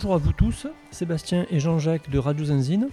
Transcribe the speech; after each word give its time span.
Bonjour 0.00 0.14
à 0.14 0.18
vous 0.18 0.32
tous, 0.32 0.68
Sébastien 0.92 1.44
et 1.50 1.58
Jean-Jacques 1.58 2.08
de 2.08 2.20
Radio 2.20 2.44
Zinzine. 2.44 2.88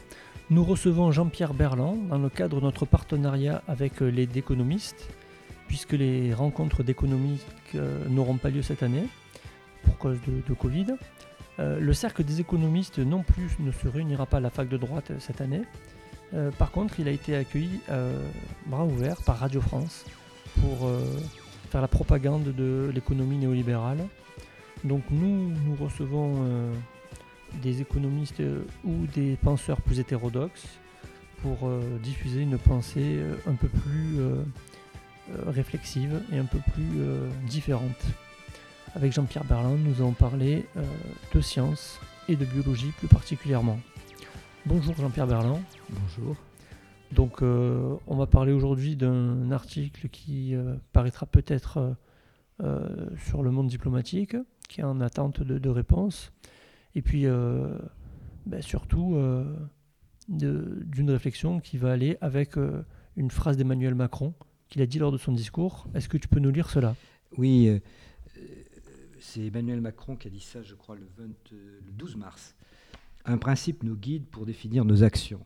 Nous 0.49 0.63
recevons 0.63 1.11
Jean-Pierre 1.11 1.53
Berland 1.53 2.07
dans 2.07 2.17
le 2.17 2.29
cadre 2.29 2.59
de 2.59 2.65
notre 2.65 2.87
partenariat 2.87 3.61
avec 3.67 3.99
les 3.99 4.25
Déconomistes, 4.25 5.07
puisque 5.67 5.91
les 5.91 6.33
rencontres 6.33 6.81
d'économiques 6.81 7.45
euh, 7.75 8.03
n'auront 8.09 8.37
pas 8.37 8.49
lieu 8.49 8.63
cette 8.63 8.81
année 8.81 9.03
pour 9.83 9.99
cause 9.99 10.17
de, 10.25 10.53
Covid. 10.55 10.95
Euh, 11.59 11.79
le 11.79 11.93
cercle 11.93 12.23
des 12.23 12.41
économistes 12.41 12.97
non 12.97 13.21
plus 13.21 13.55
ne 13.59 13.71
se 13.71 13.87
réunira 13.87 14.25
pas 14.25 14.37
à 14.37 14.39
la 14.39 14.49
fac 14.49 14.67
de 14.67 14.77
droite 14.77 15.11
cette 15.19 15.41
année. 15.41 15.61
Euh, 16.33 16.49
par 16.49 16.71
contre, 16.71 16.99
il 16.99 17.07
a 17.07 17.11
été 17.11 17.35
accueilli 17.35 17.81
bras 18.65 18.83
ouverts 18.83 19.21
par 19.23 19.37
Radio 19.37 19.61
France 19.61 20.05
pour 20.59 20.89
faire 21.69 21.81
la 21.81 21.87
propagande 21.87 22.45
de 22.45 22.89
l'économie 22.95 23.37
néolibérale. 23.37 23.99
Donc 24.83 25.03
nous, 25.11 25.49
nous 25.49 25.75
recevons 25.79 26.43
des 27.61 27.81
économistes 27.81 28.41
ou 28.83 29.07
des 29.13 29.37
penseurs 29.37 29.81
plus 29.81 29.99
hétérodoxes 29.99 30.79
pour 31.41 31.69
diffuser 32.01 32.41
une 32.41 32.57
pensée 32.57 33.19
un 33.45 33.53
peu 33.53 33.67
plus 33.67 34.17
réflexive 35.45 36.21
et 36.31 36.37
un 36.37 36.45
peu 36.45 36.59
plus 36.73 37.01
différente. 37.47 38.05
Avec 38.95 39.11
Jean-Pierre 39.11 39.43
Berlin, 39.43 39.75
nous 39.75 39.95
allons 39.95 40.13
parler 40.13 40.65
euh, 40.77 40.83
de 41.33 41.41
science 41.41 41.99
et 42.29 42.37
de 42.37 42.45
biologie 42.45 42.93
plus 42.97 43.09
particulièrement. 43.09 43.77
Bonjour 44.65 44.95
Jean-Pierre 44.95 45.27
Berlin. 45.27 45.59
Bonjour. 45.89 46.37
Donc 47.11 47.41
euh, 47.41 47.97
on 48.07 48.15
va 48.15 48.25
parler 48.25 48.53
aujourd'hui 48.53 48.95
d'un 48.95 49.51
article 49.51 50.07
qui 50.07 50.55
euh, 50.55 50.75
paraîtra 50.93 51.25
peut-être 51.25 51.95
sur 53.17 53.43
le 53.43 53.51
monde 53.51 53.67
diplomatique, 53.67 54.37
qui 54.69 54.79
est 54.79 54.85
en 54.85 55.01
attente 55.01 55.43
de, 55.43 55.69
réponse. 55.69 56.31
Et 56.95 57.01
puis 57.01 57.25
ben, 57.25 58.61
surtout 58.61 59.17
d'une 60.27 61.11
réflexion 61.11 61.59
qui 61.59 61.77
va 61.77 61.91
aller 61.91 62.17
avec 62.21 62.55
une 63.17 63.31
phrase 63.31 63.57
d'Emmanuel 63.57 63.95
Macron 63.95 64.33
qu'il 64.69 64.81
a 64.81 64.85
dit 64.85 64.99
lors 64.99 65.11
de 65.11 65.17
son 65.17 65.31
discours. 65.31 65.87
Est-ce 65.93 66.09
que 66.09 66.17
tu 66.17 66.27
peux 66.27 66.39
nous 66.39 66.51
lire 66.51 66.69
cela? 66.69 66.95
Oui, 67.37 67.81
c'est 69.19 69.47
Emmanuel 69.47 69.81
Macron 69.81 70.15
qui 70.15 70.27
a 70.27 70.31
dit 70.31 70.39
ça, 70.39 70.61
je 70.61 70.75
crois, 70.75 70.95
le, 70.95 71.07
12 71.91 72.15
mars. 72.15 72.55
Un 73.25 73.37
principe 73.37 73.83
nous 73.83 73.95
guide 73.95 74.27
pour 74.27 74.45
définir 74.45 74.85
nos 74.85 75.03
actions. 75.03 75.45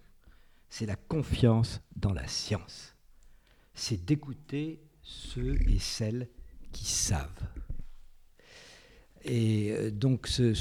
C'est 0.70 0.86
la 0.86 0.96
confiance 0.96 1.82
dans 1.96 2.14
la 2.14 2.28
science. 2.28 2.96
C'est 3.74 4.04
d'écouter 4.06 4.82
ceux 5.02 5.56
et 5.70 5.80
celles 5.80 6.28
qui 6.72 6.86
savent. 6.86 7.48
Et 9.30 9.72
euh, 9.72 9.92
donc 9.92 10.28
ce, 10.28 10.54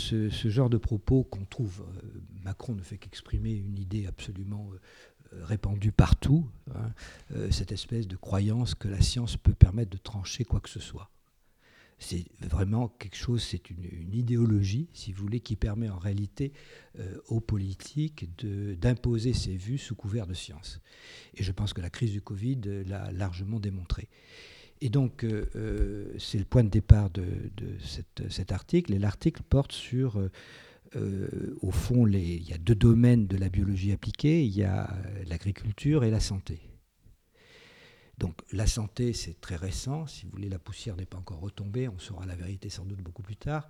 genre 0.44 0.68
de 0.68 0.76
propos 0.76 1.24
qu'on 1.24 1.44
trouve, 1.46 1.80
euh, 1.80 2.20
Macron 2.44 2.74
ne 2.74 2.82
fait 2.82 2.98
qu'exprimer 2.98 3.52
une 3.52 3.78
idée 3.78 4.06
absolument 4.06 4.70
euh, 5.32 5.44
répandue 5.44 5.90
partout, 5.90 6.46
hein, 6.74 6.92
cette 7.50 7.72
espèce 7.72 8.06
de 8.06 8.16
croyance 8.16 8.74
que 8.74 8.88
la 8.88 9.00
science 9.00 9.36
peut 9.38 9.54
permettre 9.54 9.90
de 9.90 9.96
trancher 9.96 10.44
quoi 10.44 10.60
que 10.60 10.70
ce 10.70 10.80
soit 10.80 11.10
c'est 12.00 12.26
vraiment 12.38 12.86
quelque 12.86 13.16
chose, 13.16 13.42
c'est 13.42 13.70
une, 13.70 14.14
idéologie, 14.14 14.88
si 14.92 15.10
vous 15.10 15.20
voulez, 15.20 15.40
qui 15.40 15.56
permet 15.56 15.88
en 15.88 15.98
réalité 15.98 16.52
aux 17.26 17.40
politiques 17.40 18.30
d'imposer 18.78 19.32
ses 19.32 19.56
vues 19.56 19.78
sous 19.78 19.96
couvert 19.96 20.28
de 20.28 20.32
science. 20.32 20.80
Et 21.34 21.42
je 21.42 21.50
pense 21.50 21.72
que 21.72 21.80
la 21.80 21.90
crise 21.90 22.12
du 22.12 22.20
Covid 22.20 22.60
l'a 22.86 23.10
largement 23.10 23.58
démontré. 23.58 24.08
Et 24.80 24.88
donc, 24.88 25.24
euh, 25.24 25.48
euh, 25.56 26.14
c'est 26.18 26.38
le 26.38 26.44
point 26.44 26.64
de 26.64 26.68
départ 26.68 27.10
de, 27.10 27.24
cet 28.28 28.52
article. 28.52 28.92
Et 28.94 28.98
l'article 28.98 29.42
porte 29.48 29.72
sur, 29.72 30.20
au 31.60 31.70
fond, 31.70 32.06
il 32.06 32.48
y 32.48 32.52
a 32.52 32.58
deux 32.58 32.74
domaines 32.74 33.26
de 33.26 33.36
la 33.36 33.48
biologie 33.48 33.92
appliquée. 33.92 34.44
Il 34.44 34.56
y 34.56 34.64
a 34.64 34.94
l'agriculture 35.26 36.04
et 36.04 36.10
la 36.10 36.20
santé. 36.20 36.60
Donc 38.18 38.40
la 38.52 38.66
santé, 38.66 39.12
c'est 39.12 39.40
très 39.40 39.56
récent. 39.56 40.06
Si 40.06 40.24
vous 40.24 40.32
voulez, 40.32 40.48
la 40.48 40.58
poussière 40.58 40.96
n'est 40.96 41.06
pas 41.06 41.18
encore 41.18 41.40
retombée. 41.40 41.88
On 41.88 41.98
saura 41.98 42.26
la 42.26 42.34
vérité 42.34 42.68
sans 42.68 42.84
doute 42.84 43.00
beaucoup 43.00 43.22
plus 43.22 43.36
tard. 43.36 43.68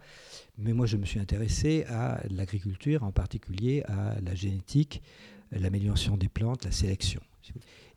Mais 0.57 0.73
moi, 0.73 0.87
je 0.87 0.97
me 0.97 1.05
suis 1.05 1.21
intéressé 1.21 1.85
à 1.85 2.23
l'agriculture, 2.31 3.05
en 3.05 3.13
particulier 3.13 3.83
à 3.87 4.19
la 4.23 4.35
génétique, 4.35 5.03
l'amélioration 5.53 6.17
des 6.17 6.29
plantes, 6.29 6.65
la 6.65 6.71
sélection. 6.71 7.21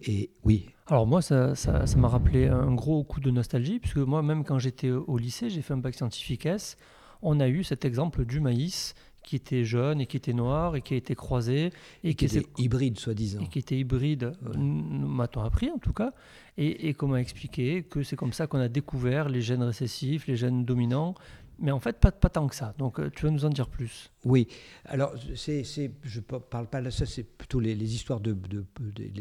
Et 0.02 0.32
oui. 0.44 0.70
Alors 0.88 1.06
moi, 1.06 1.22
ça, 1.22 1.56
ça, 1.56 1.86
m'a 1.98 2.08
rappelé 2.08 2.48
un 2.48 2.74
gros 2.74 3.04
coup 3.04 3.20
de 3.20 3.32
nostalgie, 3.32 3.80
puisque 3.80 3.98
moi, 3.98 4.22
même 4.24 4.44
quand 4.44 4.60
j'étais 4.60 4.90
au 4.90 5.18
lycée, 5.18 5.50
j'ai 5.50 5.62
fait 5.62 5.74
un 5.74 5.78
bac 5.78 5.96
scientifique 5.96 6.46
S. 6.46 6.78
On 7.22 7.40
a 7.40 7.48
eu 7.48 7.64
cet 7.64 7.86
exemple 7.86 8.26
du 8.26 8.40
maïs 8.40 8.96
qui 9.24 9.36
était 9.36 9.64
jeune 9.64 10.02
et 10.02 10.08
qui 10.08 10.18
était 10.18 10.34
noir 10.34 10.76
et 10.76 10.82
qui 10.82 10.96
a 10.96 10.98
été 10.98 11.14
croisé. 11.14 11.72
Et, 12.04 12.16
qui, 12.16 12.26
était 12.26 12.46
hybride, 12.58 13.00
soi-disant. 13.00 13.42
Et 13.42 13.48
qui 13.48 13.60
était 13.60 13.78
hybride, 13.78 14.34
m'a-t-on 14.56 15.42
appris 15.42 15.70
en 15.70 15.78
tout 15.78 15.94
cas. 15.94 16.14
Et, 16.58 16.90
et 16.90 16.94
comment 16.94 17.18
expliquer 17.18 17.84
que 17.84 18.04
c'est 18.04 18.16
comme 18.16 18.34
ça 18.34 18.48
qu'on 18.48 18.60
a 18.60 18.68
découvert 18.68 19.30
les 19.30 19.42
gènes 19.42 19.64
récessifs, 19.64 20.28
les 20.28 20.36
gènes 20.36 20.66
dominants, 20.66 21.16
mais 21.62 21.72
en 21.72 21.80
fait, 21.80 22.00
pas, 22.00 22.12
tant 22.12 22.48
que 22.48 22.56
ça. 22.56 22.74
Donc, 22.78 23.00
euh, 23.00 23.10
tu 23.16 23.26
veux 23.26 23.32
nous 23.32 23.46
en 23.46 23.50
dire 23.50 23.70
plus? 23.70 24.12
Oui. 24.26 24.48
Alors, 24.86 25.14
c'est, 25.36 25.64
je 25.64 26.20
ne 26.20 26.40
parle 26.40 26.68
pas 26.68 26.82
de 26.82 26.90
ça, 26.90 27.06
c'est 27.06 27.24
plutôt 27.24 27.60
les, 27.60 27.76
histoires 27.96 28.20
de, 28.20 28.36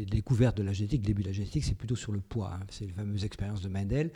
découvertes 0.09 0.57
de 0.57 0.63
la 0.63 0.73
génétique, 0.73 1.03
début 1.03 1.21
de 1.21 1.27
la 1.27 1.33
génétique, 1.33 1.63
c'est 1.63 1.77
plutôt 1.77 1.95
sur 1.95 2.11
le 2.11 2.19
poids. 2.19 2.53
Hein. 2.55 2.65
C'est 2.69 2.85
les 2.85 2.93
fameuses 2.93 3.23
expériences 3.23 3.61
de 3.61 3.69
Mendel. 3.69 4.11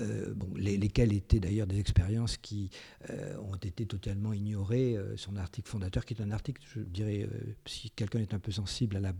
Euh, 0.00 0.34
lesquelles 0.56 1.12
étaient 1.12 1.40
d'ailleurs 1.40 1.66
des 1.66 1.78
expériences 1.78 2.36
qui 2.36 2.70
euh, 3.10 3.36
ont 3.38 3.56
été 3.56 3.86
totalement 3.86 4.32
ignorées. 4.32 4.96
Euh, 4.96 5.16
son 5.16 5.36
article 5.36 5.68
fondateur, 5.68 6.04
qui 6.04 6.14
est 6.14 6.22
un 6.22 6.30
article, 6.30 6.62
je 6.74 6.80
dirais, 6.80 7.28
si 7.66 7.90
quelqu'un 7.90 8.20
est 8.20 8.34
un 8.34 8.38
peu 8.38 8.52
sensible 8.52 8.96
à 8.96 9.00
la 9.00 9.12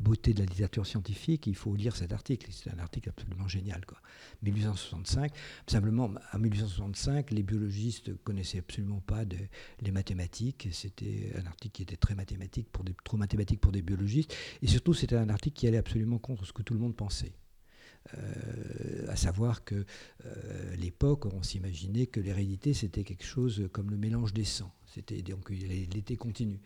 beauté 0.00 0.32
de 0.32 0.40
la 0.40 0.46
littérature 0.46 0.86
scientifique, 0.86 1.46
il 1.46 1.54
faut 1.54 1.74
lire 1.74 1.96
cet 1.96 2.12
article. 2.12 2.48
C'est 2.50 2.70
un 2.70 2.78
article 2.78 3.10
absolument 3.10 3.48
génial. 3.48 3.84
Quoi. 3.84 3.98
1865, 4.42 5.32
simplement, 5.66 6.10
en 6.32 6.38
1865, 6.38 7.30
les 7.30 7.42
biologistes 7.42 8.14
connaissaient 8.22 8.58
absolument 8.58 9.00
pas 9.00 9.24
les 9.80 9.90
mathématiques. 9.90 10.68
C'était 10.72 11.32
un 11.36 11.46
article 11.46 11.72
qui 11.72 11.82
était 11.82 11.96
très 11.96 12.14
mathématique 12.14 12.68
pour 12.70 12.84
des, 12.84 12.94
trop 13.04 13.16
mathématique 13.16 13.60
pour 13.60 13.72
des 13.72 13.82
biologistes. 13.82 14.34
Et 14.62 14.66
surtout, 14.66 14.94
c'était 14.94 15.16
un 15.16 15.28
article 15.28 15.56
qui 15.56 15.66
allait 15.66 15.78
absolument 15.78 16.18
contre 16.18 16.46
ce 16.46 16.52
que 16.52 16.62
tout 16.62 16.74
le 16.74 16.80
monde 16.80 16.96
pensait. 16.96 17.32
Euh, 18.18 19.06
à 19.08 19.16
savoir 19.16 19.64
que 19.64 19.84
euh, 20.26 20.76
l'époque, 20.76 21.26
on 21.26 21.42
s'imaginait 21.42 22.06
que 22.06 22.20
l'hérédité, 22.20 22.74
c'était 22.74 23.04
quelque 23.04 23.24
chose 23.24 23.68
comme 23.72 23.90
le 23.90 23.96
mélange 23.96 24.32
des 24.32 24.44
sangs. 24.44 24.72
C'était 24.86 25.22
donc 25.22 25.50
l'été 25.50 26.16
continu. 26.16 26.60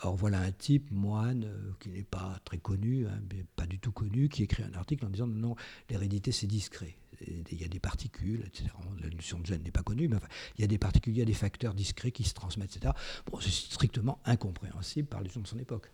Or 0.00 0.14
voilà 0.14 0.40
un 0.40 0.52
type, 0.52 0.90
moine, 0.90 1.44
euh, 1.44 1.72
qui 1.80 1.88
n'est 1.88 2.04
pas 2.04 2.38
très 2.44 2.58
connu, 2.58 3.06
hein, 3.06 3.18
mais 3.32 3.44
pas 3.56 3.66
du 3.66 3.78
tout 3.78 3.92
connu, 3.92 4.28
qui 4.28 4.42
écrit 4.42 4.62
un 4.62 4.74
article 4.74 5.06
en 5.06 5.10
disant 5.10 5.26
non, 5.26 5.56
l'hérédité 5.88 6.32
c'est 6.32 6.46
discret. 6.46 6.96
Il 7.26 7.58
y 7.58 7.64
a 7.64 7.68
des 7.68 7.80
particules, 7.80 8.44
etc. 8.46 8.68
La 9.02 9.08
notion 9.08 9.38
de 9.38 9.46
gène 9.46 9.62
n'est 9.62 9.70
pas 9.70 9.82
connue, 9.82 10.06
mais 10.06 10.18
il 10.58 10.60
y 10.60 10.64
a 10.64 10.66
des 10.66 10.76
particules, 10.76 11.14
il 11.14 11.18
y 11.18 11.22
a 11.22 11.26
des 11.26 11.32
facteurs 11.32 11.72
discrets 11.72 12.10
qui 12.10 12.24
se 12.24 12.34
transmettent, 12.34 12.76
etc. 12.76 12.92
Bon, 13.24 13.40
c'est 13.40 13.50
strictement 13.50 14.20
incompréhensible 14.26 15.08
par 15.08 15.22
les 15.22 15.30
gens 15.30 15.40
de 15.40 15.46
son 15.46 15.58
époque. 15.58 15.90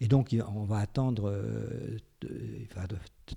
Et 0.00 0.08
donc, 0.08 0.34
on 0.54 0.64
va 0.64 0.78
attendre 0.78 1.34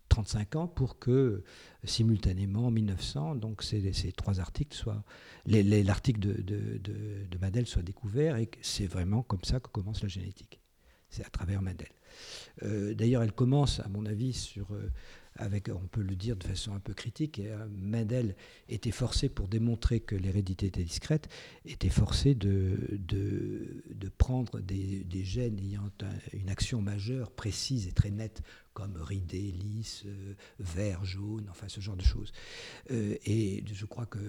35 0.09 0.55
euh, 0.55 0.59
ans 0.59 0.67
pour 0.67 0.99
que, 0.99 1.43
simultanément, 1.83 2.67
en 2.67 2.71
1900, 2.71 3.35
donc 3.35 3.63
ces, 3.63 3.91
ces 3.93 4.11
trois 4.11 4.39
articles 4.39 4.75
soient. 4.75 5.03
L'article 5.45 6.19
de, 6.19 6.41
de, 6.41 6.79
de, 6.79 7.65
soit 7.65 7.81
découvert 7.81 8.37
et 8.37 8.49
c'est 8.61 8.87
vraiment 8.87 9.23
comme 9.23 9.43
ça 9.43 9.59
que 9.59 9.67
commence 9.69 10.01
la 10.01 10.09
génétique. 10.09 10.59
C'est 11.09 11.25
à 11.25 11.29
travers 11.29 11.61
Madel. 11.61 11.89
Euh, 12.63 12.93
d'ailleurs, 12.93 13.23
elle 13.23 13.33
commence, 13.33 13.79
à 13.81 13.87
mon 13.89 14.05
avis, 14.05 14.33
sur 14.33 14.71
euh, 14.71 14.89
on 15.39 15.87
peut 15.87 16.01
le 16.01 16.15
dire 16.15 16.35
de 16.35 16.43
façon 16.43 16.73
un 16.73 16.79
peu 16.79 16.93
critique, 16.93 17.39
euh, 17.39 17.67
Mendel 17.71 18.35
était 18.69 18.91
forcé, 18.91 19.29
pour 19.29 19.47
démontrer 19.47 19.99
que 19.99 20.15
l'hérédité 20.15 20.67
était 20.67 20.83
discrète, 20.83 21.29
était 21.65 21.89
forcé 21.89 22.35
de, 22.35 22.77
de, 22.91 24.09
prendre 24.17 24.59
des, 24.59 25.03
des, 25.03 25.23
gènes 25.23 25.59
ayant 25.59 25.89
une 26.33 26.49
action 26.49 26.81
majeure, 26.81 27.31
précise 27.31 27.87
et 27.87 27.91
très 27.91 28.11
nette, 28.11 28.41
comme 28.73 28.95
ridé, 28.97 29.39
lisse, 29.39 30.03
euh, 30.05 30.33
vert, 30.59 31.03
jaune, 31.05 31.47
enfin 31.49 31.67
ce 31.67 31.81
genre 31.81 31.97
de 31.97 32.03
choses. 32.03 32.31
Euh, 32.91 33.15
et 33.25 33.63
je 33.71 33.85
crois 33.85 34.05
que 34.05 34.19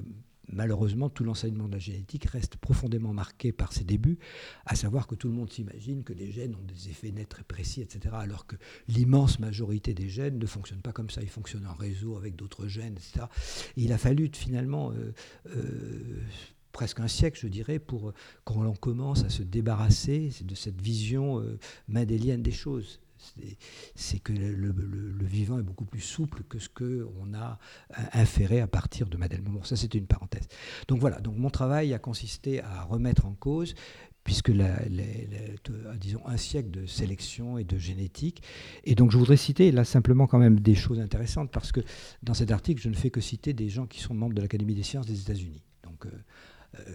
malheureusement, 0.49 1.09
tout 1.09 1.25
l'enseignement 1.25 1.69
de 1.69 1.73
la 1.73 1.79
génétique 1.79 2.25
reste 2.27 2.57
profondément 2.57 3.13
marqué 3.13 3.53
par 3.53 3.73
ses 3.73 3.85
débuts, 3.85 4.19
à 4.67 4.75
savoir 4.75 5.07
que 5.07 5.15
tout 5.15 5.29
le 5.29 5.35
monde 5.35 5.53
s'imagine 5.53 6.05
que 6.05 6.13
les 6.13 6.31
gènes 6.31 6.55
ont 6.55 6.65
des 6.65 6.89
effets 6.89 7.11
nets 7.11 7.29
très 7.29 7.45
précis, 7.45 7.81
etc., 7.81 8.15
alors 8.19 8.47
que 8.47 8.57
l'immense 8.89 9.39
majorité 9.39 9.95
des 9.95 10.09
gènes 10.09 10.39
ne 10.39 10.47
fonctionnent 10.47 10.83
pas 10.83 10.93
comme 10.93 11.11
ça, 11.11 11.23
ils 11.23 11.29
fonctionnent 11.29 11.67
en 11.67 11.75
réseau 11.75 12.17
avec 12.17 12.37
d'autres 12.37 12.67
gènes, 12.67 12.95
etc. 12.95 13.27
Et 13.77 13.83
il 13.83 13.93
a 13.93 13.99
fallu 13.99 14.31
finalement 14.33 14.93
euh, 14.93 15.13
euh, 15.55 16.23
presque 16.73 17.01
un 17.01 17.09
siècle, 17.09 17.39
je 17.41 17.49
dirais, 17.49 17.79
pour 17.79 18.13
quand 18.45 18.63
l'on 18.63 18.75
commence 18.75 19.25
à 19.25 19.31
se 19.31 19.43
débarrasser 19.43 20.31
de 20.43 20.55
cette 20.55 20.81
vision 20.81 21.41
euh, 21.41 21.59
des 21.89 22.53
choses. 22.53 23.01
C'est 23.95 24.19
que 24.19 24.33
le, 24.33 24.73
vivant 25.25 25.59
est 25.59 25.63
beaucoup 25.63 25.85
plus 25.85 26.01
souple 26.01 26.43
que 26.49 26.59
ce 26.59 26.69
qu'on 26.69 27.35
a 27.35 27.59
inféré 28.13 28.61
à 28.61 28.67
partir 28.67 29.09
de 29.09 29.17
Madeleine. 29.17 29.45
Bon, 29.45 29.63
ça 29.63 29.77
c'était 29.77 29.99
une 29.99 30.07
parenthèse. 30.07 30.49
Donc 30.89 31.01
voilà, 31.01 31.21
donc 31.21 31.37
mon 31.37 31.51
travail 31.51 31.95
a 31.95 31.99
consisté 31.99 32.63
à 32.63 32.83
remettre 32.83 33.27
en 33.27 33.35
cause 33.35 33.75
puisque 34.25 34.49
la, 34.49 34.79
disons 35.99 36.21
un 36.27 36.37
siècle 36.37 36.71
de 36.71 36.87
sélection 36.87 37.59
et 37.59 37.65
de 37.65 37.77
génétique. 37.77 38.43
Et 38.85 38.95
donc 38.95 39.11
je 39.11 39.19
voudrais 39.19 39.37
citer 39.37 39.73
là 39.73 39.85
simplement 39.85 40.27
quand 40.27 40.39
même 40.39 40.61
des 40.61 40.75
choses 40.75 41.01
intéressantes 41.01 41.51
parce 41.51 41.73
que 41.73 41.81
dans 42.23 42.35
cet 42.35 42.51
article 42.51 42.81
je 42.83 42.89
ne 42.89 42.95
fais 42.95 43.11
que 43.11 43.21
citer 43.21 43.53
des 43.53 43.69
gens 43.69 43.87
qui 43.87 44.01
sont 44.01 44.15
membres 44.15 44.35
de 44.35 44.43
l'Académie 44.43 44.75
des 44.75 44.83
sciences 44.83 45.07
des 45.07 45.21
États-Unis. 45.21 45.63
Donc 45.83 46.07
euh, 46.07 46.11
euh, 46.11 46.19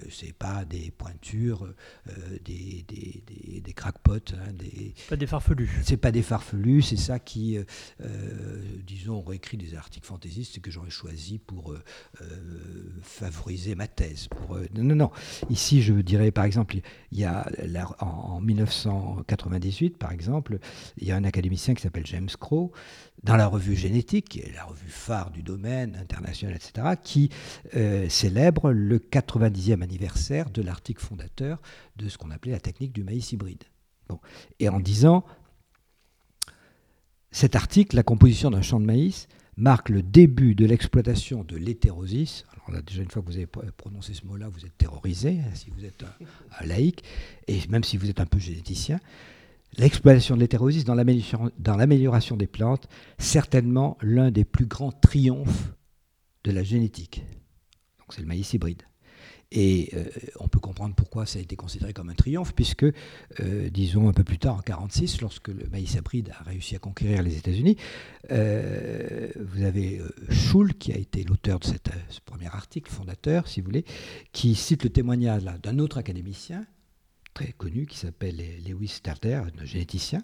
c'est 0.09 0.33
pas 0.33 0.65
des 0.65 0.91
pointures, 0.91 1.67
euh, 2.07 2.11
des, 2.43 2.85
des, 2.87 3.23
des, 3.27 3.61
des, 3.61 3.73
crackpots. 3.73 4.33
Hein, 4.33 4.53
des, 4.53 4.93
pas 5.09 5.15
des 5.15 5.27
farfelus. 5.27 5.69
C'est 5.83 5.97
pas 5.97 6.11
des 6.11 6.21
farfelus, 6.21 6.81
c'est 6.81 6.97
ça 6.97 7.19
qui, 7.19 7.57
euh, 7.57 8.61
disons, 8.85 9.19
aurait 9.19 9.35
écrit 9.35 9.57
des 9.57 9.75
articles 9.75 10.05
fantaisistes 10.05 10.59
que 10.61 10.71
j'aurais 10.71 10.89
choisi 10.89 11.37
pour 11.39 11.75
favoriser 13.01 13.75
ma 13.75 13.87
thèse. 13.87 14.27
Pour, 14.27 14.57
non, 14.73 14.83
non, 14.83 14.95
non. 14.95 15.11
Ici, 15.49 15.81
je 15.81 15.93
dirais, 15.93 16.31
par 16.31 16.45
exemple, 16.45 16.77
il 17.11 17.19
y 17.19 17.25
a 17.25 17.47
en, 17.99 18.41
1998, 18.41 19.97
par 19.97 20.11
exemple, 20.11 20.59
il 20.97 21.07
y 21.07 21.11
a 21.11 21.15
un 21.15 21.23
académicien 21.23 21.73
qui 21.73 21.81
s'appelle 21.81 22.05
James 22.05 22.29
Crow 22.39 22.71
dans 23.23 23.35
la 23.35 23.47
revue 23.47 23.75
Génétique, 23.75 24.29
qui 24.29 24.39
est 24.39 24.53
la 24.53 24.63
revue 24.63 24.89
phare 24.89 25.31
du 25.31 25.41
domaine 25.41 25.95
international, 25.95 26.55
etc., 26.55 26.95
qui 27.01 27.29
euh, 27.75 28.07
célèbre 28.09 28.71
le 28.71 28.99
90e 29.67 29.81
anniversaire 29.81 30.49
de 30.49 30.61
l'article 30.61 31.03
fondateur 31.03 31.61
de 31.95 32.09
ce 32.09 32.17
qu'on 32.17 32.31
appelait 32.31 32.51
la 32.51 32.59
technique 32.59 32.93
du 32.93 33.03
maïs 33.03 33.31
hybride. 33.31 33.63
Et 34.59 34.69
en 34.69 34.79
disant, 34.79 35.25
cet 37.31 37.55
article, 37.55 37.95
la 37.95 38.03
composition 38.03 38.49
d'un 38.49 38.61
champ 38.61 38.79
de 38.79 38.85
maïs, 38.85 39.27
marque 39.57 39.89
le 39.89 40.03
début 40.03 40.55
de 40.55 40.65
l'exploitation 40.65 41.43
de 41.43 41.57
l'hétérosis. 41.57 42.45
Alors 42.53 42.71
là, 42.71 42.81
déjà, 42.81 43.01
une 43.01 43.09
fois 43.09 43.21
que 43.21 43.27
vous 43.27 43.37
avez 43.37 43.47
prononcé 43.47 44.13
ce 44.13 44.25
mot-là, 44.25 44.47
vous 44.49 44.65
êtes 44.65 44.77
terrorisé, 44.77 45.39
hein, 45.39 45.55
si 45.55 45.71
vous 45.71 45.83
êtes 45.83 46.03
un, 46.03 46.65
laïc, 46.65 47.03
et 47.47 47.59
même 47.69 47.83
si 47.83 47.97
vous 47.97 48.09
êtes 48.09 48.21
un 48.21 48.25
peu 48.25 48.39
généticien. 48.39 48.99
L'exploitation 49.77 50.35
de 50.35 50.39
l'hétérosis 50.39 50.85
dans 50.85 50.95
l'amélioration 51.75 52.37
des 52.37 52.47
plantes, 52.47 52.87
certainement 53.17 53.97
l'un 54.01 54.31
des 54.31 54.45
plus 54.45 54.65
grands 54.65 54.93
triomphes 54.93 55.73
de 56.43 56.51
la 56.51 56.63
génétique. 56.63 57.25
Donc 57.99 58.13
c'est 58.13 58.21
le 58.21 58.27
maïs 58.27 58.53
hybride. 58.53 58.83
Et 59.51 59.89
euh, 59.93 60.03
on 60.39 60.49
peut 60.49 60.59
comprendre 60.59 60.93
pourquoi 60.93 61.25
ça 61.25 61.39
a 61.39 61.41
été 61.41 61.55
considéré 61.55 61.93
comme 61.93 62.09
un 62.09 62.15
triomphe, 62.15 62.53
puisque, 62.53 62.83
euh, 62.83 63.69
disons 63.69 64.09
un 64.09 64.13
peu 64.13 64.23
plus 64.23 64.39
tard, 64.39 64.55
en 64.55 64.57
1946, 64.57 65.21
lorsque 65.21 65.47
le 65.47 65.67
maïs 65.71 65.93
hybride 65.93 66.33
a 66.37 66.43
réussi 66.43 66.75
à 66.75 66.79
conquérir 66.79 67.23
les 67.23 67.37
États-Unis, 67.37 67.77
euh, 68.31 69.29
vous 69.39 69.63
avez 69.63 70.01
Schul, 70.29 70.73
qui 70.77 70.91
a 70.91 70.97
été 70.97 71.23
l'auteur 71.23 71.59
de 71.59 71.65
ce 71.65 72.19
premier 72.25 72.47
article, 72.47 72.91
fondateur, 72.91 73.47
si 73.47 73.61
vous 73.61 73.67
voulez, 73.67 73.85
qui 74.33 74.53
cite 74.53 74.83
le 74.83 74.89
témoignage 74.89 75.43
d'un 75.63 75.79
autre 75.79 75.97
académicien, 75.97 76.65
très 77.33 77.53
connu 77.53 77.85
qui 77.85 77.97
s'appelle 77.97 78.41
Lewis 78.67 78.89
Starter, 78.89 79.41
un 79.59 79.65
généticien, 79.65 80.23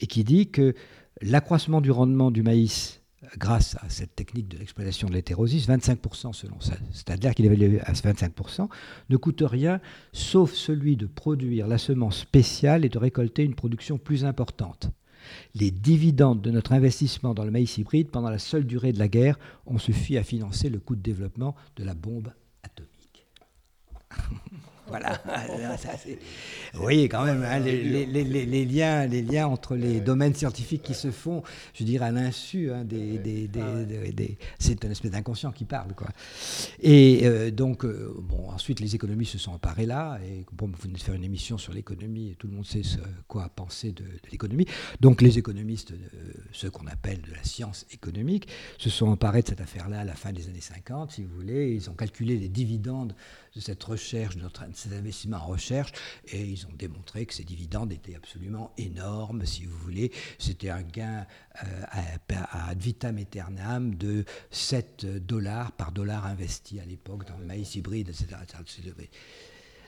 et 0.00 0.06
qui 0.06 0.24
dit 0.24 0.50
que 0.50 0.74
l'accroissement 1.20 1.80
du 1.80 1.90
rendement 1.90 2.30
du 2.30 2.42
maïs 2.42 3.02
grâce 3.38 3.76
à 3.80 3.88
cette 3.88 4.14
technique 4.14 4.48
de 4.48 4.58
l'exploitation 4.58 5.08
de 5.08 5.14
l'hétérosis, 5.14 5.68
25% 5.68 6.32
selon 6.32 6.56
Stadler, 6.92 7.34
qu'il 7.34 7.46
évalue 7.46 7.78
à 7.84 7.92
25%, 7.92 8.68
ne 9.08 9.16
coûte 9.16 9.42
rien 9.44 9.80
sauf 10.12 10.52
celui 10.52 10.96
de 10.96 11.06
produire 11.06 11.66
la 11.66 11.78
semence 11.78 12.18
spéciale 12.18 12.84
et 12.84 12.88
de 12.88 12.98
récolter 12.98 13.44
une 13.44 13.54
production 13.54 13.98
plus 13.98 14.24
importante. 14.24 14.90
Les 15.54 15.70
dividendes 15.70 16.40
de 16.40 16.50
notre 16.50 16.72
investissement 16.72 17.34
dans 17.34 17.44
le 17.44 17.50
maïs 17.50 17.78
hybride 17.78 18.10
pendant 18.10 18.30
la 18.30 18.38
seule 18.38 18.64
durée 18.64 18.92
de 18.92 18.98
la 18.98 19.08
guerre 19.08 19.38
ont 19.66 19.78
suffi 19.78 20.16
à 20.16 20.22
financer 20.22 20.68
le 20.68 20.78
coût 20.78 20.96
de 20.96 21.02
développement 21.02 21.56
de 21.76 21.84
la 21.84 21.94
bombe 21.94 22.32
atomique. 22.62 23.26
Voilà. 24.88 25.20
oui, 26.80 27.08
quand 27.08 27.24
même, 27.24 27.42
hein, 27.42 27.58
les, 27.58 28.64
liens, 28.64 29.06
les 29.06 29.22
liens 29.22 29.46
entre 29.46 29.74
les 29.74 30.00
domaines 30.00 30.34
scientifiques 30.34 30.82
qui 30.82 30.94
se 30.94 31.10
font, 31.10 31.42
je 31.74 31.84
dirais 31.84 32.06
à 32.06 32.12
l'insu 32.12 32.70
hein, 32.70 32.84
des, 32.84 33.18
des, 33.18 33.48
c'est 34.58 34.84
un 34.84 34.90
espèce 34.90 35.10
d'inconscient 35.10 35.52
qui 35.52 35.64
parle, 35.64 35.94
quoi. 35.94 36.08
Et 36.80 37.20
euh, 37.24 37.50
donc, 37.50 37.84
euh, 37.84 38.14
bon, 38.18 38.50
ensuite, 38.50 38.80
les 38.80 38.94
économistes 38.94 39.32
se 39.32 39.38
sont 39.38 39.52
emparés 39.52 39.86
là. 39.86 40.18
Et 40.24 40.44
bon, 40.52 40.66
vous 40.66 40.82
venez 40.82 40.94
de 40.94 41.02
faire 41.02 41.14
une 41.14 41.24
émission 41.24 41.58
sur 41.58 41.72
l'économie, 41.72 42.30
et 42.30 42.34
tout 42.34 42.46
le 42.46 42.54
monde 42.54 42.66
sait 42.66 42.82
ce, 42.82 42.98
quoi 43.28 43.48
penser 43.48 43.92
de, 43.92 44.04
l'économie. 44.30 44.66
Donc, 45.00 45.22
les 45.22 45.38
économistes, 45.38 45.92
euh, 45.92 46.32
ceux 46.52 46.70
qu'on 46.70 46.86
appelle 46.86 47.20
de 47.22 47.32
la 47.32 47.42
science 47.42 47.86
économique, 47.90 48.48
se 48.78 48.90
sont 48.90 49.08
emparés 49.08 49.42
de 49.42 49.48
cette 49.48 49.60
affaire-là 49.60 50.00
à 50.00 50.04
la 50.04 50.14
fin 50.14 50.32
des 50.32 50.48
années 50.48 50.60
50, 50.60 51.12
si 51.12 51.22
vous 51.24 51.34
voulez. 51.34 51.72
Ils 51.74 51.90
ont 51.90 51.94
calculé 51.94 52.36
les 52.36 52.48
dividendes 52.48 53.14
de 53.54 53.60
cette 53.60 53.82
recherche, 53.82 54.36
de 54.36 54.42
cet 54.76 54.92
investissement 54.92 55.38
en 55.38 55.46
recherche, 55.46 55.92
et 56.26 56.42
ils 56.42 56.66
ont 56.66 56.74
démontré 56.76 57.26
que 57.26 57.34
ces 57.34 57.44
dividendes 57.44 57.92
étaient 57.92 58.14
absolument 58.14 58.72
énormes, 58.78 59.44
si 59.46 59.64
vous 59.64 59.76
voulez. 59.78 60.12
C'était 60.38 60.70
un 60.70 60.82
gain 60.82 61.26
euh, 61.64 61.82
à, 62.28 62.68
ad 62.68 62.78
vitam 62.78 63.18
aeternam 63.18 63.94
de 63.94 64.24
7 64.50 65.06
dollars 65.26 65.72
par 65.72 65.92
dollar 65.92 66.26
investi 66.26 66.80
à 66.80 66.84
l'époque 66.84 67.26
dans 67.26 67.38
le 67.38 67.44
maïs 67.44 67.74
hybride, 67.74 68.08
etc. 68.08 68.36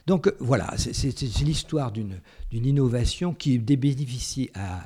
Donc 0.08 0.32
voilà, 0.38 0.72
c'est 0.78 1.20
l'histoire 1.42 1.92
d'une 1.92 2.20
innovation 2.50 3.34
qui 3.34 3.58
bénéficie 3.58 4.50
à, 4.54 4.82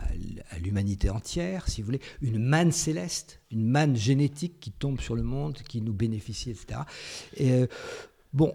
l'humanité 0.61 1.11
entière, 1.11 1.69
si 1.69 1.81
vous 1.81 1.87
voulez, 1.87 2.01
une 2.23 2.41
manne 2.41 2.73
céleste, 2.73 3.41
une 3.53 3.69
manne 3.69 3.95
génétique 3.95 4.59
qui 4.59 4.73
tombe 4.73 5.01
sur 5.01 5.15
le 5.15 5.23
monde, 5.23 5.59
qui 5.69 5.81
nous 5.81 5.93
bénéficie, 5.93 6.51
etc. 6.51 6.81
Et, 7.37 7.53
euh, 7.53 7.67
bon, 8.33 8.53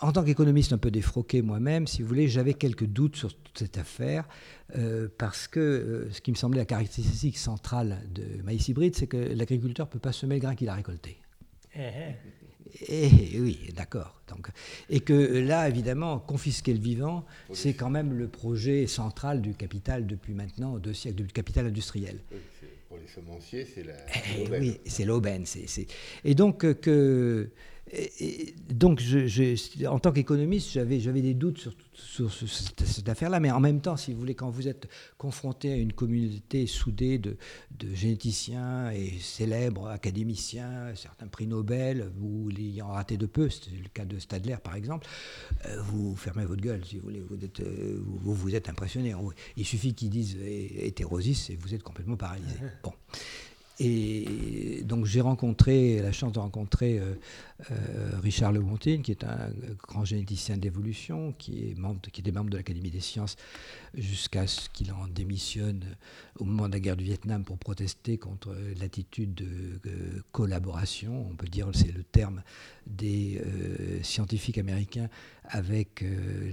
en 0.00 0.12
tant 0.12 0.24
qu'économiste 0.24 0.72
un 0.72 0.78
peu 0.78 0.90
défroqué 0.90 1.42
moi-même, 1.42 1.86
si 1.86 2.02
vous 2.02 2.08
voulez, 2.08 2.28
j'avais 2.28 2.54
quelques 2.54 2.86
doutes 2.86 3.16
sur 3.16 3.34
toute 3.34 3.58
cette 3.58 3.78
affaire, 3.78 4.28
euh, 4.76 5.08
parce 5.18 5.48
que 5.48 5.60
euh, 5.60 6.12
ce 6.12 6.20
qui 6.20 6.30
me 6.30 6.36
semblait 6.36 6.60
la 6.60 6.66
caractéristique 6.66 7.38
centrale 7.38 7.98
de 8.14 8.42
maïs 8.42 8.68
hybride, 8.68 8.94
c'est 8.94 9.06
que 9.06 9.16
l'agriculteur 9.16 9.86
ne 9.86 9.92
peut 9.92 9.98
pas 9.98 10.12
semer 10.12 10.36
le 10.36 10.40
grain 10.40 10.54
qu'il 10.54 10.68
a 10.68 10.74
récolté. 10.74 11.18
Eh, 11.74 11.80
eh. 11.80 12.38
Et, 12.86 13.40
oui, 13.40 13.70
d'accord. 13.74 14.20
et 14.90 15.00
que 15.00 15.12
là, 15.38 15.68
évidemment, 15.68 16.18
confisquer 16.18 16.74
le 16.74 16.80
vivant, 16.80 17.24
c'est 17.52 17.74
quand 17.74 17.90
même 17.90 18.12
le 18.12 18.28
projet 18.28 18.86
central 18.86 19.40
du 19.40 19.54
capital 19.54 20.06
depuis 20.06 20.34
maintenant 20.34 20.78
deux 20.78 20.92
siècles, 20.92 21.16
du 21.16 21.32
capital 21.32 21.66
industriel. 21.66 22.20
pour 22.88 22.98
les 22.98 23.08
semenciers, 23.08 23.64
c'est 23.64 23.84
la. 23.84 23.94
Eh 24.38 24.60
oui, 24.60 24.80
c'est 24.84 25.04
l'aubaine. 25.04 25.44
Et 26.24 26.34
donc 26.34 26.64
euh, 26.64 26.74
que 26.74 27.50
et, 27.92 28.54
donc, 28.70 29.00
je, 29.00 29.86
en 29.86 29.98
tant 29.98 30.12
qu'économiste, 30.12 30.70
j'avais, 30.72 31.00
j'avais 31.00 31.22
des 31.22 31.34
doutes 31.34 31.58
sur, 31.58 32.32
sur 32.32 32.32
cette, 32.32 33.08
affaire-là, 33.08 33.40
mais 33.40 33.50
en 33.50 33.60
même 33.60 33.80
temps, 33.80 33.96
si 33.96 34.12
vous 34.12 34.18
voulez, 34.20 34.34
quand 34.34 34.50
vous 34.50 34.68
êtes 34.68 34.88
confronté 35.16 35.72
à 35.72 35.76
une 35.76 35.92
communauté 35.92 36.66
soudée 36.66 37.18
de, 37.18 37.36
de 37.78 37.94
généticiens 37.94 38.90
et 38.90 39.18
célèbres 39.20 39.88
académiciens, 39.88 40.94
certains 40.94 41.26
prix 41.26 41.46
Nobel, 41.46 42.10
vous 42.16 42.48
l'ayant 42.48 42.88
raté 42.88 43.16
de 43.16 43.26
peu, 43.26 43.48
c'est 43.48 43.70
le 43.70 43.88
cas 43.92 44.04
de 44.04 44.18
Stadler 44.18 44.56
par 44.62 44.74
exemple, 44.74 45.06
euh, 45.66 45.80
vous 45.82 46.14
fermez 46.14 46.44
votre 46.44 46.62
gueule, 46.62 46.84
si 46.84 46.96
vous 46.96 47.02
voulez, 47.02 47.20
vous 47.20 47.42
êtes, 47.44 47.60
euh, 47.60 48.00
vous, 48.04 48.34
vous 48.34 48.54
êtes 48.54 48.68
impressionné. 48.68 49.14
Il 49.56 49.64
suffit 49.64 49.94
qu'ils 49.94 50.10
disent 50.10 50.36
hétérosis 50.40 51.50
et 51.50 51.56
vous 51.56 51.74
êtes 51.74 51.82
complètement 51.82 52.16
paralysé. 52.16 52.56
Bon. 52.82 52.92
Et 53.80 54.82
donc 54.84 55.04
j'ai 55.04 55.20
rencontré, 55.20 56.00
la 56.02 56.10
chance 56.10 56.32
de 56.32 56.40
rencontrer 56.40 56.98
euh, 56.98 57.14
euh, 57.70 58.18
Richard 58.20 58.52
qui 59.02 59.10
est 59.12 59.22
un 59.22 59.50
grand 59.86 60.04
généticien 60.04 60.56
d'évolution, 60.56 61.32
qui, 61.38 61.70
est 61.70 61.78
membre, 61.78 62.00
qui 62.10 62.20
était 62.20 62.32
membre 62.32 62.50
de 62.50 62.56
l'Académie 62.56 62.90
des 62.90 63.00
sciences 63.00 63.36
jusqu'à 63.94 64.48
ce 64.48 64.68
qu'il 64.70 64.90
en 64.92 65.06
démissionne 65.06 65.84
au 66.40 66.44
moment 66.44 66.66
de 66.66 66.72
la 66.72 66.80
guerre 66.80 66.96
du 66.96 67.04
Vietnam 67.04 67.44
pour 67.44 67.56
protester 67.56 68.18
contre 68.18 68.52
l'attitude 68.80 69.34
de 69.34 69.80
euh, 69.86 70.22
collaboration, 70.32 71.28
on 71.30 71.36
peut 71.36 71.48
dire 71.48 71.68
c'est 71.72 71.92
le 71.92 72.02
terme 72.02 72.42
des 72.86 73.40
scientifiques 74.02 74.56
américains 74.58 75.08
avec 75.44 76.02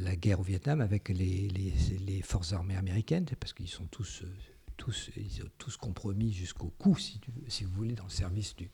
la 0.01 0.15
guerre 0.17 0.41
au 0.41 0.43
Vietnam, 0.43 0.81
avec 0.81 1.07
les 1.09 2.21
forces 2.23 2.51
armées 2.51 2.75
américaines, 2.75 3.25
parce 3.39 3.53
qu'ils 3.53 3.69
sont 3.69 3.85
tous 3.85 4.23
tous, 4.77 5.09
ils 5.17 5.43
ont 5.43 5.49
tous 5.57 5.77
compromis 5.77 6.31
jusqu'au 6.31 6.73
cou, 6.77 6.95
si, 6.97 7.19
si, 7.47 7.63
vous 7.63 7.71
voulez, 7.71 7.93
dans 7.93 8.05
le 8.05 8.09
service 8.09 8.55
du, 8.55 8.69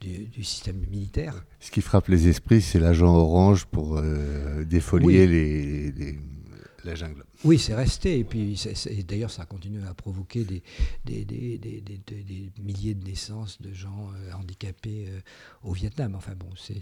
du, 0.00 0.44
système 0.44 0.78
militaire. 0.78 1.44
Ce 1.60 1.70
qui 1.70 1.80
frappe 1.80 2.08
les 2.08 2.28
esprits, 2.28 2.62
c'est 2.62 2.80
l'agent 2.80 3.14
orange 3.14 3.66
pour 3.66 3.96
euh, 3.96 4.64
défolier 4.64 5.26
les, 5.26 6.18
la 6.84 6.94
jungle. 6.94 7.24
Oui, 7.44 7.58
c'est 7.58 7.74
resté. 7.74 8.18
Et 8.18 8.24
puis, 8.24 8.60
d'ailleurs, 9.06 9.30
ça 9.30 9.42
a 9.42 9.46
continué 9.46 9.86
à 9.86 9.94
provoquer 9.94 10.44
des, 10.44 10.62
des, 11.04 11.24
des, 11.24 11.58
des 11.58 12.52
milliers 12.62 12.94
de 12.94 13.04
naissances 13.04 13.60
de 13.60 13.72
gens 13.72 14.10
euh, 14.10 14.32
handicapés 14.32 15.06
euh, 15.08 15.20
au 15.62 15.72
Vietnam. 15.72 16.14
Enfin 16.14 16.34
bon, 16.34 16.50
c'est. 16.56 16.80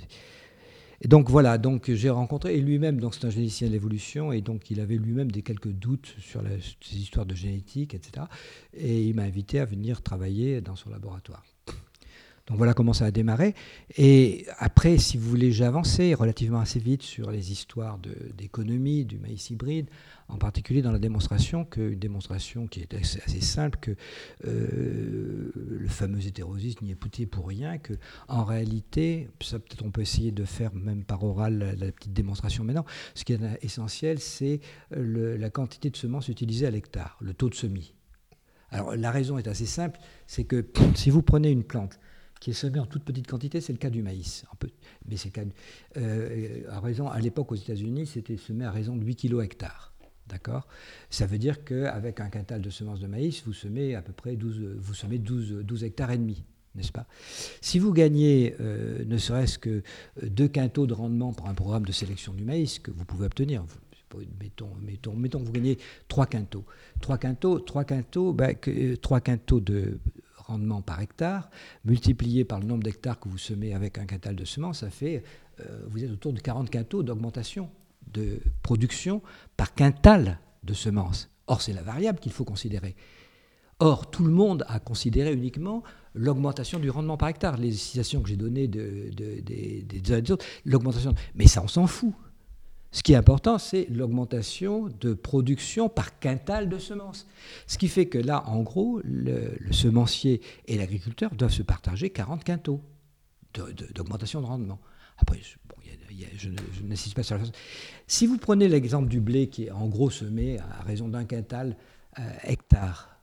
Et 1.04 1.08
donc 1.08 1.28
voilà, 1.28 1.58
donc 1.58 1.90
j'ai 1.90 2.10
rencontré, 2.10 2.56
et 2.56 2.60
lui-même, 2.60 3.00
donc 3.00 3.14
c'est 3.14 3.24
un 3.24 3.30
généticien 3.30 3.66
de 3.66 3.72
l'évolution, 3.72 4.30
et 4.30 4.40
donc 4.40 4.70
il 4.70 4.78
avait 4.78 4.96
lui-même 4.96 5.32
des 5.32 5.42
quelques 5.42 5.72
doutes 5.72 6.14
sur 6.20 6.42
ces 6.80 6.96
histoires 6.96 7.26
de 7.26 7.34
génétique, 7.34 7.92
etc. 7.92 8.26
Et 8.72 9.02
il 9.02 9.16
m'a 9.16 9.24
invité 9.24 9.58
à 9.58 9.64
venir 9.64 10.00
travailler 10.00 10.60
dans 10.60 10.76
son 10.76 10.90
laboratoire. 10.90 11.44
Donc 12.46 12.56
voilà 12.56 12.72
comment 12.72 12.92
ça 12.92 13.06
a 13.06 13.10
démarré. 13.10 13.54
Et 13.96 14.46
après, 14.58 14.98
si 14.98 15.16
vous 15.16 15.28
voulez, 15.28 15.50
j'ai 15.50 15.64
avancé 15.64 16.14
relativement 16.14 16.60
assez 16.60 16.78
vite 16.78 17.02
sur 17.02 17.32
les 17.32 17.50
histoires 17.50 17.98
d'économie 18.36 19.04
du 19.04 19.18
maïs 19.18 19.50
hybride, 19.50 19.88
en 20.32 20.38
particulier 20.38 20.82
dans 20.82 20.92
la 20.92 20.98
démonstration, 20.98 21.64
que, 21.64 21.92
une 21.92 21.98
démonstration 21.98 22.66
qui 22.66 22.80
est 22.80 22.94
assez, 22.94 23.40
simple, 23.40 23.78
que 23.80 23.94
euh, 24.46 25.52
le 25.54 25.88
fameux 25.88 26.26
hétérosiste 26.26 26.80
n'y 26.82 26.90
est 26.90 26.96
pouté 26.96 27.26
pour 27.26 27.46
rien, 27.46 27.78
que 27.78 27.92
en 28.28 28.44
réalité, 28.44 29.28
ça 29.40 29.58
peut-être 29.58 29.84
on 29.84 29.90
peut 29.90 30.00
essayer 30.00 30.32
de 30.32 30.44
faire 30.44 30.74
même 30.74 31.04
par 31.04 31.22
oral 31.22 31.76
la, 31.78 31.92
petite 31.92 32.12
démonstration 32.12 32.64
maintenant, 32.64 32.86
ce 33.14 33.24
qui 33.24 33.34
est 33.34 33.40
essentiel, 33.62 34.18
c'est 34.18 34.60
la 34.90 35.50
quantité 35.50 35.90
de 35.90 35.96
semences 35.96 36.28
utilisées 36.28 36.66
à 36.66 36.70
l'hectare, 36.70 37.18
le 37.20 37.34
taux 37.34 37.50
de 37.50 37.54
semis. 37.54 37.94
Alors 38.70 38.96
la 38.96 39.10
raison 39.10 39.36
est 39.36 39.48
assez 39.48 39.66
simple, 39.66 40.00
c'est 40.26 40.44
que 40.44 40.66
si 40.94 41.10
vous 41.10 41.22
prenez 41.22 41.50
une 41.50 41.64
plante, 41.64 41.98
qui 42.42 42.50
est 42.50 42.54
semé 42.54 42.80
en 42.80 42.86
toute 42.86 43.04
petite 43.04 43.28
quantité, 43.28 43.60
c'est 43.60 43.72
le 43.72 43.78
cas 43.78 43.88
du 43.88 44.02
maïs. 44.02 44.44
Mais 45.06 45.16
c'est 45.16 45.32
euh, 45.96 46.64
à 46.70 46.80
raison, 46.80 47.06
à 47.08 47.20
l'époque 47.20 47.52
aux 47.52 47.54
États-Unis, 47.54 48.08
c'était 48.08 48.36
semé 48.36 48.64
à 48.64 48.72
raison 48.72 48.96
de 48.96 49.04
8 49.04 49.14
kg 49.14 49.42
hectare. 49.42 49.91
D'accord? 50.32 50.66
Ça 51.10 51.26
veut 51.26 51.36
dire 51.36 51.62
qu'avec 51.62 52.18
un 52.18 52.30
quintal 52.30 52.62
de 52.62 52.70
semences 52.70 53.00
de 53.00 53.06
maïs, 53.06 53.42
vous 53.44 53.52
semez 53.52 53.94
à 53.94 54.00
peu 54.00 54.14
près 54.14 54.34
12, 54.34 54.78
vous 54.78 54.94
semez 54.94 55.18
12, 55.18 55.58
12 55.62 55.84
hectares 55.84 56.10
et 56.10 56.16
demi, 56.16 56.42
n'est-ce 56.74 56.90
pas? 56.90 57.06
Si 57.60 57.78
vous 57.78 57.92
gagnez 57.92 58.56
euh, 58.60 59.04
ne 59.04 59.18
serait-ce 59.18 59.58
que 59.58 59.82
deux 60.22 60.48
quintaux 60.48 60.86
de 60.86 60.94
rendement 60.94 61.34
pour 61.34 61.48
un 61.48 61.54
programme 61.54 61.84
de 61.84 61.92
sélection 61.92 62.32
du 62.32 62.46
maïs 62.46 62.78
que 62.78 62.90
vous 62.90 63.04
pouvez 63.04 63.26
obtenir, 63.26 63.62
mettons, 64.40 64.70
mettons, 64.80 65.14
mettons 65.14 65.40
que 65.40 65.44
vous 65.44 65.52
gagnez 65.52 65.76
3 66.08 66.24
quintaux. 66.24 66.64
3 67.02 67.18
quintaux, 67.18 67.58
3 67.58 67.84
quintaux, 67.84 68.32
ben, 68.32 68.54
que, 68.54 68.94
3 68.94 69.20
quintaux 69.20 69.60
de 69.60 69.98
rendement 70.36 70.80
par 70.80 71.02
hectare, 71.02 71.50
multiplié 71.84 72.46
par 72.46 72.58
le 72.58 72.66
nombre 72.66 72.84
d'hectares 72.84 73.20
que 73.20 73.28
vous 73.28 73.38
semez 73.38 73.74
avec 73.74 73.98
un 73.98 74.06
quintal 74.06 74.34
de 74.34 74.46
semences, 74.46 74.80
ça 74.80 74.88
fait, 74.88 75.22
euh, 75.60 75.82
vous 75.88 76.02
êtes 76.02 76.10
autour 76.10 76.32
de 76.32 76.40
40 76.40 76.70
quintaux 76.70 77.02
d'augmentation 77.02 77.68
de 78.12 78.40
production 78.62 79.22
par 79.56 79.74
quintal 79.74 80.38
de 80.62 80.74
semences. 80.74 81.30
Or, 81.46 81.60
c'est 81.60 81.72
la 81.72 81.82
variable 81.82 82.18
qu'il 82.18 82.32
faut 82.32 82.44
considérer. 82.44 82.94
Or, 83.78 84.10
tout 84.10 84.24
le 84.24 84.30
monde 84.30 84.64
a 84.68 84.78
considéré 84.78 85.32
uniquement 85.32 85.82
l'augmentation 86.14 86.78
du 86.78 86.88
rendement 86.88 87.16
par 87.16 87.28
hectare. 87.28 87.56
Les 87.56 87.72
citations 87.72 88.22
que 88.22 88.28
j'ai 88.28 88.36
données 88.36 88.68
de, 88.68 89.10
des 89.10 90.30
autres, 90.30 90.44
l'augmentation. 90.64 91.14
Mais 91.34 91.46
ça, 91.46 91.62
on 91.62 91.68
s'en 91.68 91.86
fout. 91.86 92.14
Ce 92.92 93.02
qui 93.02 93.14
est 93.14 93.16
important, 93.16 93.56
c'est 93.58 93.86
l'augmentation 93.88 94.88
de 95.00 95.14
production 95.14 95.88
par 95.88 96.18
quintal 96.20 96.68
de 96.68 96.78
semences. 96.78 97.26
Ce 97.66 97.78
qui 97.78 97.88
fait 97.88 98.06
que 98.06 98.18
là, 98.18 98.44
en 98.46 98.60
gros, 98.60 99.00
le, 99.02 99.56
semencier 99.72 100.42
et 100.66 100.76
l'agriculteur 100.76 101.34
doivent 101.34 101.52
se 101.52 101.62
partager 101.62 102.10
40 102.10 102.44
quintaux 102.44 102.82
d'augmentation 103.94 104.42
de, 104.42 104.46
rendement. 104.46 104.78
Après, 105.16 105.40
je, 106.36 106.48
n'insiste 106.84 107.14
pas 107.14 107.22
sur 107.22 107.38
la 107.38 107.44
Si 108.06 108.26
vous 108.26 108.38
prenez 108.38 108.68
l'exemple 108.68 109.08
du 109.08 109.20
blé 109.20 109.48
qui 109.48 109.64
est 109.64 109.70
en 109.70 109.88
gros 109.88 110.10
semé 110.10 110.58
à 110.58 110.82
raison 110.82 111.08
d'un 111.08 111.24
quintal 111.24 111.76
euh, 112.18 112.22
hectare, 112.44 113.20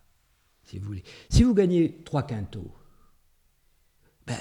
si 0.64 0.80
vous 0.80 0.88
voulez, 0.88 1.04
si 1.30 1.44
vous 1.44 1.54
gagnez 1.54 2.02
3 2.06 2.24
quintaux, 2.24 2.72
ben, 4.28 4.36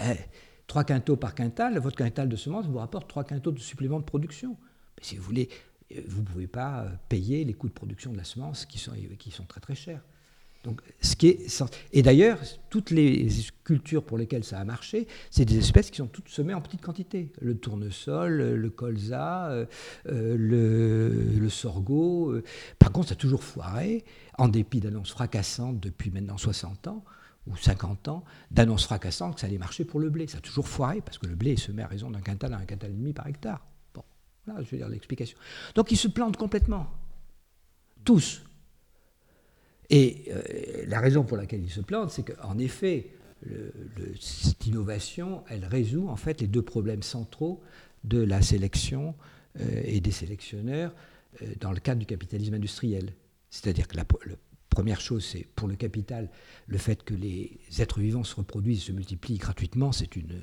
3 0.66 0.84
quintaux 0.84 1.16
par 1.16 1.34
quintal, 1.34 1.78
votre 1.78 1.96
quintal 1.96 2.28
de 2.28 2.36
semences 2.36 2.66
vous 2.66 2.78
rapporte 2.78 3.08
3 3.08 3.24
quintaux 3.24 3.52
de 3.52 3.60
supplément 3.60 3.98
de 3.98 4.04
production. 4.04 4.56
Si 5.00 5.16
vous 5.16 5.22
voulez, 5.22 5.48
euh, 5.92 6.02
vous 6.06 6.20
ne 6.20 6.26
pouvez 6.26 6.46
pas 6.46 6.82
euh, 6.82 6.90
payer 7.08 7.44
les 7.44 7.54
coûts 7.54 7.68
de 7.68 7.74
production 7.74 8.12
de 8.12 8.16
la 8.16 8.24
semence 8.24 8.66
qui 8.66 8.78
sont, 8.78 8.92
qui 9.18 9.30
sont 9.30 9.44
très 9.44 9.60
très 9.60 9.74
chers. 9.74 10.02
Donc, 10.64 10.80
ce 11.00 11.14
qui 11.14 11.28
est, 11.28 11.64
et 11.92 12.02
d'ailleurs, 12.02 12.38
toutes 12.68 12.90
les 12.90 13.28
cultures 13.64 14.04
pour 14.04 14.18
lesquelles 14.18 14.44
ça 14.44 14.58
a 14.58 14.64
marché, 14.64 15.06
c'est 15.30 15.44
des 15.44 15.58
espèces 15.58 15.90
qui 15.90 15.98
sont 15.98 16.08
toutes 16.08 16.28
semées 16.28 16.52
en 16.52 16.60
petite 16.60 16.82
quantité. 16.82 17.32
Le 17.40 17.56
tournesol, 17.56 18.54
le 18.54 18.70
colza, 18.70 19.50
euh, 19.50 19.66
le, 20.06 21.38
le, 21.38 21.48
sorgho. 21.48 22.34
Par 22.78 22.90
contre, 22.90 23.08
ça 23.08 23.12
a 23.12 23.16
toujours 23.16 23.44
foiré, 23.44 24.04
en 24.36 24.48
dépit 24.48 24.80
d'annonces 24.80 25.12
fracassantes 25.12 25.80
depuis 25.80 26.10
maintenant 26.10 26.38
60 26.38 26.88
ans 26.88 27.04
ou 27.46 27.56
50 27.56 28.08
ans, 28.08 28.24
d'annonces 28.50 28.84
fracassantes 28.84 29.36
que 29.36 29.40
ça 29.40 29.46
allait 29.46 29.58
marcher 29.58 29.84
pour 29.84 30.00
le 30.00 30.10
blé. 30.10 30.26
Ça 30.26 30.38
a 30.38 30.40
toujours 30.40 30.68
foiré, 30.68 31.00
parce 31.00 31.18
que 31.18 31.26
le 31.26 31.36
blé 31.36 31.52
est 31.52 31.56
semé 31.56 31.82
à 31.82 31.86
raison 31.86 32.10
d'un 32.10 32.20
quintal 32.20 32.52
à 32.52 32.58
un 32.58 32.64
quintal 32.64 32.90
et 32.90 32.94
demi 32.94 33.12
par 33.12 33.26
hectare 33.28 33.64
je 34.60 34.70
veux 34.70 34.78
dire 34.78 34.88
l'explication. 34.88 35.38
Donc 35.74 35.90
ils 35.92 35.96
se 35.96 36.08
plantent 36.08 36.36
complètement. 36.36 36.86
Tous. 38.04 38.42
Et 39.90 40.24
euh, 40.30 40.84
la 40.86 41.00
raison 41.00 41.24
pour 41.24 41.36
laquelle 41.36 41.62
ils 41.62 41.70
se 41.70 41.80
plantent, 41.80 42.10
c'est 42.10 42.24
qu'en 42.24 42.58
effet, 42.58 43.10
cette 44.20 44.66
innovation, 44.66 45.44
elle 45.48 45.64
résout 45.64 46.08
en 46.08 46.16
fait 46.16 46.40
les 46.40 46.46
deux 46.46 46.62
problèmes 46.62 47.02
centraux 47.02 47.62
de 48.04 48.20
la 48.20 48.42
sélection 48.42 49.14
euh, 49.60 49.82
et 49.84 50.00
des 50.00 50.10
sélectionneurs 50.10 50.94
euh, 51.42 51.46
dans 51.60 51.72
le 51.72 51.80
cadre 51.80 52.00
du 52.00 52.06
capitalisme 52.06 52.54
industriel. 52.54 53.14
C'est-à-dire 53.50 53.88
que 53.88 53.96
la, 53.96 54.04
première 54.68 55.00
chose, 55.00 55.24
c'est 55.24 55.46
pour 55.56 55.68
le 55.68 55.76
capital, 55.76 56.30
le 56.66 56.78
fait 56.78 57.02
que 57.02 57.14
les 57.14 57.58
êtres 57.78 58.00
vivants 58.00 58.24
se 58.24 58.36
reproduisent, 58.36 58.82
se 58.82 58.92
multiplient 58.92 59.38
gratuitement, 59.38 59.92
c'est 59.92 60.14
une 60.16 60.40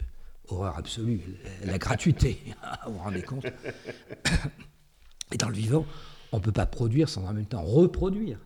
horreur 0.47 0.77
absolue, 0.77 1.21
la 1.63 1.77
gratuité, 1.77 2.39
vous 2.85 2.93
vous 2.93 2.99
rendez 2.99 3.21
compte 3.21 3.45
Et 5.31 5.37
dans 5.37 5.49
le 5.49 5.55
vivant, 5.55 5.85
on 6.31 6.37
ne 6.37 6.41
peut 6.41 6.51
pas 6.51 6.65
produire 6.65 7.07
sans 7.09 7.25
en 7.25 7.33
même 7.33 7.45
temps 7.45 7.63
reproduire. 7.63 8.39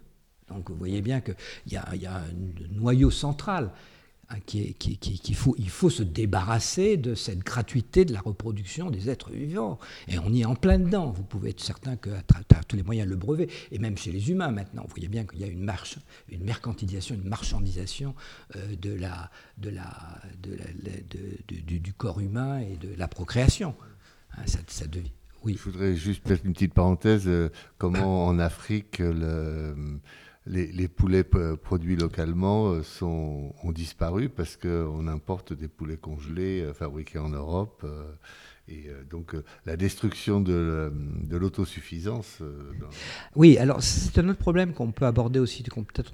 Donc 0.49 0.69
vous 0.69 0.77
voyez 0.77 1.01
bien 1.01 1.21
qu'il 1.21 1.35
y, 1.67 1.75
a 1.77 2.15
un 2.15 2.23
noyau 2.71 3.11
central 3.11 3.71
Hein, 4.31 4.37
faut, 5.33 5.55
il 5.57 5.69
faut 5.69 5.89
se 5.89 6.03
débarrasser 6.03 6.97
de 6.97 7.15
cette 7.15 7.39
gratuité 7.39 8.05
de 8.05 8.13
la 8.13 8.21
reproduction 8.21 8.91
des 8.91 9.09
êtres 9.09 9.31
vivants. 9.31 9.79
Et 10.07 10.19
on 10.19 10.29
y 10.31 10.41
est 10.41 10.45
en 10.45 10.53
plein 10.55 10.77
dedans. 10.77 11.09
Vous 11.09 11.23
pouvez 11.23 11.49
être 11.49 11.61
certain 11.61 11.95
qu'à 11.95 12.21
tous 12.67 12.75
les 12.75 12.83
moyens 12.83 13.09
le 13.09 13.15
brevet, 13.15 13.47
et 13.71 13.79
même 13.79 13.97
chez 13.97 14.11
les 14.11 14.29
humains 14.29 14.51
maintenant, 14.51 14.83
vous 14.83 14.89
voyez 14.89 15.07
bien 15.07 15.25
qu'il 15.25 15.39
y 15.39 15.43
a 15.43 15.47
une 15.47 15.63
marche, 15.63 15.97
une 16.29 16.43
mercantilisation, 16.43 17.15
une 17.15 17.27
marchandisation 17.27 18.13
du, 21.73 21.93
corps 21.93 22.19
humain 22.19 22.59
et 22.59 22.77
de 22.77 22.93
la 22.95 23.07
procréation. 23.07 23.73
Hein, 24.37 24.43
ça, 24.45 24.85
devient, 24.85 25.09
oui. 25.43 25.55
Je 25.57 25.63
voudrais 25.63 25.95
juste 25.95 26.29
mettre 26.29 26.45
une 26.45 26.53
petite 26.53 26.75
parenthèse. 26.75 27.27
Euh, 27.27 27.49
comment 27.79 28.27
en 28.27 28.37
Afrique 28.37 28.99
le 28.99 29.99
les, 30.49 30.87
poulets 30.87 31.23
produits 31.23 31.95
localement 31.95 32.73
euh, 32.73 32.81
ont 33.01 33.71
disparu 33.71 34.29
parce 34.29 34.57
qu'on 34.57 35.07
importe 35.07 35.53
des 35.53 35.67
poulets 35.67 35.97
congelés 35.97 36.61
euh, 36.61 36.73
fabriqués 36.73 37.19
en 37.19 37.29
Europe. 37.29 37.83
Euh, 37.83 38.11
et 38.71 38.85
donc 39.09 39.35
la 39.65 39.75
destruction 39.75 40.41
de, 40.41 40.93
l'autosuffisance. 41.31 42.43
Oui, 43.35 43.57
alors 43.57 43.81
c'est 43.81 44.19
un 44.19 44.29
autre 44.29 44.37
problème 44.37 44.73
qu'on 44.73 44.91
peut 44.91 45.07
aborder 45.07 45.39
aussi, 45.39 45.63
peut-être 45.63 46.11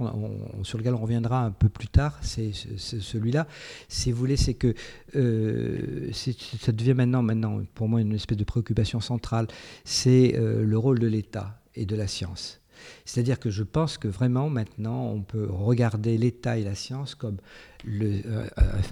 sur 0.63 0.77
lequel 0.77 0.93
on 0.93 0.99
reviendra 0.99 1.43
un 1.43 1.51
peu 1.51 1.67
plus 1.67 1.89
tard, 1.89 2.17
c'est 2.21 2.53
celui-là. 2.53 3.45
Si 3.89 4.09
vous 4.09 4.17
voulez, 4.17 4.37
c'est 4.37 4.53
que 4.53 4.73
ça 5.11 6.71
devient 6.71 6.93
maintenant 6.93 7.61
pour 7.73 7.89
moi 7.89 7.99
une 7.99 8.13
espèce 8.13 8.37
de 8.37 8.45
préoccupation 8.45 9.01
centrale, 9.01 9.47
c'est 9.83 10.39
le 10.39 10.77
rôle 10.77 10.99
de 10.99 11.07
l'État 11.07 11.61
et 11.75 11.85
de 11.85 11.97
la 11.97 12.07
science. 12.07 12.61
C'est-à-dire 13.05 13.39
que 13.39 13.49
je 13.49 13.63
pense 13.63 13.97
que 13.97 14.07
vraiment 14.07 14.49
maintenant, 14.49 15.05
on 15.07 15.21
peut 15.21 15.47
regarder 15.49 16.17
l'État 16.17 16.57
et 16.57 16.63
la 16.63 16.75
science 16.75 17.15
comme 17.15 17.37
le, 17.83 18.21
euh, 18.25 18.47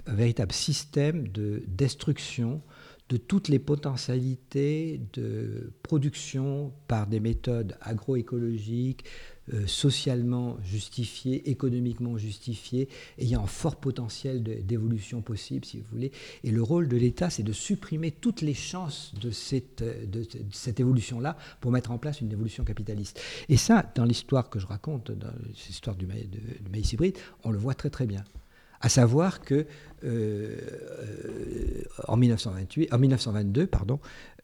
un 0.06 0.14
véritable 0.14 0.52
système 0.52 1.28
de 1.28 1.62
destruction 1.66 2.62
de 3.10 3.16
toutes 3.18 3.48
les 3.48 3.58
potentialités 3.58 5.00
de 5.12 5.72
production 5.82 6.72
par 6.88 7.06
des 7.06 7.20
méthodes 7.20 7.76
agroécologiques, 7.82 9.04
euh, 9.52 9.66
socialement 9.66 10.56
justifiées, 10.62 11.50
économiquement 11.50 12.16
justifiées, 12.16 12.88
ayant 13.18 13.44
un 13.44 13.46
fort 13.46 13.76
potentiel 13.76 14.42
d'évolution 14.42 15.20
possible, 15.20 15.66
si 15.66 15.80
vous 15.80 15.86
voulez. 15.92 16.12
Et 16.44 16.50
le 16.50 16.62
rôle 16.62 16.88
de 16.88 16.96
l'État, 16.96 17.28
c'est 17.28 17.42
de 17.42 17.52
supprimer 17.52 18.10
toutes 18.10 18.40
les 18.40 18.54
chances 18.54 19.14
de 19.20 19.30
cette, 19.30 19.82
de, 19.82 20.26
cette 20.50 20.80
évolution-là 20.80 21.36
pour 21.60 21.72
mettre 21.72 21.90
en 21.90 21.98
place 21.98 22.22
une 22.22 22.32
évolution 22.32 22.64
capitaliste. 22.64 23.20
Et 23.50 23.58
ça, 23.58 23.90
dans 23.94 24.04
l'histoire 24.04 24.48
que 24.48 24.58
je 24.58 24.66
raconte, 24.66 25.10
dans 25.10 25.32
l'histoire 25.68 25.96
du, 25.96 26.06
maïs 26.06 26.92
hybride, 26.92 27.18
on 27.42 27.50
le 27.50 27.58
voit 27.58 27.74
très 27.74 27.90
très 27.90 28.06
bien 28.06 28.24
à 28.80 28.90
savoir 28.90 29.40
que 29.40 29.66
euh, 30.04 30.56
en, 32.06 32.18
1928, 32.18 32.92
en 32.92 32.98
1922, 32.98 33.66
pardon, 33.66 33.98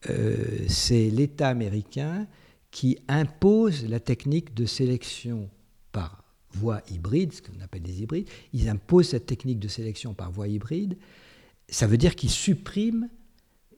euh, 0.09 0.35
c'est 0.67 1.11
l'État 1.11 1.47
américain 1.49 2.25
qui 2.71 2.97
impose 3.07 3.85
la 3.87 3.99
technique 3.99 4.53
de 4.53 4.65
sélection 4.65 5.49
par 5.91 6.23
voie 6.53 6.81
hybride, 6.89 7.33
ce 7.33 7.41
qu'on 7.41 7.61
appelle 7.61 7.83
des 7.83 8.01
hybrides. 8.01 8.29
Ils 8.53 8.69
imposent 8.69 9.09
cette 9.09 9.25
technique 9.25 9.59
de 9.59 9.67
sélection 9.67 10.13
par 10.13 10.31
voie 10.31 10.47
hybride. 10.47 10.97
Ça 11.69 11.87
veut 11.87 11.97
dire 11.97 12.15
qu'ils 12.15 12.29
suppriment 12.29 13.09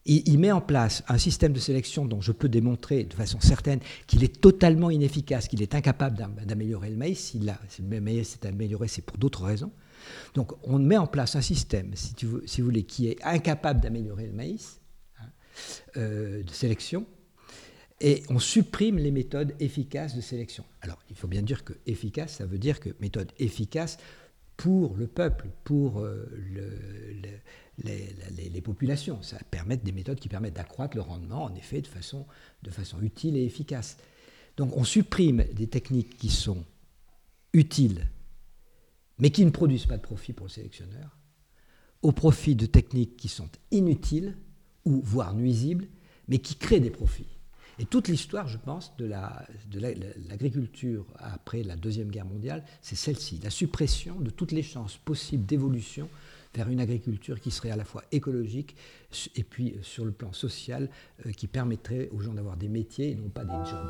il, 0.05 0.38
met 0.38 0.51
en 0.51 0.62
place 0.62 1.03
un 1.07 1.17
système 1.17 1.53
de 1.53 1.59
sélection 1.59 2.05
dont 2.05 2.19
je 2.19 2.31
peux 2.31 2.50
démontrer 2.50 3.05
de 3.05 3.13
façon 3.13 3.39
certaine 3.39 3.79
qu'il 4.07 4.23
est 4.23 4.41
totalement 4.41 4.89
inefficace, 4.89 5.47
qu'il 5.47 5.62
est 5.62 5.75
incapable 5.75 6.17
d'améliorer 6.45 6.89
le 6.89 6.97
maïs. 6.97 7.19
Si, 7.19 7.39
le 7.39 8.01
maïs 8.01 8.27
s'est 8.27 8.45
amélioré, 8.45 8.88
c'est 8.88 9.01
pour 9.01 9.17
d'autres 9.17 9.43
raisons. 9.43 9.71
Donc 10.33 10.51
on 10.67 10.79
met 10.79 10.97
en 10.97 11.07
place 11.07 11.35
un 11.35 11.41
système, 11.41 11.91
si 11.95 12.25
vous 12.25 12.65
voulez, 12.65 12.83
qui 12.83 13.07
est 13.07 13.23
incapable 13.23 13.79
d'améliorer 13.79 14.27
le 14.27 14.33
maïs, 14.33 14.81
hein, 15.21 15.27
euh, 15.95 16.43
de 16.43 16.51
sélection, 16.51 17.05
et 18.03 18.22
on 18.29 18.38
supprime 18.38 18.98
les 18.98 19.12
méthodes 19.12 19.55
efficaces 19.62 20.13
de 20.13 20.22
sélection. 20.22 20.65
Alors 20.81 21.00
il 21.10 21.15
faut 21.15 21.29
bien 21.29 21.41
dire 21.41 21.63
que 21.63 21.74
efficace, 21.88 22.36
ça 22.36 22.45
veut 22.45 22.57
dire 22.57 22.81
que 22.81 22.89
méthode 23.00 23.31
efficace 23.39 23.98
pour 24.57 24.98
le 24.98 25.07
peuple, 25.07 25.48
pour 25.63 26.01
euh, 26.01 26.29
le, 26.53 26.69
les, 27.77 28.62
populations. 28.62 29.22
Ça 29.24 29.38
permet 29.50 29.77
des 29.77 29.93
méthodes 29.93 30.19
qui 30.19 30.27
permettent 30.27 30.55
d'accroître 30.55 30.98
le 30.98 31.01
rendement, 31.01 31.45
en 31.45 31.55
effet, 31.55 31.81
de 31.81 31.88
façon, 31.88 32.25
de 32.62 32.69
façon 32.69 33.01
utile 33.01 33.38
et 33.38 33.45
efficace. 33.45 33.98
Donc 34.57 34.75
on 34.75 34.83
supprime 34.83 35.45
des 35.53 35.67
techniques 35.67 36.17
qui 36.17 36.29
sont 36.29 36.65
utiles, 37.53 38.10
mais 39.17 39.29
qui 39.29 39.45
ne 39.45 39.50
produisent 39.50 39.86
pas 39.86 39.98
de 39.98 40.01
profit 40.01 40.33
pour 40.33 40.48
le 40.48 40.51
sélectionneur, 40.51 41.17
au 42.01 42.12
profit 42.12 42.55
de 42.55 42.65
techniques 42.65 43.15
qui 43.15 43.29
sont 43.29 43.50
inutiles 43.72 44.36
ou 44.83 45.01
voire 45.01 45.33
nuisibles, 45.33 45.88
mais 46.27 46.39
qui 46.39 46.55
créent 46.55 46.81
des 46.81 46.89
profits. 46.89 47.39
Et 47.80 47.86
toute 47.86 48.08
l'histoire, 48.08 48.48
je 48.48 48.58
pense, 48.58 48.96
de 48.98 49.06
l'agriculture 50.30 51.06
après 51.18 51.63
la 51.63 51.75
Deuxième 51.75 52.10
Guerre 52.10 52.25
mondiale, 52.25 52.63
c'est 52.82 52.96
celle-ci, 52.96 53.39
la 53.44 53.50
suppression 53.50 54.20
de 54.20 54.30
toutes 54.30 54.51
les 54.51 54.63
chances 54.63 54.98
possibles 54.98 55.46
d'évolution 55.46 56.08
vers 56.53 56.70
une 56.70 56.80
agriculture 56.80 57.39
qui 57.39 57.51
serait 57.51 57.72
à 57.72 57.75
la 57.75 57.84
fois 57.84 58.03
écologique 58.12 58.75
et 59.36 59.44
puis 59.44 59.72
euh, 59.72 59.82
sur 59.82 60.06
le 60.06 60.12
plan 60.12 60.34
social, 60.34 60.89
euh, 61.25 61.32
qui 61.32 61.48
permettrait 61.48 62.10
aux 62.12 62.20
gens 62.20 62.34
d'avoir 62.34 62.58
des 62.58 62.70
métiers 62.70 63.12
et 63.12 63.15
non 63.15 63.30
pas 63.30 63.44
des 63.44 63.70
jobs. 63.70 63.89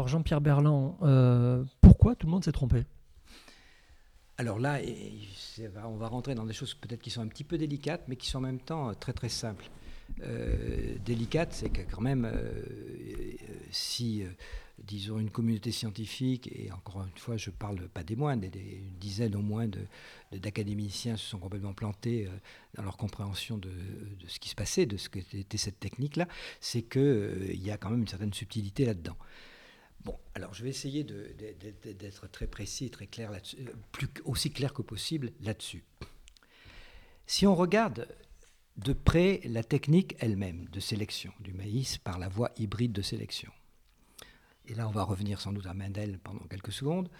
Alors 0.00 0.08
Jean-Pierre 0.08 0.40
Berland, 0.40 0.96
euh, 1.02 1.62
pourquoi 1.82 2.14
tout 2.14 2.26
le 2.26 2.30
monde 2.32 2.42
s'est 2.42 2.52
trompé? 2.52 2.84
Alors 4.38 4.58
là, 4.58 4.78
on 5.84 5.96
va 5.96 6.08
rentrer 6.08 6.34
dans 6.34 6.46
des 6.46 6.54
choses 6.54 6.72
peut-être 6.72 7.02
qui 7.02 7.10
sont 7.10 7.20
un 7.20 7.26
petit 7.26 7.44
peu 7.44 7.58
délicates, 7.58 8.04
mais 8.08 8.16
qui 8.16 8.26
sont 8.26 8.38
en 8.38 8.40
même 8.40 8.60
temps 8.60 8.88
euh, 8.88 8.92
très 8.94 9.12
très 9.12 9.28
simples. 9.28 9.68
Euh, 10.22 10.96
délicate, 11.04 11.52
c'est 11.52 11.68
que 11.68 11.82
quand 11.82 12.00
même, 12.00 12.26
si, 13.70 14.24
disons, 14.78 15.18
une 15.18 15.28
communauté 15.28 15.70
scientifique, 15.70 16.48
et 16.50 16.72
encore 16.72 17.02
une 17.02 17.18
fois, 17.18 17.36
je 17.36 17.50
ne 17.50 17.54
parle 17.56 17.86
pas 17.88 18.02
des 18.02 18.16
moindres, 18.16 18.48
des, 18.48 18.82
dizaines 18.98 19.36
au 19.36 19.42
moins 19.42 19.68
d'académiciens 20.32 21.18
se 21.18 21.26
sont 21.26 21.38
complètement 21.38 21.74
plantés 21.74 22.26
dans 22.74 22.84
leur 22.84 22.96
compréhension 22.96 23.58
de, 23.58 23.68
de, 23.68 24.26
ce 24.28 24.40
qui 24.40 24.48
se 24.48 24.54
passait, 24.54 24.86
de 24.86 24.96
ce 24.96 25.10
qu'était 25.10 25.58
cette 25.58 25.78
technique-là, 25.78 26.26
c'est 26.58 26.80
qu'il 26.80 27.62
y 27.62 27.70
a 27.70 27.76
quand 27.76 27.90
même 27.90 28.00
une 28.00 28.08
certaine 28.08 28.32
subtilité 28.32 28.86
là-dedans. 28.86 29.18
Bon, 30.04 30.18
alors 30.34 30.54
je 30.54 30.62
vais 30.62 30.70
essayer 30.70 31.04
d'être 31.04 32.30
très 32.30 32.46
précis 32.46 32.90
très 32.90 33.06
clair 33.06 33.32
euh, 33.32 34.06
aussi 34.24 34.50
clair 34.50 34.72
que 34.72 34.82
possible 34.82 35.32
là-dessus. 35.42 35.84
Si 37.26 37.46
on 37.46 37.54
regarde 37.54 38.08
de 38.76 38.92
près 38.92 39.40
la 39.44 39.62
technique 39.62 40.16
elle-même 40.20 40.66
de 40.72 40.80
sélection 40.80 41.32
du 41.40 41.52
maïs 41.52 41.98
par 41.98 42.18
la 42.18 42.28
voie 42.28 42.50
hybride 42.56 42.92
de 42.92 43.02
sélection, 43.02 43.52
et 44.66 44.74
là 44.74 44.88
on 44.88 44.92
va 44.92 45.02
revenir 45.02 45.40
sans 45.40 45.52
doute 45.52 45.66
à 45.66 45.74
Mendel 45.74 46.18
pendant 46.18 46.46
quelques 46.46 46.72
secondes, 46.72 47.10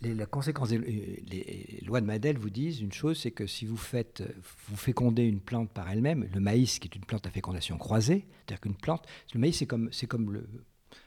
les, 0.00 0.14
les 0.14 1.80
lois 1.84 2.00
de 2.00 2.06
Mendel 2.06 2.38
vous 2.38 2.50
disent 2.50 2.80
une 2.80 2.92
chose, 2.92 3.20
c'est 3.20 3.30
que 3.30 3.46
si 3.46 3.66
vous 3.66 3.76
faites, 3.76 4.22
vous 4.68 4.76
fécondez 4.76 5.22
une 5.22 5.40
plante 5.40 5.70
par 5.70 5.88
elle-même, 5.90 6.28
le 6.32 6.40
maïs 6.40 6.78
qui 6.78 6.88
est 6.88 6.96
une 6.96 7.04
plante 7.04 7.26
à 7.26 7.30
fécondation 7.30 7.78
croisée, 7.78 8.26
c'est-à-dire 8.30 8.60
qu'une 8.60 8.74
plante, 8.74 9.06
le 9.34 9.40
maïs 9.40 9.56
c'est 9.56 9.66
comme, 9.66 9.92
c'est 9.92 10.06
comme, 10.06 10.32
le, 10.32 10.48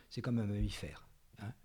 c'est 0.10 0.22
comme 0.22 0.40
un 0.40 0.46
mammifère. 0.46 1.05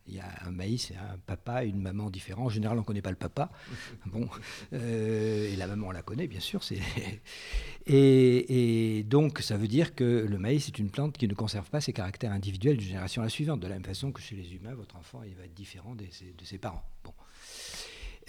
Il 0.06 0.14
y 0.14 0.20
a 0.20 0.28
un 0.44 0.50
maïs 0.50 0.90
et 0.90 0.96
un 0.96 1.18
papa 1.18 1.64
et 1.64 1.68
une 1.68 1.80
maman 1.80 2.10
différents. 2.10 2.46
En 2.46 2.48
général, 2.48 2.76
on 2.76 2.80
ne 2.80 2.86
connaît 2.86 3.02
pas 3.02 3.10
le 3.10 3.16
papa. 3.16 3.50
Bon, 4.06 4.28
euh, 4.72 5.52
et 5.52 5.56
la 5.56 5.66
maman, 5.66 5.88
on 5.88 5.90
la 5.92 6.02
connaît, 6.02 6.26
bien 6.26 6.40
sûr. 6.40 6.60
Et, 7.86 8.98
et, 8.98 9.02
donc, 9.04 9.40
ça 9.40 9.56
veut 9.56 9.66
dire 9.66 9.94
que 9.94 10.26
le 10.28 10.38
maïs 10.38 10.68
est 10.68 10.78
une 10.78 10.90
plante 10.90 11.16
qui 11.16 11.26
ne 11.26 11.34
conserve 11.34 11.68
pas 11.70 11.80
ses 11.80 11.92
caractères 11.92 12.30
individuels 12.30 12.76
d'une 12.76 12.86
génération 12.86 13.22
à 13.22 13.24
la 13.24 13.30
suivante. 13.30 13.60
De 13.60 13.66
la 13.66 13.74
même 13.74 13.84
façon 13.84 14.12
que 14.12 14.20
chez 14.20 14.36
les 14.36 14.54
humains, 14.54 14.74
votre 14.74 14.96
enfant 14.96 15.22
il 15.22 15.34
va 15.34 15.44
être 15.44 15.54
différent 15.54 15.94
de 15.94 16.04
ses, 16.10 16.32
de 16.32 16.44
ses 16.44 16.58
parents. 16.58 16.84
Bon. 17.02 17.12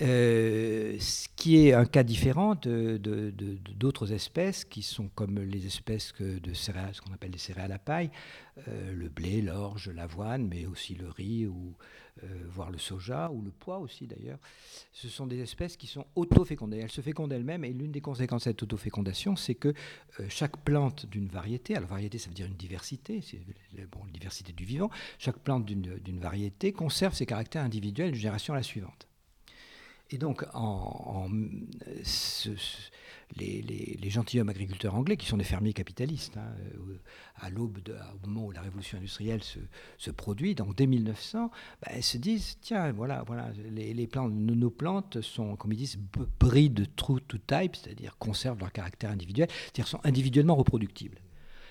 Euh, 0.02 0.98
ce 1.00 1.28
qui 1.36 1.68
est 1.68 1.74
un 1.74 1.86
cas 1.86 2.04
différent 2.04 2.56
d'autres 2.56 4.08
de, 4.08 4.14
espèces 4.14 4.64
qui 4.64 4.82
sont 4.82 5.10
comme 5.10 5.40
les 5.40 5.66
espèces 5.66 6.14
de 6.20 6.54
céréales, 6.54 6.96
ce 6.96 7.02
qu'on 7.02 7.14
appelle 7.14 7.32
les 7.32 7.38
céréales 7.38 7.74
à 7.74 7.78
paille, 7.78 8.10
euh, 8.68 8.94
le 8.94 9.10
blé, 9.10 9.42
l'orge, 9.42 9.90
l'avoine, 9.90 10.48
mais 10.48 10.66
aussi 10.66 10.96
le 10.96 11.10
riz 11.10 11.46
ou 11.46 11.76
euh, 12.24 12.28
voire 12.50 12.72
le 12.72 12.78
soja 12.78 13.30
ou 13.32 13.42
le 13.42 13.52
pois 13.52 13.80
aussi 13.80 14.08
d'ailleurs. 14.08 14.40
Ce 14.94 15.10
sont 15.10 15.28
des 15.28 15.40
espèces 15.40 15.78
qui 15.78 15.88
sont 15.88 16.06
auto-fécondées. 16.16 16.78
Elles 16.78 16.92
se 16.92 17.02
fécondent 17.02 17.34
elles-mêmes 17.34 17.66
et 17.66 17.74
l'une 17.74 17.92
des 17.92 18.02
conséquences 18.02 18.44
de 18.44 18.46
cette 18.46 18.64
auto-fécondation, 18.64 19.36
c'est 19.36 19.56
que 19.56 19.74
chaque 20.30 20.58
plante 20.58 21.06
d'une 21.06 21.28
variété, 21.28 21.76
alors 21.76 21.90
variété 21.90 22.18
ça 22.18 22.30
veut 22.30 22.36
dire 22.36 22.48
une 22.48 22.56
diversité, 22.56 23.22
c'est 23.22 23.42
bon, 23.92 24.00
une 24.06 24.14
diversité 24.14 24.54
du 24.54 24.64
vivant, 24.64 24.90
chaque 25.20 25.40
plante 25.40 25.66
d'une 25.66 26.20
variété 26.20 26.72
conserve 26.72 27.14
ses 27.14 27.26
caractères 27.26 27.64
individuels 27.64 28.12
d'une 28.12 28.22
génération 28.22 28.54
à 28.54 28.58
la 28.58 28.64
suivante. 28.64 29.11
Et 30.14 30.18
donc, 30.18 30.46
en, 30.54 31.30
les, 33.38 34.10
gentilshommes 34.10 34.50
agriculteurs 34.50 34.96
anglais, 34.96 35.16
qui 35.16 35.26
sont 35.26 35.38
des 35.38 35.46
fermiers 35.46 35.72
capitalistes, 35.72 36.36
hein, 36.36 36.54
euh, 36.76 37.00
à 37.38 37.50
l'aube, 37.50 37.80
au 38.24 38.28
moment 38.28 38.48
où 38.48 38.52
la 38.52 38.62
révolution 38.62 38.98
industrielle 38.98 39.42
se, 39.44 40.12
produit, 40.12 40.54
donc 40.54 40.76
dès 40.76 40.86
1900, 40.86 41.50
bah, 41.82 42.02
se 42.02 42.18
disent 42.18 42.58
tiens, 42.62 42.92
voilà, 42.92 43.24
voilà, 43.26 43.52
les, 43.70 44.08
plantes, 44.08 44.34
nos 44.34 44.70
plantes 44.70 45.22
sont, 45.22 45.56
comme 45.56 45.72
ils 45.72 45.78
disent, 45.78 45.98
breed 46.40 46.94
true 46.98 47.22
to 47.22 47.38
type, 47.38 47.78
c'est-à-dire 47.78 48.18
conservent 48.18 48.60
leur 48.60 48.74
caractère 48.74 49.12
individuel, 49.12 49.48
c'est-à-dire 49.50 49.88
sont 49.88 50.02
individuellement 50.04 50.56
reproductibles. 50.56 51.20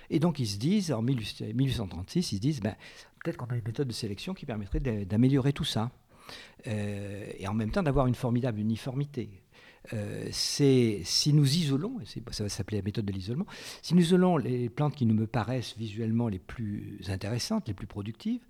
Et 0.09 0.19
donc, 0.19 0.39
ils 0.39 0.47
se 0.47 0.57
disent, 0.57 0.93
en 0.93 1.03
1836, 1.03 2.33
ils 2.33 2.37
se 2.37 2.41
disent 2.41 2.61
ben, 2.61 2.75
peut-être 3.23 3.37
qu'on 3.37 3.47
a 3.47 3.57
une 3.57 3.65
méthode 3.65 3.87
de 3.87 3.93
sélection 3.93 4.33
qui 4.33 4.47
permettrait 4.47 4.81
d'améliorer 4.81 5.53
tout 5.53 5.65
ça. 5.65 5.91
Euh, 6.67 7.27
et 7.39 7.49
en 7.49 7.55
même 7.55 7.71
temps 7.71 7.83
d'avoir 7.83 8.07
une 8.07 8.15
formidable 8.15 8.61
uniformité. 8.61 9.31
Euh, 9.95 10.29
c'est 10.31 11.01
si 11.05 11.33
nous 11.33 11.57
isolons, 11.57 11.99
ça 12.31 12.43
va 12.43 12.49
s'appeler 12.51 12.79
la 12.79 12.85
méthode 12.85 13.07
de 13.07 13.13
l'isolement, 13.13 13.47
si 13.81 13.95
nous 13.95 14.03
isolons 14.03 14.37
les 14.37 14.69
plantes 14.69 14.95
qui 14.95 15.07
nous 15.07 15.15
me 15.15 15.27
paraissent 15.27 15.75
visuellement 15.79 16.29
les 16.29 16.39
plus 16.39 17.01
intéressantes, 17.09 17.67
les 17.67 17.73
plus 17.73 17.87
productives, 17.87 18.43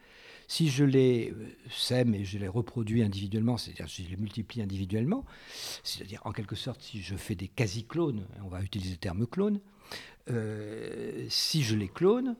si 0.48 0.68
je 0.68 0.84
les 0.84 1.30
euh, 1.30 1.46
sème 1.70 2.16
et 2.16 2.24
je 2.24 2.36
les 2.38 2.48
reproduis 2.48 3.02
individuellement, 3.02 3.56
c'est-à-dire 3.56 3.88
si 3.88 4.04
je 4.04 4.10
les 4.10 4.16
multiplie 4.16 4.60
individuellement, 4.60 5.24
c'est-à-dire 5.84 6.20
en 6.24 6.32
quelque 6.32 6.56
sorte 6.56 6.82
si 6.82 7.00
je 7.00 7.14
fais 7.14 7.36
des 7.36 7.48
quasi-clones, 7.48 8.26
on 8.44 8.48
va 8.48 8.60
utiliser 8.62 8.92
le 8.92 8.96
terme 8.96 9.26
clone, 9.26 9.60
si 11.28 11.62
je 11.62 11.74
les 11.74 11.88
clone, 11.88 12.36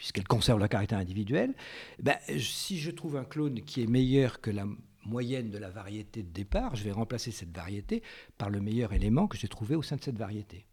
puisqu'elles 0.00 0.26
conservent 0.26 0.58
leur 0.58 0.70
caractère 0.70 0.98
individuel, 0.98 1.54
ben, 1.98 2.16
si 2.38 2.78
je 2.78 2.90
trouve 2.90 3.18
un 3.18 3.24
clone 3.24 3.60
qui 3.60 3.82
est 3.82 3.86
meilleur 3.86 4.40
que 4.40 4.50
la 4.50 4.64
moyenne 5.04 5.50
de 5.50 5.58
la 5.58 5.68
variété 5.68 6.22
de 6.22 6.32
départ, 6.32 6.74
je 6.74 6.84
vais 6.84 6.90
remplacer 6.90 7.30
cette 7.32 7.54
variété 7.54 8.02
par 8.38 8.48
le 8.48 8.62
meilleur 8.62 8.94
élément 8.94 9.28
que 9.28 9.36
j'ai 9.36 9.46
trouvé 9.46 9.76
au 9.76 9.82
sein 9.82 9.96
de 9.96 10.02
cette 10.02 10.16
variété 10.16 10.64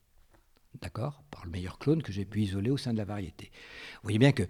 d'accord, 0.82 1.24
par 1.32 1.46
le 1.46 1.52
meilleur 1.52 1.80
clone 1.80 2.02
que 2.04 2.12
j'ai 2.12 2.26
pu 2.26 2.42
isoler 2.42 2.70
au 2.70 2.78
sein 2.78 2.94
de 2.94 2.98
la 2.98 3.06
variété. 3.06 3.52
Vous 3.96 4.04
voyez 4.04 4.20
bien 4.20 4.32
que 4.32 4.44
euh, 4.44 4.46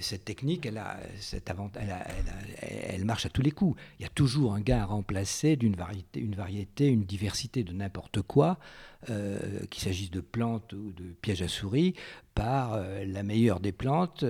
cette 0.00 0.24
technique, 0.24 0.66
elle, 0.66 0.78
a, 0.78 0.98
elle, 2.60 3.04
marche 3.04 3.26
à 3.26 3.28
tous 3.28 3.42
les 3.42 3.50
coups. 3.50 3.80
Il 3.98 4.02
y 4.02 4.06
a 4.06 4.08
toujours 4.08 4.54
un 4.54 4.60
gain 4.60 4.80
à 4.80 4.86
remplacer 4.86 5.56
d'une 5.56 5.74
variété, 5.74 6.20
une 6.20 6.34
variété, 6.34 6.88
une 6.88 7.04
diversité 7.04 7.64
de 7.64 7.72
n'importe 7.72 8.22
quoi, 8.22 8.58
euh, 9.10 9.38
qu'il 9.70 9.82
s'agisse 9.82 10.10
de 10.10 10.20
plantes 10.20 10.72
ou 10.72 10.92
de 10.92 11.04
pièges 11.20 11.42
à 11.42 11.48
souris, 11.48 11.94
par 12.34 12.74
euh, 12.74 13.04
la 13.04 13.22
meilleure 13.22 13.60
des 13.60 13.72
plantes, 13.72 14.24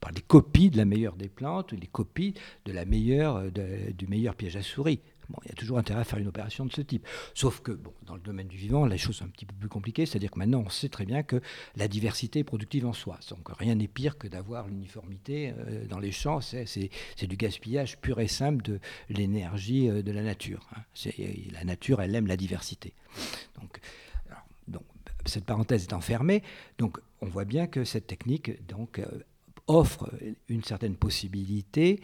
par 0.00 0.12
les 0.12 0.22
copies 0.22 0.70
de 0.70 0.76
la 0.76 0.84
meilleure 0.84 1.16
des 1.16 1.28
plantes, 1.28 1.72
ou 1.72 1.76
les 1.76 1.86
copies 1.86 2.34
de 2.64 2.72
la 2.72 2.84
meilleure, 2.84 3.50
du 3.50 4.06
meilleur 4.06 4.34
piège 4.34 4.56
à 4.56 4.62
souris 4.62 5.00
il 5.44 5.48
y 5.48 5.52
a 5.52 5.54
toujours 5.54 5.78
intérêt 5.78 6.00
à 6.00 6.04
faire 6.04 6.18
une 6.18 6.28
opération 6.28 6.64
de 6.64 6.72
ce 6.72 6.80
type. 6.80 7.06
Sauf 7.34 7.60
que, 7.60 7.72
bon, 7.72 7.92
dans 8.06 8.14
le 8.14 8.20
domaine 8.20 8.48
du 8.48 8.56
vivant, 8.56 8.86
les 8.86 8.98
choses 8.98 9.16
sont 9.16 9.24
un 9.24 9.28
petit 9.28 9.46
peu 9.46 9.54
plus 9.54 9.68
compliquées. 9.68 10.06
C'est-à-dire 10.06 10.30
que 10.30 10.38
maintenant, 10.38 10.62
on 10.64 10.70
sait 10.70 10.88
très 10.88 11.04
bien 11.04 11.22
que 11.22 11.40
la 11.76 11.88
diversité 11.88 12.40
est 12.40 12.44
productive 12.44 12.86
en 12.86 12.92
soi. 12.92 13.18
Donc, 13.30 13.48
rien 13.58 13.74
n'est 13.74 13.88
pire 13.88 14.18
que 14.18 14.28
d'avoir 14.28 14.68
l'uniformité 14.68 15.54
euh, 15.58 15.86
dans 15.86 15.98
les 15.98 16.12
champs. 16.12 16.40
C'est 16.40 16.90
du 17.22 17.36
gaspillage 17.36 17.98
pur 17.98 18.20
et 18.20 18.28
simple 18.28 18.62
de 18.62 18.80
l'énergie 19.08 19.88
euh, 19.88 20.02
de 20.02 20.12
la 20.12 20.22
nature. 20.22 20.66
Hein. 20.76 21.10
La 21.52 21.64
nature, 21.64 22.00
elle 22.00 22.14
aime 22.14 22.26
la 22.26 22.36
diversité. 22.36 22.94
Donc, 23.60 23.80
cette 25.28 25.44
parenthèse 25.44 25.84
est 25.84 25.92
enfermée. 25.92 26.42
Donc, 26.78 26.98
on 27.20 27.26
voit 27.26 27.44
bien 27.44 27.66
que 27.66 27.84
cette 27.84 28.06
technique 28.06 28.66
donc, 28.66 28.98
euh, 28.98 29.06
offre 29.68 30.10
une 30.48 30.64
certaine 30.64 30.96
possibilité 30.96 32.00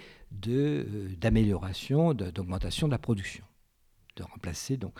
euh, 0.47 1.09
d'amélioration, 1.17 2.15
d'augmentation 2.15 2.87
de 2.87 2.93
la 2.93 2.99
production, 2.99 3.45
de 4.17 4.23
remplacer 4.23 4.77
donc. 4.77 4.95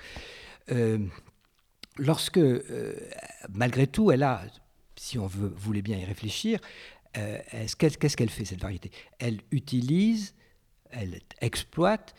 Euh, 0.71 0.99
lorsque, 1.99 2.39
euh, 2.39 2.95
malgré 3.53 3.87
tout, 3.87 4.11
elle 4.11 4.23
a, 4.23 4.43
si 4.97 5.19
on 5.19 5.27
veut, 5.27 5.53
voulait 5.57 5.83
bien 5.83 5.99
y 5.99 6.05
réfléchir, 6.05 6.59
qu'est-ce 7.13 8.17
qu'elle 8.17 8.31
fait 8.31 8.45
cette 8.45 8.61
variété? 8.61 8.91
Elle 9.21 9.41
utilise, 9.53 10.35
elle 10.91 11.21
exploite 11.41 12.15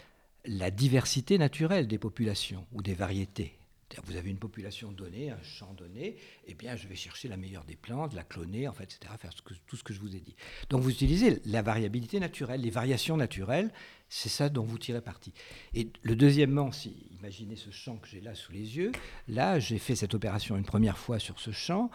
la 0.45 0.71
diversité 0.71 1.38
naturelle 1.38 1.88
des 1.88 1.97
populations 1.97 2.65
ou 2.71 2.81
des 2.81 2.93
variétés 2.93 3.58
vous 4.06 4.15
avez 4.15 4.30
une 4.30 4.38
population 4.38 4.91
donnée, 4.91 5.32
un 5.32 5.41
champ 5.43 5.74
donné, 5.74 6.17
eh 6.48 6.54
bien, 6.54 6.76
je 6.76 6.88
vais 6.88 6.95
chercher 6.95 7.28
la 7.28 7.38
meilleure 7.38 7.63
des 7.65 7.76
plantes, 7.76 8.13
la 8.13 8.24
cloner, 8.24 8.67
en 8.67 8.74
fait, 8.74 8.84
etc., 8.84 9.13
faire 9.19 9.34
tout 9.67 9.76
ce 9.76 9.84
que 9.84 9.93
je 9.93 10.00
vous 10.00 10.15
ai 10.15 10.19
dit. 10.19 10.36
Donc, 10.69 10.82
vous 10.82 10.89
utilisez 10.89 11.41
la 11.45 11.62
variabilité 11.62 12.19
naturelle, 12.19 12.62
les 12.62 12.69
variations 12.69 13.17
naturelles, 13.17 13.71
c'est 14.10 14.30
ça 14.30 14.50
dont 14.50 14.63
vous 14.63 14.78
tirez 14.78 15.02
parti. 15.02 15.34
Et 15.74 15.89
le 16.04 16.15
deuxièmement, 16.15 16.71
si 16.71 17.08
imaginez 17.19 17.56
ce 17.56 17.71
champ 17.71 17.98
que 17.98 18.08
j'ai 18.08 18.21
là 18.21 18.36
sous 18.36 18.52
les 18.52 18.78
yeux, 18.78 18.91
là, 19.28 19.60
j'ai 19.60 19.80
fait 19.80 19.95
cette 19.95 20.13
opération 20.13 20.58
une 20.58 20.65
première 20.65 20.98
fois 20.98 21.19
sur 21.19 21.39
ce 21.39 21.52
champ, 21.52 21.89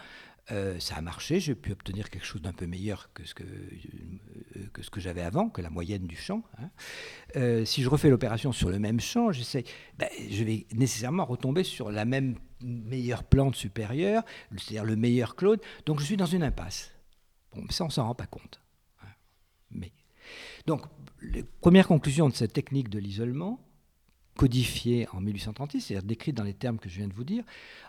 euh, 0.52 0.78
ça 0.80 0.96
a 0.96 1.00
marché, 1.00 1.40
j'ai 1.40 1.54
pu 1.54 1.72
obtenir 1.72 2.10
quelque 2.10 2.24
chose 2.24 2.42
d'un 2.42 2.52
peu 2.52 2.66
meilleur 2.66 3.10
que 3.14 3.24
ce 3.24 3.34
que, 3.34 3.44
euh, 3.44 4.66
que, 4.72 4.82
ce 4.82 4.90
que 4.90 5.00
j'avais 5.00 5.22
avant, 5.22 5.48
que 5.48 5.62
la 5.62 5.70
moyenne 5.70 6.06
du 6.06 6.16
champ. 6.16 6.42
Hein. 6.58 6.70
Euh, 7.36 7.64
si 7.64 7.82
je 7.82 7.88
refais 7.88 8.10
l'opération 8.10 8.52
sur 8.52 8.68
le 8.68 8.78
même 8.78 9.00
champ, 9.00 9.30
ben, 9.98 10.08
je 10.30 10.44
vais 10.44 10.66
nécessairement 10.72 11.24
retomber 11.24 11.64
sur 11.64 11.90
la 11.90 12.04
même 12.04 12.36
meilleure 12.62 13.24
plante 13.24 13.54
supérieure, 13.54 14.24
c'est-à-dire 14.56 14.84
le 14.84 14.96
meilleur 14.96 15.36
clone. 15.36 15.58
Donc 15.86 16.00
je 16.00 16.04
suis 16.04 16.16
dans 16.16 16.26
une 16.26 16.42
impasse. 16.42 16.90
Bon, 17.54 17.64
ça, 17.70 17.84
on 17.84 17.90
s'en 17.90 18.06
rend 18.06 18.14
pas 18.14 18.26
compte. 18.26 18.60
Hein. 19.02 19.08
Mais. 19.70 19.92
Donc, 20.66 20.82
les 21.22 21.42
premières 21.42 21.88
conclusions 21.88 22.28
de 22.28 22.34
cette 22.34 22.52
technique 22.52 22.88
de 22.88 22.98
l'isolement, 22.98 23.60
codifiée 24.40 25.06
en 25.12 25.20
1836, 25.20 25.82
c'est-à-dire 25.82 26.02
décrite 26.02 26.34
dans 26.34 26.44
les 26.44 26.54
termes 26.54 26.78
que 26.78 26.88
je 26.88 26.96
viens 26.96 27.08
de 27.08 27.12
vous 27.12 27.24
dire, 27.24 27.44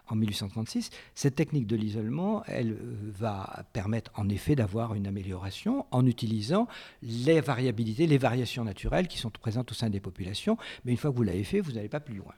en 0.09 0.17
1836, 0.17 0.89
cette 1.15 1.35
technique 1.35 1.65
de 1.65 1.77
l'isolement, 1.77 2.43
elle 2.45 2.73
euh, 2.73 3.09
va 3.17 3.63
permettre 3.71 4.11
en 4.15 4.27
effet 4.27 4.53
d'avoir 4.57 4.93
une 4.93 5.07
amélioration 5.07 5.85
en 5.91 6.05
utilisant 6.05 6.67
les 7.03 7.39
variabilités, 7.39 8.05
les 8.05 8.17
variations 8.17 8.65
naturelles 8.65 9.07
qui 9.07 9.17
sont 9.17 9.29
présentes 9.29 9.71
au 9.71 9.75
sein 9.75 9.89
des 9.89 10.01
populations, 10.01 10.57
mais 10.83 10.91
une 10.91 10.97
fois 10.97 11.09
que 11.11 11.15
vous 11.15 11.23
l'avez 11.23 11.45
fait, 11.45 11.61
vous 11.61 11.71
n'allez 11.71 11.87
pas 11.87 12.01
plus 12.01 12.15
loin. 12.15 12.33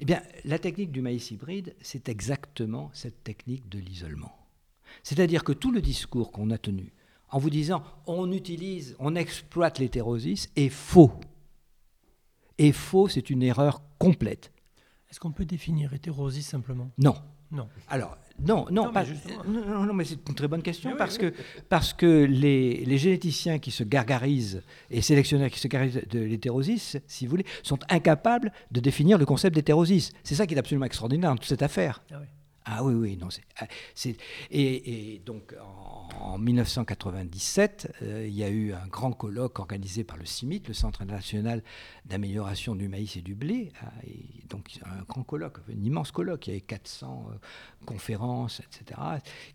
Eh 0.00 0.04
bien, 0.04 0.20
la 0.44 0.58
technique 0.58 0.90
du 0.90 1.02
maïs 1.02 1.30
hybride, 1.30 1.76
c'est 1.80 2.08
exactement 2.08 2.90
cette 2.92 3.22
technique 3.22 3.68
de 3.68 3.78
l'isolement. 3.78 4.36
C'est-à-dire 5.04 5.44
que 5.44 5.52
tout 5.52 5.70
le 5.70 5.80
discours 5.80 6.32
qu'on 6.32 6.50
a 6.50 6.58
tenu 6.58 6.92
en 7.28 7.38
vous 7.38 7.50
disant 7.50 7.84
on 8.08 8.32
utilise, 8.32 8.96
on 8.98 9.14
exploite 9.14 9.78
l'hétérosis 9.78 10.50
est 10.56 10.68
faux 10.68 11.12
et 12.60 12.72
faux, 12.72 13.08
c'est 13.08 13.30
une 13.30 13.42
erreur 13.42 13.82
complète. 13.98 14.52
Est-ce 15.10 15.18
qu'on 15.18 15.32
peut 15.32 15.46
définir 15.46 15.92
hétérosis 15.94 16.46
simplement? 16.46 16.90
Non. 16.98 17.16
Non. 17.50 17.66
Alors, 17.88 18.16
non, 18.46 18.66
non, 18.70 18.92
pas, 18.92 19.04
non, 19.48 19.84
non, 19.84 19.92
mais 19.92 20.04
c'est 20.04 20.18
une 20.28 20.34
très 20.36 20.46
bonne 20.46 20.62
question 20.62 20.94
parce, 20.96 21.18
Que, 21.18 21.34
parce 21.68 21.92
que 21.92 22.24
les, 22.24 22.84
les, 22.84 22.96
généticiens 22.96 23.58
qui 23.58 23.72
se 23.72 23.82
gargarisent 23.82 24.62
et 24.88 25.02
sélectionneurs 25.02 25.50
qui 25.50 25.58
se 25.58 25.66
gargarisent 25.66 26.02
de 26.08 26.20
l'hétérosis, 26.20 26.98
si 27.08 27.26
vous 27.26 27.30
voulez, 27.30 27.46
sont 27.64 27.80
incapables 27.88 28.52
de 28.70 28.78
définir 28.78 29.18
le 29.18 29.26
concept 29.26 29.56
d'hétérosis. 29.56 30.12
C'est 30.22 30.36
ça 30.36 30.46
qui 30.46 30.54
est 30.54 30.58
absolument 30.58 30.86
extraordinaire 30.86 31.30
dans 31.30 31.36
toute 31.36 31.48
cette 31.48 31.62
affaire. 31.62 32.04
Ah 32.12 32.18
oui. 32.20 32.26
Ah 32.64 32.84
oui, 32.84 32.94
oui, 32.94 33.16
non. 33.16 33.28
C'est, 33.94 34.16
et, 34.50 35.14
et, 35.14 35.18
donc, 35.20 35.54
en, 36.20 36.38
1997, 36.38 37.92
euh, 38.02 38.26
il 38.26 38.34
y 38.34 38.44
a 38.44 38.50
eu 38.50 38.72
un 38.72 38.86
grand 38.86 39.12
colloque 39.12 39.58
organisé 39.58 40.04
par 40.04 40.18
le 40.18 40.26
CIMIT, 40.26 40.62
le 40.68 40.74
Centre 40.74 41.02
international 41.02 41.62
d'amélioration 42.04 42.74
du 42.74 42.88
maïs 42.88 43.16
et 43.16 43.22
du 43.22 43.34
blé. 43.34 43.72
Ah, 43.82 43.92
et 44.06 44.46
donc, 44.48 44.78
un 44.84 45.02
grand 45.04 45.22
colloque, 45.22 45.58
un 45.68 45.84
immense 45.84 46.10
colloque. 46.10 46.46
Il 46.48 46.50
y 46.50 46.52
avait 46.52 46.60
400 46.60 47.30
euh, 47.30 47.34
conférences, 47.86 48.60
etc., 48.60 49.00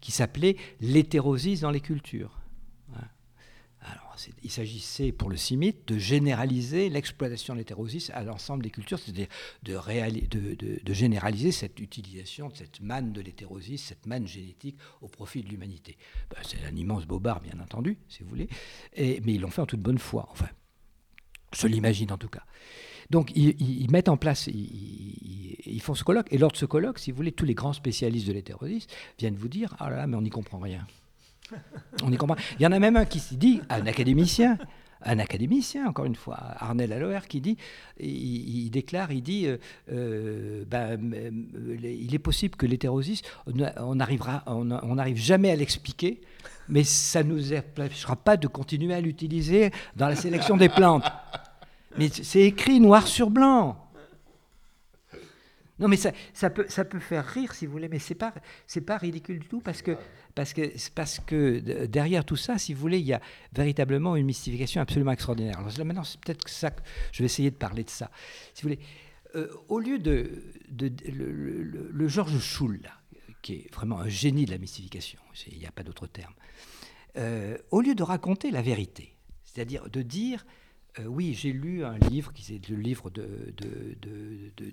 qui 0.02 0.12
s'appelait 0.12 0.56
L'hétérosis 0.82 1.62
dans 1.62 1.72
les 1.72 1.82
cultures. 1.82 2.40
Alors, 3.92 4.16
il 4.44 4.50
s'agissait 4.50 5.12
pour 5.12 5.30
le 5.30 5.38
CIMIT 5.38 5.76
de 5.86 5.98
généraliser 5.98 6.90
l'exploitation 6.90 7.54
de 7.54 7.60
l'hétérosis 7.60 8.10
à 8.12 8.24
l'ensemble 8.24 8.64
des 8.64 8.72
cultures, 8.72 8.98
c'est-à-dire 8.98 9.28
de, 9.64 10.94
généraliser 10.94 11.52
cette 11.52 11.80
utilisation 11.80 12.50
de 12.50 12.56
cette 12.56 12.82
manne 12.82 13.14
de 13.14 13.22
l'hétérosis, 13.22 13.84
cette 13.84 14.08
manne 14.08 14.28
génétique 14.28 14.78
au 15.02 15.08
profit 15.08 15.44
de 15.44 15.50
l'humanité. 15.50 15.98
Ben, 16.32 16.38
c'est 16.42 16.64
un 16.66 16.76
immense 16.76 17.06
bobard, 17.06 17.42
bien 17.42 17.60
entendu, 17.60 17.98
si 18.10 18.24
vous 18.24 18.30
voulez, 18.30 18.50
mais 18.98 19.34
ils 19.34 19.42
l'ont 19.42 19.52
fait 19.52 19.62
en 19.62 19.68
toute 19.68 19.82
bonne 19.82 20.00
foi, 20.00 20.28
enfin, 20.32 20.50
je 21.54 21.68
l'imagine 21.68 22.12
en 22.12 22.18
tout 22.18 22.30
cas. 22.30 22.44
Donc 23.12 23.32
ils, 23.36 23.92
mettent 23.92 24.10
en 24.10 24.18
place, 24.18 24.48
ils, 24.48 25.82
font 25.82 25.94
ce 25.94 26.04
colloque, 26.04 26.28
et 26.32 26.40
lors 26.40 26.52
de 26.52 26.58
ce 26.58 26.66
colloque, 26.66 26.98
si 26.98 27.12
vous 27.12 27.18
voulez, 27.18 27.32
tous 27.32 27.46
les 27.46 27.54
grands 27.54 27.74
spécialistes 27.74 28.28
de 28.28 28.34
l'hétérosis 28.34 28.88
viennent 29.20 29.36
vous 29.36 29.48
dire, 29.48 29.76
ah 29.78 29.92
là 29.92 29.98
là, 29.98 30.08
mais 30.08 30.16
on 30.18 30.22
n'y 30.22 30.32
comprend 30.32 30.58
rien. 30.58 30.88
On. 32.04 32.12
Il 32.12 32.64
y 32.64 32.66
en 32.66 32.72
a 32.72 32.80
même 32.80 32.98
un 32.98 33.06
qui 33.06 33.20
se 33.20 33.36
dit, 33.36 33.62
un 33.70 33.86
académicien, 33.88 34.58
un 35.06 35.20
académicien, 35.20 35.88
encore 35.88 36.06
une 36.06 36.16
fois, 36.16 36.38
Arnel 36.58 36.92
Aloer, 36.92 37.28
qui 37.30 37.40
dit, 37.40 37.58
il, 38.00 38.70
déclare, 38.72 39.12
il 39.12 39.22
dit, 39.22 39.46
euh, 39.46 39.58
euh, 39.92 40.64
ben, 40.68 41.00
il 41.84 42.14
est 42.14 42.20
possible 42.20 42.56
que 42.56 42.66
l'hétérosis, 42.66 43.22
on 43.78 43.96
n'arrivera, 43.96 44.44
on 44.48 44.66
n'arrive 44.96 45.18
jamais 45.18 45.52
à 45.52 45.56
l'expliquer, 45.56 46.22
mais 46.68 46.84
ça 46.84 47.24
ne 47.24 47.34
nous 47.34 47.54
empêchera 47.54 48.16
pas 48.16 48.38
de 48.38 48.48
continuer 48.48 48.94
à 48.94 49.02
l'utiliser 49.02 49.72
dans 49.96 50.08
la 50.08 50.16
sélection 50.16 50.58
des 50.58 50.70
plantes. 50.70 51.06
Mais 51.98 52.10
c'est 52.10 52.42
écrit 52.42 52.80
noir 52.80 53.08
sur 53.08 53.30
blanc. 53.30 53.85
Non, 55.78 55.90
mais 55.90 55.98
ça, 55.98 56.50
peut, 56.50 57.00
faire 57.00 57.26
rire, 57.26 57.54
si 57.54 57.66
vous 57.66 57.74
voulez, 57.74 57.90
mais 57.90 58.00
ce 58.00 58.14
n'est 58.14 58.82
pas, 58.82 58.98
ridicule 58.98 59.40
du 59.40 59.48
tout, 59.48 59.62
parce 59.62 59.82
que, 59.82 59.98
derrière 61.86 62.24
tout 62.24 62.38
ça, 62.38 62.58
si 62.58 62.74
vous 62.74 62.80
voulez, 62.80 63.00
il 63.00 63.06
y 63.06 63.14
a 63.14 63.20
véritablement 63.54 64.16
une 64.16 64.26
mystification 64.26 64.82
absolument 64.82 65.12
extraordinaire. 65.12 65.60
Alors 65.60 65.86
maintenant, 65.86 66.06
c'est 66.06 66.20
peut-être 66.22 66.48
ça 66.48 66.72
que 66.72 66.82
je 67.12 67.20
vais 67.20 67.26
essayer 67.26 67.52
de 67.52 67.56
parler 67.56 67.84
de 67.84 67.90
ça. 67.90 68.10
Si 68.54 68.64
vous 68.64 68.70
voulez, 68.70 68.80
euh, 69.36 69.50
au 69.68 69.80
lieu 69.80 70.00
de... 70.00 70.44
le, 70.72 72.08
Georges 72.08 72.40
Schul, 72.40 72.90
qui 73.42 73.56
est 73.56 73.74
vraiment 73.74 74.00
un 74.00 74.08
génie 74.08 74.46
de 74.46 74.52
la 74.52 74.58
mystification, 74.58 75.20
il 75.52 75.60
n'y 75.60 75.66
a 75.66 75.72
pas 75.72 75.84
d'autre 75.84 76.08
terme, 76.08 76.34
euh, 77.18 77.58
au 77.72 77.82
lieu 77.82 77.96
de 77.96 78.04
raconter 78.04 78.50
la 78.50 78.62
vérité, 78.62 79.14
c'est-à-dire 79.44 79.90
de 79.90 80.02
dire 80.02 80.46
euh, 81.00 81.06
oui, 81.06 81.34
j'ai 81.34 81.52
lu 81.52 81.84
un 81.84 81.98
livre, 81.98 82.32
qui 82.32 82.54
est 82.54 82.70
le 82.70 82.78
livre 82.78 83.10
de, 83.10 83.54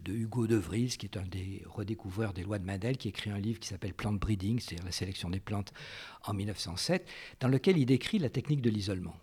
Hugo 0.08 0.46
de 0.46 0.56
Vries, 0.56 0.96
qui 0.98 1.06
est 1.06 1.16
un 1.16 1.26
des 1.26 1.62
redécouvreurs 1.66 2.32
des 2.32 2.42
lois 2.42 2.58
de 2.58 2.64
Mendel, 2.64 2.96
qui 2.96 3.08
écrit 3.08 3.30
un 3.30 3.38
livre 3.38 3.58
qui 3.58 3.68
s'appelle 3.68 3.94
Plant 3.94 4.12
Breeding, 4.12 4.60
c'est-à-dire 4.60 4.84
la 4.84 4.92
sélection 4.92 5.30
des 5.30 5.40
plantes 5.40 5.72
en 6.24 6.34
1907, 6.34 7.08
dans 7.40 7.48
lequel 7.48 7.76
il 7.76 7.86
décrit 7.86 8.18
la 8.18 8.30
technique 8.30 8.62
de 8.62 8.70
l'isolement. 8.70 9.16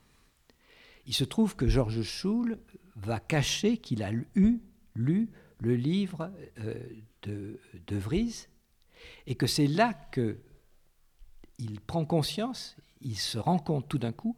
Il 1.05 1.13
se 1.13 1.23
trouve 1.23 1.55
que 1.55 1.67
Georges 1.67 2.03
Schul 2.03 2.59
va 2.95 3.19
cacher 3.19 3.77
qu'il 3.77 4.03
a 4.03 4.11
lu, 4.11 4.61
lu 4.95 5.29
le 5.59 5.75
livre 5.75 6.31
euh, 6.59 6.73
de, 7.23 7.59
de 7.87 7.95
Vries, 7.95 8.47
et 9.25 9.35
que 9.35 9.47
c'est 9.47 9.67
là 9.67 9.93
que 9.93 10.37
il 11.57 11.79
prend 11.81 12.05
conscience, 12.05 12.77
il 13.01 13.17
se 13.17 13.37
rend 13.37 13.59
compte 13.59 13.87
tout 13.87 13.97
d'un 13.97 14.11
coup 14.11 14.35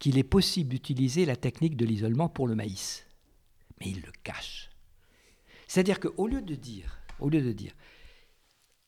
qu'il 0.00 0.18
est 0.18 0.24
possible 0.24 0.70
d'utiliser 0.70 1.24
la 1.24 1.36
technique 1.36 1.76
de 1.76 1.84
l'isolement 1.84 2.28
pour 2.28 2.48
le 2.48 2.56
maïs. 2.56 3.06
Mais 3.78 3.90
il 3.90 4.00
le 4.00 4.10
cache. 4.24 4.70
C'est-à-dire 5.68 6.00
qu'au 6.00 6.26
lieu 6.26 6.42
de 6.42 6.56
dire, 6.56 6.98
au 7.20 7.28
lieu 7.28 7.42
de 7.42 7.52
dire, 7.52 7.72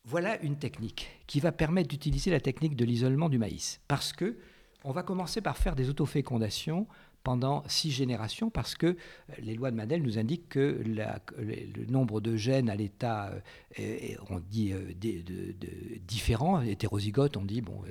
voilà 0.05 0.41
une 0.43 0.59
technique 0.59 1.09
qui 1.29 1.39
va 1.39 1.53
permettre 1.53 1.89
d'utiliser 1.89 2.33
la 2.33 2.41
technique 2.41 2.75
de 2.75 2.85
l'isolement 2.85 3.29
du 3.29 3.39
maïs, 3.39 3.81
parce 3.87 4.13
que 4.13 4.39
on 4.85 4.91
va 4.91 5.05
commencer 5.05 5.41
par 5.41 5.57
faire 5.59 5.77
des 5.77 5.89
autofécondations 5.89 6.89
pendant 7.23 7.63
six 7.69 7.91
générations 7.91 8.51
parce 8.51 8.75
que 8.75 8.87
euh, 8.87 8.95
les 9.41 9.55
lois 9.55 9.71
de 9.71 9.77
Mendel 9.77 10.03
nous 10.03 10.19
indiquent 10.19 10.49
que 10.49 10.83
le 10.85 11.87
nombre 11.89 12.21
de 12.21 12.37
gènes 12.37 12.69
à 12.69 12.75
l'état, 12.75 13.33
euh, 13.79 14.15
on 14.31 14.41
dit 14.41 14.73
euh, 14.73 14.93
de, 15.01 15.99
différent, 16.07 16.61
hétérozygote, 16.61 17.37
on 17.37 17.45
dit, 17.45 17.61
bon, 17.61 17.83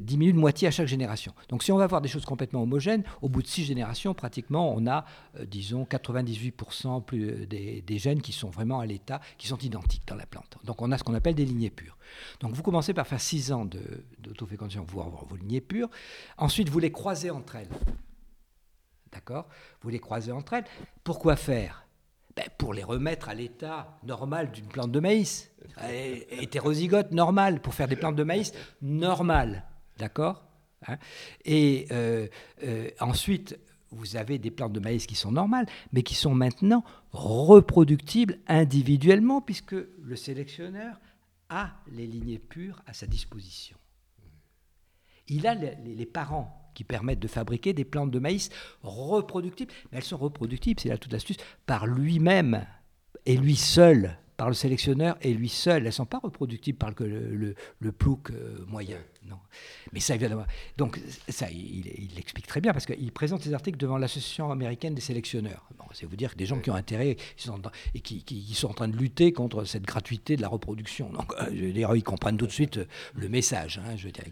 diminue 0.00 0.32
de 0.32 0.38
moitié 0.38 0.68
à 0.68 0.70
chaque 0.70 0.88
génération. 0.88 1.32
Donc 1.48 1.62
si 1.62 1.72
on 1.72 1.76
va 1.76 1.84
avoir 1.84 2.00
des 2.00 2.08
choses 2.08 2.24
complètement 2.24 2.62
homogènes, 2.62 3.04
au 3.22 3.28
bout 3.28 3.42
de 3.42 3.46
six 3.46 3.64
générations, 3.64 4.14
pratiquement, 4.14 4.72
on 4.74 4.86
a, 4.86 5.04
disons, 5.46 5.84
98% 5.84 7.04
plus 7.04 7.46
des, 7.46 7.98
gènes 7.98 8.20
qui 8.20 8.32
sont 8.32 8.50
vraiment 8.50 8.80
à 8.80 8.86
l'état, 8.86 9.20
qui 9.38 9.46
sont 9.46 9.58
identiques 9.58 10.06
dans 10.06 10.14
la 10.14 10.26
plante. 10.26 10.58
Donc 10.64 10.82
on 10.82 10.92
a 10.92 10.98
ce 10.98 11.04
qu'on 11.04 11.14
appelle 11.14 11.34
des 11.34 11.46
lignées 11.46 11.70
pures. 11.70 11.96
Donc 12.40 12.52
vous 12.52 12.62
commencez 12.62 12.92
par 12.92 13.06
faire 13.06 13.20
six 13.20 13.52
ans 13.52 13.64
d'autofécondation 14.18 14.84
pour 14.84 15.04
avoir 15.04 15.24
vos 15.24 15.36
lignées 15.36 15.60
pures. 15.60 15.88
Ensuite, 16.36 16.68
vous 16.68 16.78
les 16.78 16.92
croisez 16.92 17.30
entre 17.30 17.56
elles. 17.56 17.68
D'accord? 19.16 19.48
Vous 19.80 19.88
les 19.88 19.98
croisez 19.98 20.30
entre 20.30 20.52
elles. 20.52 20.66
Pourquoi 21.02 21.36
faire? 21.36 21.86
Ben, 22.36 22.44
Pour 22.58 22.74
les 22.74 22.84
remettre 22.84 23.30
à 23.30 23.34
l'état 23.34 23.96
normal 24.02 24.52
d'une 24.52 24.68
plante 24.68 24.92
de 24.92 25.00
maïs. 25.00 25.50
Hétérozygote 26.28 27.12
normal, 27.12 27.62
pour 27.62 27.72
faire 27.72 27.88
des 27.88 27.96
plantes 27.96 28.16
de 28.16 28.24
maïs 28.24 28.52
normales. 28.82 29.64
D'accord? 29.96 30.44
Hein? 30.86 30.98
Et 31.46 31.86
euh, 31.92 32.28
euh, 32.62 32.90
ensuite, 33.00 33.58
vous 33.90 34.16
avez 34.16 34.38
des 34.38 34.50
plantes 34.50 34.74
de 34.74 34.80
maïs 34.80 35.06
qui 35.06 35.14
sont 35.14 35.32
normales, 35.32 35.66
mais 35.92 36.02
qui 36.02 36.14
sont 36.14 36.34
maintenant 36.34 36.84
reproductibles 37.12 38.38
individuellement, 38.48 39.40
puisque 39.40 39.72
le 39.72 40.16
sélectionneur 40.16 41.00
a 41.48 41.70
les 41.90 42.06
lignées 42.06 42.38
pures 42.38 42.82
à 42.86 42.92
sa 42.92 43.06
disposition. 43.06 43.78
Il 45.26 45.46
a 45.46 45.54
les 45.54 46.06
parents 46.06 46.65
qui 46.76 46.84
permettent 46.84 47.18
de 47.18 47.28
fabriquer 47.28 47.72
des 47.72 47.84
plantes 47.84 48.10
de 48.10 48.18
maïs 48.18 48.50
reproductibles. 48.82 49.72
Mais 49.90 49.98
elles 49.98 50.04
sont 50.04 50.18
reproductibles, 50.18 50.78
c'est 50.78 50.90
là 50.90 50.98
toute 50.98 51.12
l'astuce, 51.12 51.38
par 51.64 51.86
lui-même 51.86 52.64
et 53.24 53.36
lui 53.36 53.56
seul 53.56 54.16
par 54.36 54.48
le 54.48 54.54
sélectionneur 54.54 55.16
et 55.22 55.32
lui 55.32 55.48
seul. 55.48 55.78
Elles 55.78 55.86
ne 55.86 55.90
sont 55.90 56.06
pas 56.06 56.18
reproductibles 56.18 56.78
par 56.78 56.90
le, 56.98 57.34
le, 57.34 57.54
le 57.80 57.92
plouc 57.92 58.30
euh, 58.30 58.58
moyen. 58.68 58.98
Non. 59.28 59.38
Mais 59.92 60.00
ça, 60.00 60.14
évidemment. 60.14 60.46
Donc, 60.76 61.00
ça, 61.28 61.50
il 61.50 62.10
l'explique 62.14 62.46
très 62.46 62.60
bien 62.60 62.72
parce 62.72 62.86
qu'il 62.86 63.12
présente 63.12 63.42
ses 63.42 63.54
articles 63.54 63.78
devant 63.78 63.98
l'Association 63.98 64.50
américaine 64.50 64.94
des 64.94 65.00
sélectionneurs. 65.00 65.66
Bon, 65.78 65.84
c'est 65.92 66.06
vous 66.06 66.16
dire 66.16 66.32
que 66.32 66.38
des 66.38 66.46
gens 66.46 66.58
qui 66.58 66.70
ont 66.70 66.74
intérêt 66.74 67.16
et 67.94 68.00
qui, 68.00 68.22
qui, 68.22 68.54
sont 68.54 68.68
en 68.68 68.74
train 68.74 68.88
de 68.88 68.96
lutter 68.96 69.32
contre 69.32 69.64
cette 69.64 69.84
gratuité 69.84 70.36
de 70.36 70.42
la 70.42 70.48
reproduction. 70.48 71.10
Donc, 71.10 71.32
euh, 71.34 71.46
je 71.54 71.64
veux 71.64 71.72
dire, 71.72 71.94
ils 71.94 72.02
comprennent 72.02 72.36
tout 72.36 72.46
de 72.46 72.52
suite 72.52 72.78
euh, 72.78 72.86
le 73.14 73.28
message. 73.28 73.80
Hein. 73.84 73.96
je 73.96 74.06
veux 74.06 74.12
dire 74.12 74.24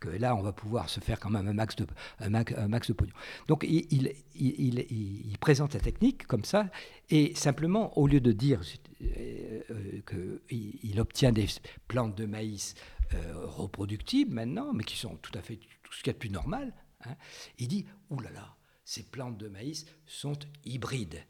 que, 0.00 0.08
là, 0.08 0.34
on 0.34 0.42
va 0.42 0.52
pouvoir 0.52 0.88
se 0.88 1.00
faire 1.00 1.18
quand 1.18 1.30
même 1.30 1.48
un 1.48 1.52
max 1.52 1.76
de, 1.76 1.86
un 2.20 2.28
max, 2.28 2.54
un 2.56 2.68
max 2.68 2.88
de 2.88 2.92
pognon. 2.92 3.12
Donc, 3.48 3.64
il, 3.68 3.86
il, 3.90 4.78
il, 4.90 5.38
présente 5.38 5.74
la 5.74 5.80
technique 5.80 6.26
comme 6.26 6.44
ça 6.44 6.66
et 7.10 7.34
simplement, 7.34 7.96
au 7.98 8.06
lieu 8.06 8.20
de 8.20 8.32
dire 8.32 8.60
euh, 9.02 9.60
qu'il 10.08 11.00
obtient 11.00 11.32
des 11.32 11.46
plantes 11.86 12.16
de 12.16 12.24
maïs 12.24 12.74
reproductibles 13.12 14.34
maintenant, 14.34 14.72
mais 14.72 14.84
qui 14.84 14.96
sont 14.96 15.16
tout 15.16 15.36
à 15.36 15.42
fait 15.42 15.58
tout 15.82 15.92
ce 15.92 15.98
qu'il 15.98 16.08
y 16.08 16.10
a 16.10 16.12
de 16.14 16.18
plus 16.18 16.30
normal, 16.30 16.74
hein, 17.04 17.16
il 17.58 17.68
dit 17.68 17.86
Ouh 18.10 18.20
là 18.20 18.30
là, 18.30 18.56
ces 18.84 19.02
plantes 19.02 19.38
de 19.38 19.48
maïs 19.48 19.86
sont 20.06 20.38
hybrides 20.64 21.24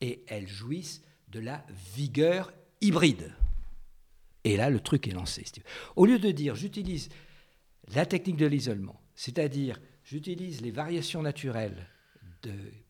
et 0.00 0.24
elles 0.28 0.48
jouissent 0.48 1.02
de 1.28 1.40
la 1.40 1.64
vigueur 1.94 2.52
hybride. 2.80 3.32
Et 4.44 4.56
là, 4.56 4.68
le 4.70 4.80
truc 4.80 5.08
est 5.08 5.12
lancé. 5.12 5.44
Au 5.96 6.06
lieu 6.06 6.18
de 6.18 6.30
dire 6.30 6.54
j'utilise 6.54 7.08
la 7.94 8.06
technique 8.06 8.36
de 8.36 8.46
l'isolement, 8.46 9.00
c'est-à-dire 9.14 9.80
j'utilise 10.04 10.60
les 10.60 10.70
variations 10.70 11.22
naturelles 11.22 11.88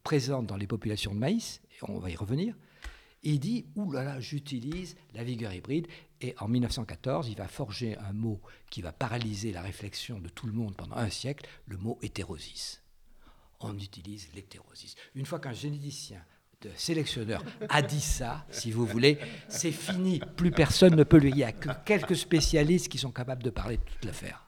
présentes 0.03 0.47
dans 0.47 0.57
les 0.57 0.66
populations 0.66 1.14
de 1.14 1.18
maïs, 1.18 1.61
et 1.70 1.77
on 1.88 1.99
va 1.99 2.11
y 2.11 2.16
revenir, 2.16 2.57
il 3.23 3.40
dit 3.40 3.66
Ouh 3.77 3.90
là 3.92 4.05
là, 4.05 4.20
j'utilise 4.20 4.97
la 5.14 5.25
vigueur 5.25 5.53
hybride. 5.53 5.87
Et 6.20 6.35
en 6.38 6.48
1914, 6.48 7.29
il 7.29 7.37
va 7.37 7.48
forger 7.48 7.96
un 7.98 8.12
mot 8.12 8.40
qui 8.70 8.83
va 8.83 8.92
paralyser 8.92 9.53
la 9.53 9.62
réflexion 9.62 10.18
de 10.18 10.29
tout 10.29 10.46
le 10.46 10.53
monde 10.53 10.77
pendant 10.77 10.96
un 10.96 11.11
siècle 11.11 11.46
le 11.66 11.77
mot 11.77 11.98
hétérosis. 12.03 12.83
On 13.61 13.77
utilise 13.79 14.29
l'hétérosis. 14.35 14.94
Une 15.14 15.27
fois 15.27 15.38
qu'un 15.38 15.53
généticien 15.53 16.22
sélectionneur 16.77 17.42
a 17.68 17.83
dit 17.83 18.00
ça, 18.00 18.46
si 18.50 18.70
vous 18.70 18.87
voulez, 18.87 19.18
c'est 19.48 19.72
fini. 19.72 20.20
Plus 20.37 20.50
personne 20.50 20.94
ne 20.94 21.05
peut 21.05 21.18
lui. 21.18 21.31
Il 21.31 21.37
n'y 21.37 21.44
a 21.44 21.53
que 21.53 21.70
quelques 21.85 22.16
spécialistes 22.16 22.88
qui 22.88 22.98
sont 22.98 23.11
capables 23.11 23.42
de 23.42 23.50
parler 23.50 23.77
de 23.77 23.83
toute 23.83 24.05
l'affaire. 24.05 24.44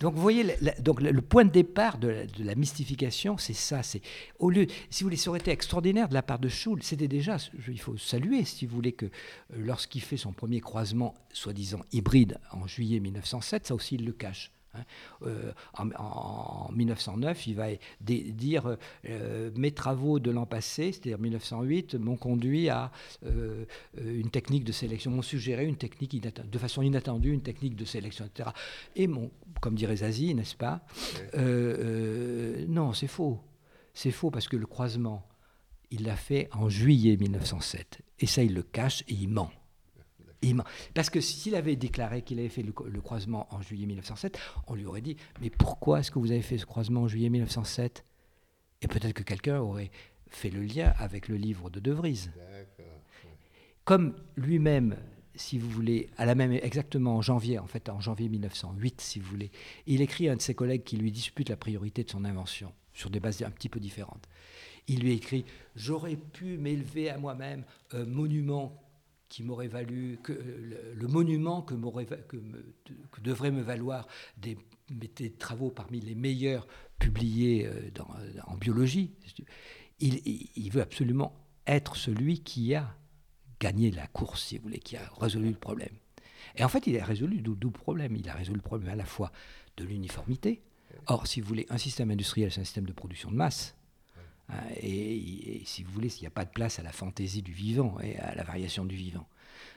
Donc 0.00 0.14
vous 0.14 0.22
voyez, 0.22 0.42
le, 0.42 1.20
point 1.20 1.44
de 1.44 1.50
départ 1.50 1.98
de 1.98 2.26
la, 2.38 2.54
mystification, 2.54 3.36
c'est 3.36 3.52
ça. 3.52 3.82
C'est 3.82 4.00
au 4.38 4.48
lieu, 4.48 4.66
si 4.88 5.02
vous 5.02 5.08
voulez, 5.08 5.16
ça 5.18 5.28
aurait 5.28 5.40
été 5.40 5.50
extraordinaire 5.50 6.08
de 6.08 6.14
la 6.14 6.22
part 6.22 6.38
de 6.38 6.48
Schul. 6.48 6.82
C'était 6.82 7.06
déjà, 7.06 7.36
il 7.68 7.78
faut 7.78 7.98
saluer, 7.98 8.44
si 8.44 8.64
vous 8.64 8.74
voulez, 8.74 8.92
que 8.92 9.06
euh, 9.06 9.10
lorsqu'il 9.50 10.00
fait 10.00 10.16
son 10.16 10.32
premier 10.32 10.60
croisement, 10.60 11.14
soi-disant 11.34 11.80
hybride, 11.92 12.38
en 12.50 12.66
juillet 12.66 12.98
1907, 12.98 13.66
ça 13.66 13.74
aussi 13.74 13.96
il 13.96 14.06
le 14.06 14.12
cache. 14.12 14.50
Hein. 14.74 14.84
Euh, 15.22 15.52
en, 15.74 16.70
1909, 16.72 17.46
il 17.46 17.54
va 17.56 17.66
dire 18.00 18.76
euh, 19.08 19.50
mes 19.56 19.72
travaux 19.72 20.18
de 20.18 20.30
l'an 20.30 20.46
passé, 20.46 20.92
c'est-à-dire 20.92 21.18
1908, 21.18 21.94
m'ont 21.96 22.16
conduit 22.16 22.68
à 22.68 22.90
euh, 23.26 23.64
une 23.98 24.30
technique 24.30 24.64
de 24.64 24.72
sélection, 24.72 25.10
m'ont 25.10 25.22
suggéré 25.22 25.66
une 25.66 25.76
technique 25.76 26.20
de 26.20 26.58
façon 26.58 26.82
inattendue, 26.82 27.32
une 27.32 27.42
technique 27.42 27.76
de 27.76 27.84
sélection, 27.84 28.26
etc. 28.26 28.50
Et 28.96 29.06
mon, 29.06 29.30
comme 29.60 29.74
dirait 29.74 29.96
Zazie, 29.96 30.34
n'est-ce 30.34 30.56
pas 30.56 30.82
Non, 31.36 32.92
c'est 32.92 33.08
faux. 33.08 33.40
C'est 33.94 34.12
faux 34.12 34.30
parce 34.30 34.48
que 34.48 34.56
le 34.56 34.66
croisement, 34.66 35.26
il 35.90 36.04
l'a 36.04 36.16
fait 36.16 36.48
en 36.52 36.68
juillet 36.68 37.16
1907. 37.16 38.00
Et 38.20 38.26
ça, 38.26 38.42
il 38.42 38.54
le 38.54 38.62
cache 38.62 39.02
et 39.08 39.14
il 39.14 39.28
ment. 39.28 39.50
Parce 40.94 41.10
que 41.10 41.20
s'il 41.20 41.54
avait 41.54 41.76
déclaré 41.76 42.22
qu'il 42.22 42.38
avait 42.38 42.48
fait 42.48 42.62
le, 42.62 42.72
croisement 43.00 43.46
en 43.50 43.60
juillet 43.60 43.86
1907, 43.86 44.38
on 44.66 44.74
lui 44.74 44.86
aurait 44.86 45.00
dit 45.00 45.16
Mais 45.40 45.50
pourquoi 45.50 46.00
est-ce 46.00 46.10
que 46.10 46.18
vous 46.18 46.30
avez 46.30 46.42
fait 46.42 46.58
ce 46.58 46.66
croisement 46.66 47.02
en 47.02 47.08
juillet 47.08 47.28
1907 47.30 48.04
Et 48.82 48.88
peut-être 48.88 49.12
que 49.12 49.22
quelqu'un 49.22 49.58
aurait 49.60 49.90
fait 50.28 50.50
le 50.50 50.62
lien 50.62 50.92
avec 50.98 51.28
le 51.28 51.36
livre 51.36 51.70
de 51.70 51.80
De 51.80 51.92
Vries. 51.92 52.30
Comme 53.84 54.14
lui-même, 54.36 54.96
si 55.34 55.58
vous 55.58 55.68
voulez, 55.68 56.10
à 56.16 56.26
la 56.26 56.34
même, 56.34 56.52
exactement 56.52 57.16
en 57.16 57.22
janvier, 57.22 57.58
en 57.58 57.66
fait, 57.66 57.88
en 57.88 58.00
janvier 58.00 58.28
1908, 58.28 59.00
si 59.00 59.18
vous 59.18 59.28
voulez, 59.28 59.50
il 59.86 60.00
écrit 60.00 60.28
à 60.28 60.32
un 60.32 60.36
de 60.36 60.42
ses 60.42 60.54
collègues 60.54 60.84
qui 60.84 60.96
lui 60.96 61.10
dispute 61.10 61.48
la 61.48 61.56
priorité 61.56 62.04
de 62.04 62.10
son 62.10 62.24
invention 62.24 62.72
sur 62.92 63.10
des 63.10 63.20
bases 63.20 63.42
un 63.42 63.50
petit 63.50 63.68
peu 63.68 63.80
différentes. 63.80 64.28
Il 64.86 65.00
lui 65.00 65.12
écrit 65.12 65.44
J'aurais 65.76 66.16
pu 66.16 66.58
m'élever 66.58 67.10
à 67.10 67.18
moi-même 67.18 67.64
un 67.92 68.04
monument 68.04 68.89
qui 69.30 69.44
m'aurait 69.44 69.68
valu, 69.68 70.18
que 70.22 70.32
le, 70.32 71.06
monument 71.08 71.62
que, 71.62 71.74
que, 71.74 72.36
que, 73.12 73.20
devrait 73.22 73.52
me 73.52 73.62
valoir 73.62 74.06
des, 74.36 74.58
des, 74.90 75.30
travaux 75.30 75.70
parmi 75.70 76.00
les 76.00 76.16
meilleurs 76.16 76.66
publiés 76.98 77.66
euh, 77.66 77.90
en 78.48 78.56
biologie. 78.56 79.12
Il, 80.00 80.20
il, 80.56 80.70
veut 80.70 80.82
absolument 80.82 81.32
être 81.66 81.96
celui 81.96 82.40
qui 82.40 82.74
a 82.74 82.94
gagné 83.60 83.92
la 83.92 84.08
course, 84.08 84.42
si 84.46 84.58
vous 84.58 84.64
voulez, 84.64 84.80
qui 84.80 84.96
a 84.96 85.08
résolu 85.20 85.50
le 85.50 85.54
problème. 85.54 85.94
Et 86.56 86.64
en 86.64 86.68
fait, 86.68 86.86
il 86.88 86.98
a 86.98 87.04
résolu 87.04 87.40
double 87.40 87.78
problème. 87.78 88.16
Il 88.16 88.28
a 88.28 88.34
résolu 88.34 88.56
le 88.56 88.62
problème 88.62 88.90
à 88.90 88.96
la 88.96 89.04
fois 89.04 89.30
de 89.76 89.84
l'uniformité. 89.84 90.62
Or, 91.06 91.28
si 91.28 91.40
vous 91.40 91.46
voulez, 91.46 91.66
un 91.70 91.78
système 91.78 92.10
industriel, 92.10 92.50
c'est 92.50 92.60
un 92.60 92.64
système 92.64 92.86
de 92.86 92.92
production 92.92 93.30
de 93.30 93.36
masse. 93.36 93.76
Hein, 94.50 94.62
et, 94.80 95.62
si 95.64 95.82
vous 95.82 95.92
voulez, 95.92 96.08
s'il 96.08 96.22
n'y 96.22 96.28
a 96.28 96.32
pas 96.32 96.44
de 96.44 96.50
place 96.50 96.78
à 96.78 96.82
la 96.82 96.92
fantaisie 96.92 97.42
du 97.42 97.52
vivant 97.52 97.98
et 98.02 98.16
à 98.18 98.34
la 98.34 98.42
variation 98.42 98.84
du 98.84 98.96
vivant. 98.96 99.26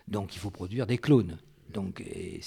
Donc 0.08 0.36
il 0.36 0.40
faut 0.40 0.52
produire 0.52 0.88
des 0.88 0.98
clones. 0.98 1.38
Donc, 1.70 2.02
et, 2.02 2.42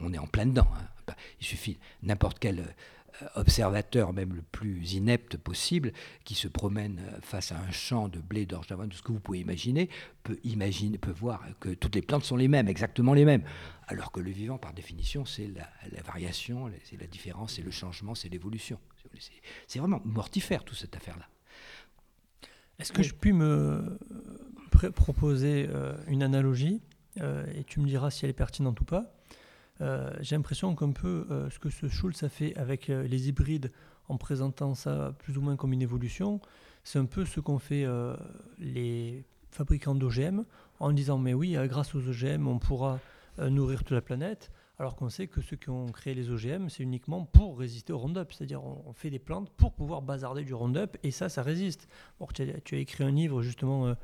on 0.00 0.12
est 0.12 0.18
en 0.18 0.26
plein 0.26 0.46
dedans. 0.46 0.68
Hein. 0.74 0.86
Bah, 1.06 1.16
il 1.40 1.46
suffit 1.46 1.78
n'importe 2.02 2.38
quel 2.38 2.60
euh, 2.60 3.26
observateur, 3.36 4.12
même 4.12 4.34
le 4.34 4.42
plus 4.42 4.94
inepte 4.94 5.36
possible, 5.36 5.92
qui 6.24 6.34
se 6.34 6.48
promène 6.48 7.00
euh, 7.00 7.18
face 7.22 7.52
à 7.52 7.58
un 7.58 7.70
champ 7.70 8.08
de 8.08 8.18
blé, 8.18 8.46
d'orge 8.46 8.66
d'avoine, 8.66 8.88
tout 8.88 8.96
ce 8.96 9.02
que 9.02 9.12
vous 9.12 9.20
pouvez 9.20 9.38
imaginer, 9.38 9.88
peut, 10.24 10.38
imaginer, 10.44 10.98
peut 10.98 11.12
voir 11.12 11.44
que 11.60 11.70
toutes 11.70 11.94
les 11.94 12.02
plantes 12.02 12.24
sont 12.24 12.36
les 12.36 12.48
mêmes, 12.48 12.68
exactement 12.68 13.14
les 13.14 13.24
mêmes. 13.24 13.44
Alors 13.86 14.10
que 14.12 14.20
le 14.20 14.30
vivant, 14.30 14.58
par 14.58 14.72
définition, 14.72 15.24
c'est 15.24 15.46
la, 15.46 15.68
la, 15.92 16.02
variation, 16.02 16.70
c'est 16.84 17.00
la 17.00 17.06
différence, 17.06 17.54
c'est 17.54 17.62
le 17.62 17.70
changement, 17.70 18.14
c'est 18.14 18.28
l'évolution. 18.28 18.78
C'est 19.66 19.78
vraiment 19.78 20.02
mortifère, 20.04 20.64
toute 20.64 20.76
cette 20.76 20.96
affaire-là. 20.96 21.26
Est-ce 22.78 22.92
que 22.92 23.02
je 23.02 23.12
puis 23.12 23.32
me 23.32 23.98
proposer 24.86 25.68
euh, 25.68 25.96
une 26.06 26.22
analogie 26.22 26.80
euh, 27.20 27.44
et 27.54 27.64
tu 27.64 27.80
me 27.80 27.86
diras 27.86 28.10
si 28.10 28.24
elle 28.24 28.30
est 28.30 28.34
pertinente 28.34 28.80
ou 28.80 28.84
pas. 28.84 29.12
Euh, 29.80 30.12
J'ai 30.20 30.36
l'impression 30.36 30.74
qu'un 30.76 30.92
peu 30.92 31.26
ce 31.50 31.58
que 31.58 31.70
ce 31.70 31.88
Schulz 31.88 32.22
a 32.22 32.28
fait 32.28 32.56
avec 32.56 32.86
les 32.88 33.28
hybrides 33.28 33.72
en 34.08 34.16
présentant 34.16 34.74
ça 34.74 35.14
plus 35.18 35.36
ou 35.36 35.40
moins 35.40 35.56
comme 35.56 35.72
une 35.72 35.82
évolution, 35.82 36.40
c'est 36.84 36.98
un 36.98 37.04
peu 37.04 37.24
ce 37.24 37.40
qu'ont 37.40 37.58
fait 37.58 37.86
les 38.58 39.24
fabricants 39.50 39.94
d'OGM 39.94 40.44
en 40.80 40.92
disant 40.92 41.18
mais 41.18 41.34
oui, 41.34 41.56
grâce 41.64 41.94
aux 41.94 42.08
OGM, 42.08 42.46
on 42.46 42.58
pourra 42.58 43.00
nourrir 43.38 43.80
toute 43.80 43.94
la 43.94 44.00
planète 44.00 44.50
alors 44.78 44.94
qu'on 44.96 45.08
sait 45.08 45.26
que 45.26 45.40
ceux 45.40 45.56
qui 45.56 45.70
ont 45.70 45.86
créé 45.86 46.14
les 46.14 46.30
OGM, 46.30 46.68
c'est 46.68 46.82
uniquement 46.82 47.24
pour 47.24 47.58
résister 47.58 47.92
au 47.92 47.98
Roundup. 47.98 48.32
C'est-à-dire, 48.32 48.62
on, 48.62 48.92
fait 48.92 49.10
des 49.10 49.18
plantes 49.18 49.50
pour 49.56 49.72
pouvoir 49.72 50.02
bazarder 50.02 50.44
du 50.44 50.54
Roundup, 50.54 50.96
et 51.02 51.10
ça, 51.10 51.28
ça 51.28 51.42
résiste. 51.42 51.88
tu, 52.34 52.42
as, 52.42 52.78
écrit 52.78 53.04
un 53.04 53.10
livre, 53.10 53.42
justement, 53.42 53.88
euh, 53.88 53.94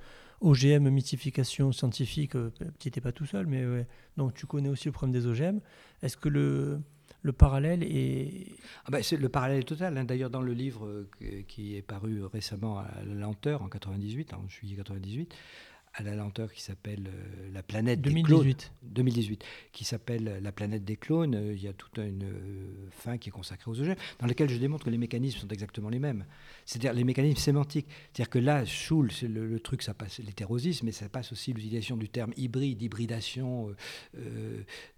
OGM, 0.40 0.88
mythification 0.88 1.70
scientifique. 1.72 2.34
Euh, 2.34 2.50
tu 2.80 2.88
n'étais 2.88 3.00
pas 3.00 3.12
tout 3.12 3.26
seul, 3.26 3.46
mais 3.46 3.86
donc 4.16 4.34
tu 4.34 4.46
connais 4.46 4.68
aussi 4.68 4.86
le 4.86 4.92
problème 4.92 5.12
des 5.12 5.26
OGM. 5.26 5.60
Est-ce 6.02 6.16
que 6.16 6.28
le, 6.28 6.80
le 7.24 7.32
parallèle 7.32 7.82
est... 7.82 8.52
Ah 8.84 8.90
ben, 8.90 9.02
le 9.18 9.28
parallèle 9.28 9.60
est 9.60 9.68
total. 9.68 9.96
Hein. 9.96 10.04
D'ailleurs, 10.04 10.28
dans 10.28 10.42
le 10.42 10.52
livre 10.52 10.86
euh, 10.86 11.42
qui 11.48 11.74
est 11.74 11.82
paru 11.82 12.22
récemment 12.24 12.78
à 12.78 12.86
la 13.06 13.14
lenteur, 13.14 13.62
en 13.62 13.68
98, 13.68 14.34
en 14.34 14.46
juillet 14.46 14.76
98, 14.76 15.34
à 15.94 16.02
la 16.02 16.14
lenteur 16.14 16.52
qui 16.52 16.60
s'appelle 16.60 17.06
euh, 17.06 17.50
La 17.52 17.62
planète 17.62 18.00
2018. 18.00 18.44
des 18.44 18.54
clones. 18.54 18.70
2018. 18.82 19.44
Qui 19.72 19.84
s'appelle 19.84 20.40
La 20.42 20.52
planète 20.52 20.84
des 20.84 20.96
clones. 20.96 21.34
Euh, 21.34 21.54
il 21.54 21.62
y 21.62 21.68
a 21.68 21.72
toute 21.72 21.98
une 21.98 22.24
euh, 22.24 22.88
fin 22.90 23.16
qui 23.16 23.28
est 23.28 23.32
consacrée 23.32 23.70
aux 23.70 23.80
OGM, 23.80 23.94
dans 24.18 24.26
laquelle 24.26 24.50
je 24.50 24.56
démontre 24.56 24.84
que 24.84 24.90
les 24.90 24.98
mécanismes 24.98 25.38
sont 25.38 25.48
exactement 25.48 25.88
les 25.88 26.00
mêmes. 26.00 26.24
C'est-à-dire 26.66 26.92
les 26.92 27.04
mécanismes 27.04 27.38
sémantiques. 27.38 27.86
C'est-à-dire 28.12 28.30
que 28.30 28.38
là, 28.40 28.64
Schul, 28.64 29.12
c'est 29.12 29.28
le, 29.28 29.60
truc, 29.60 29.82
ça 29.82 29.94
passe 29.94 30.18
l'hétérosisme, 30.18 30.86
mais 30.86 30.92
ça 30.92 31.08
passe 31.08 31.30
aussi 31.32 31.52
l'utilisation 31.52 31.96
du 31.96 32.08
terme 32.08 32.32
hybride, 32.36 32.82
hybridation. 32.82 33.74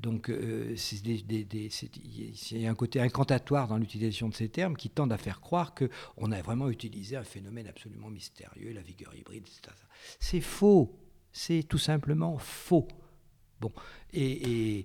donc, 0.01 0.31
il 0.31 0.77
y 2.53 2.67
a 2.67 2.71
un 2.71 2.75
côté 2.75 3.01
incantatoire 3.01 3.69
dans 3.69 3.77
l'utilisation 3.77 4.29
de 4.29 4.35
ces 4.35 4.49
termes 4.49 4.77
qui 4.77 4.89
tendent 4.89 5.13
à 5.13 5.19
faire 5.19 5.41
croire 5.41 5.75
qu'on 5.75 6.33
a 6.33 6.43
vraiment 6.43 6.71
utilisé 6.71 7.17
un 7.17 7.25
phénomène 7.25 7.67
absolument 7.67 8.09
mystérieux, 8.09 8.73
la 8.73 8.83
vigueur 8.83 9.15
hybride, 9.15 9.47
etc. 9.47 9.75
C'est 10.21 10.41
faux. 10.41 10.99
C'est 11.33 11.63
tout 11.63 11.79
simplement 11.79 12.39
faux. 12.39 12.89
Bon, 13.61 13.73
et, 14.13 14.85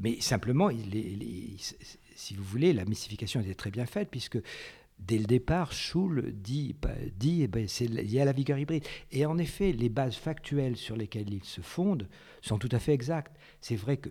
mais 0.00 0.20
simplement, 0.20 0.70
si 2.14 2.34
vous 2.34 2.44
voulez, 2.44 2.72
la 2.72 2.84
mystification 2.84 3.40
était 3.40 3.54
très 3.54 3.70
bien 3.70 3.86
faite, 3.86 4.08
puisque 4.10 4.38
dès 4.98 5.18
le 5.18 5.24
départ, 5.24 5.72
Schul 5.72 6.32
dit, 6.34 6.74
bah, 6.80 6.94
dit 7.16 7.42
eh 7.42 7.48
ben, 7.48 7.66
y 7.80 8.18
a 8.18 8.24
la 8.24 8.32
vigueur 8.32 8.58
hybride. 8.58 8.84
Et 9.10 9.26
en 9.26 9.38
effet, 9.38 9.72
les 9.72 9.88
bases 9.88 10.16
factuelles 10.16 10.76
sur 10.76 10.96
lesquelles 10.96 11.32
il 11.32 11.44
se 11.44 11.60
fonde 11.60 12.08
sont 12.40 12.58
tout 12.58 12.68
à 12.72 12.78
fait 12.78 12.92
exactes. 12.92 13.36
C'est 13.60 13.76
vrai 13.76 13.96
que 13.96 14.10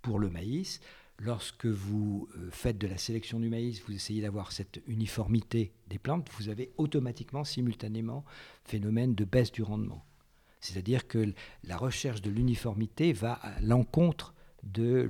pour 0.00 0.18
le 0.18 0.30
maïs, 0.30 0.80
lorsque 1.22 1.66
vous 1.66 2.28
euh, 2.36 2.48
faites 2.50 2.78
de 2.78 2.86
la 2.86 2.98
sélection 2.98 3.38
du 3.38 3.48
maïs, 3.48 3.82
vous 3.86 3.94
essayez 3.94 4.20
d'avoir 4.22 4.52
cette 4.52 4.82
uniformité 4.86 5.72
des 5.88 5.98
plantes, 5.98 6.28
vous 6.38 6.48
avez 6.48 6.72
automatiquement, 6.76 7.44
simultanément, 7.44 8.24
phénomène 8.64 9.14
de 9.14 9.24
baisse 9.24 9.52
du 9.52 9.62
rendement. 9.62 10.04
C'est-à-dire 10.60 11.06
que 11.06 11.32
la 11.64 11.76
recherche 11.76 12.22
de 12.22 12.30
l'uniformité 12.30 13.12
va 13.12 13.34
à 13.34 13.60
l'encontre 13.60 14.34
de, 14.62 15.08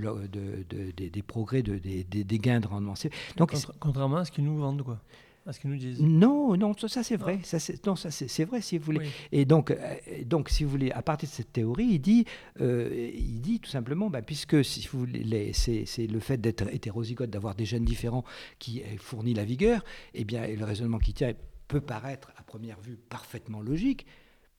des 0.97 1.23
progrès, 1.23 1.63
des, 1.63 2.05
des, 2.05 2.39
gains 2.39 2.61
de 2.61 2.67
rendement. 2.67 2.95
Donc, 3.37 3.53
Contrairement 3.81 4.17
à 4.17 4.25
ce 4.25 4.33
qu'ils 4.33 4.45
nous 4.45 4.57
vendent, 4.57 4.83
quoi 4.83 5.01
à 5.47 5.53
ce 5.53 5.61
qu'ils 5.61 5.71
nous 5.71 5.77
disent. 5.77 6.01
Non, 6.01 6.57
non, 6.57 6.75
ça, 6.77 7.03
c'est 7.03 7.17
vrai. 7.17 7.41
Ça, 7.43 7.59
non, 7.87 7.97
ça 7.97 8.11
c'est, 8.11 8.45
vrai 8.45 8.61
si 8.61 8.79
vous 8.79 8.85
voulez. 8.85 9.09
Et 9.33 9.45
donc, 9.45 9.71
euh, 9.71 9.97
donc, 10.25 10.49
si 10.49 10.65
vous 10.65 10.71
voulez, 10.71 10.91
à 10.91 11.03
partir 11.03 11.29
de 11.29 11.35
cette 11.35 11.53
théorie, 11.53 11.89
il 11.93 11.99
dit, 11.99 12.25
euh, 12.61 13.11
il 13.15 13.41
dit 13.41 13.61
tout 13.61 13.71
simplement, 13.71 14.11
bah, 14.11 14.23
puisque 14.23 14.65
si 14.65 14.87
vous 14.89 15.01
voulez, 15.01 15.53
c'est, 15.53 15.85
le 16.07 16.21
fait 16.21 16.39
d'être 16.41 16.73
hétérozygote, 16.73 17.31
d'avoir 17.31 17.55
des 17.55 17.65
gènes 17.65 17.85
différents 17.85 18.25
qui 18.59 18.83
fournit 18.99 19.35
la 19.35 19.45
vigueur, 19.45 19.85
eh 20.15 20.25
bien, 20.25 20.47
le 20.47 20.65
raisonnement 20.65 20.99
qui 20.99 21.15
tient 21.15 21.33
peut 21.69 21.81
paraître 21.81 22.31
à 22.37 22.43
première 22.43 22.81
vue 22.81 22.97
parfaitement 23.09 23.63
logique, 23.63 24.07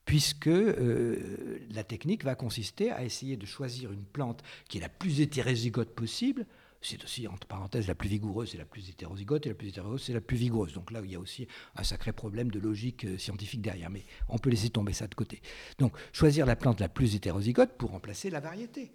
puisque 0.06 0.48
euh, 0.48 1.60
la 1.72 1.84
technique 1.84 2.24
va 2.24 2.36
consister 2.36 2.92
à 2.92 3.04
essayer 3.04 3.38
de 3.38 3.46
choisir 3.46 3.92
une 3.92 4.04
plante 4.04 4.42
qui 4.68 4.80
est 4.80 4.82
la 4.82 4.90
plus 4.90 5.22
hétérozygote 5.22 5.92
possible 5.92 6.46
c'est 6.84 7.04
aussi, 7.04 7.28
entre 7.28 7.48
parenthèses, 7.48 7.88
la 7.88 7.96
plus 7.96 8.10
vigoureuse, 8.10 8.52
c'est 8.52 8.58
la 8.58 8.66
plus 8.66 8.90
hétérozygote, 8.90 9.46
et 9.46 9.50
la 9.50 9.56
plus 9.56 9.70
hétérozygote, 9.70 10.02
c'est 10.02 10.14
la 10.14 10.22
plus 10.22 10.38
vigoureuse. 10.38 10.74
Donc 10.74 10.92
là, 10.92 11.02
il 11.04 11.12
y 11.12 11.16
a 11.16 11.20
aussi 11.20 11.48
un 11.76 11.84
sacré 11.84 12.12
problème 12.12 12.52
de 12.52 12.60
logique 12.60 13.06
euh, 13.06 13.18
scientifique 13.18 13.62
derrière, 13.62 13.90
mais 13.90 14.04
on 14.30 14.38
peut 14.38 14.50
laisser 14.50 14.70
tomber 14.70 14.94
ça 14.94 15.08
de 15.08 15.16
côté. 15.16 15.42
Donc, 15.80 15.94
choisir 16.12 16.46
la 16.46 16.56
plante 16.56 16.80
la 16.80 16.90
plus 16.90 17.16
hétérozygote 17.16 17.78
pour 17.78 17.92
remplacer 17.92 18.30
la 18.30 18.40
variété. 18.40 18.92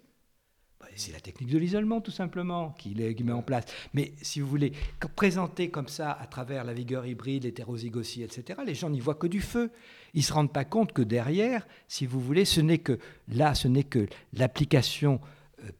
Bah, 0.79 0.87
c'est 0.95 1.11
la 1.11 1.19
technique 1.19 1.49
de 1.49 1.57
l'isolement, 1.57 1.99
tout 1.99 2.11
simplement, 2.11 2.71
qui, 2.71 2.95
met 2.95 3.31
en 3.33 3.41
place. 3.41 3.65
Mais 3.93 4.13
si 4.21 4.39
vous 4.39 4.47
voulez, 4.47 4.71
présenter 5.15 5.69
comme 5.69 5.89
ça, 5.89 6.11
à 6.11 6.25
travers 6.25 6.63
la 6.63 6.73
vigueur 6.73 7.05
hybride, 7.05 7.43
l'hétérozygotie, 7.43 8.23
etc., 8.23 8.61
les 8.65 8.75
gens 8.75 8.89
n'y 8.89 9.01
voient 9.01 9.15
que 9.15 9.27
du 9.27 9.41
feu. 9.41 9.71
Ils 10.13 10.19
ne 10.19 10.23
se 10.23 10.33
rendent 10.33 10.53
pas 10.53 10.63
compte 10.63 10.93
que 10.93 11.01
derrière, 11.01 11.67
si 11.89 12.05
vous 12.05 12.21
voulez, 12.21 12.45
ce 12.45 12.61
n'est 12.61 12.77
que 12.77 12.97
là, 13.27 13.55
ce 13.55 13.67
n'est 13.67 13.83
que 13.83 14.07
l'application 14.33 15.19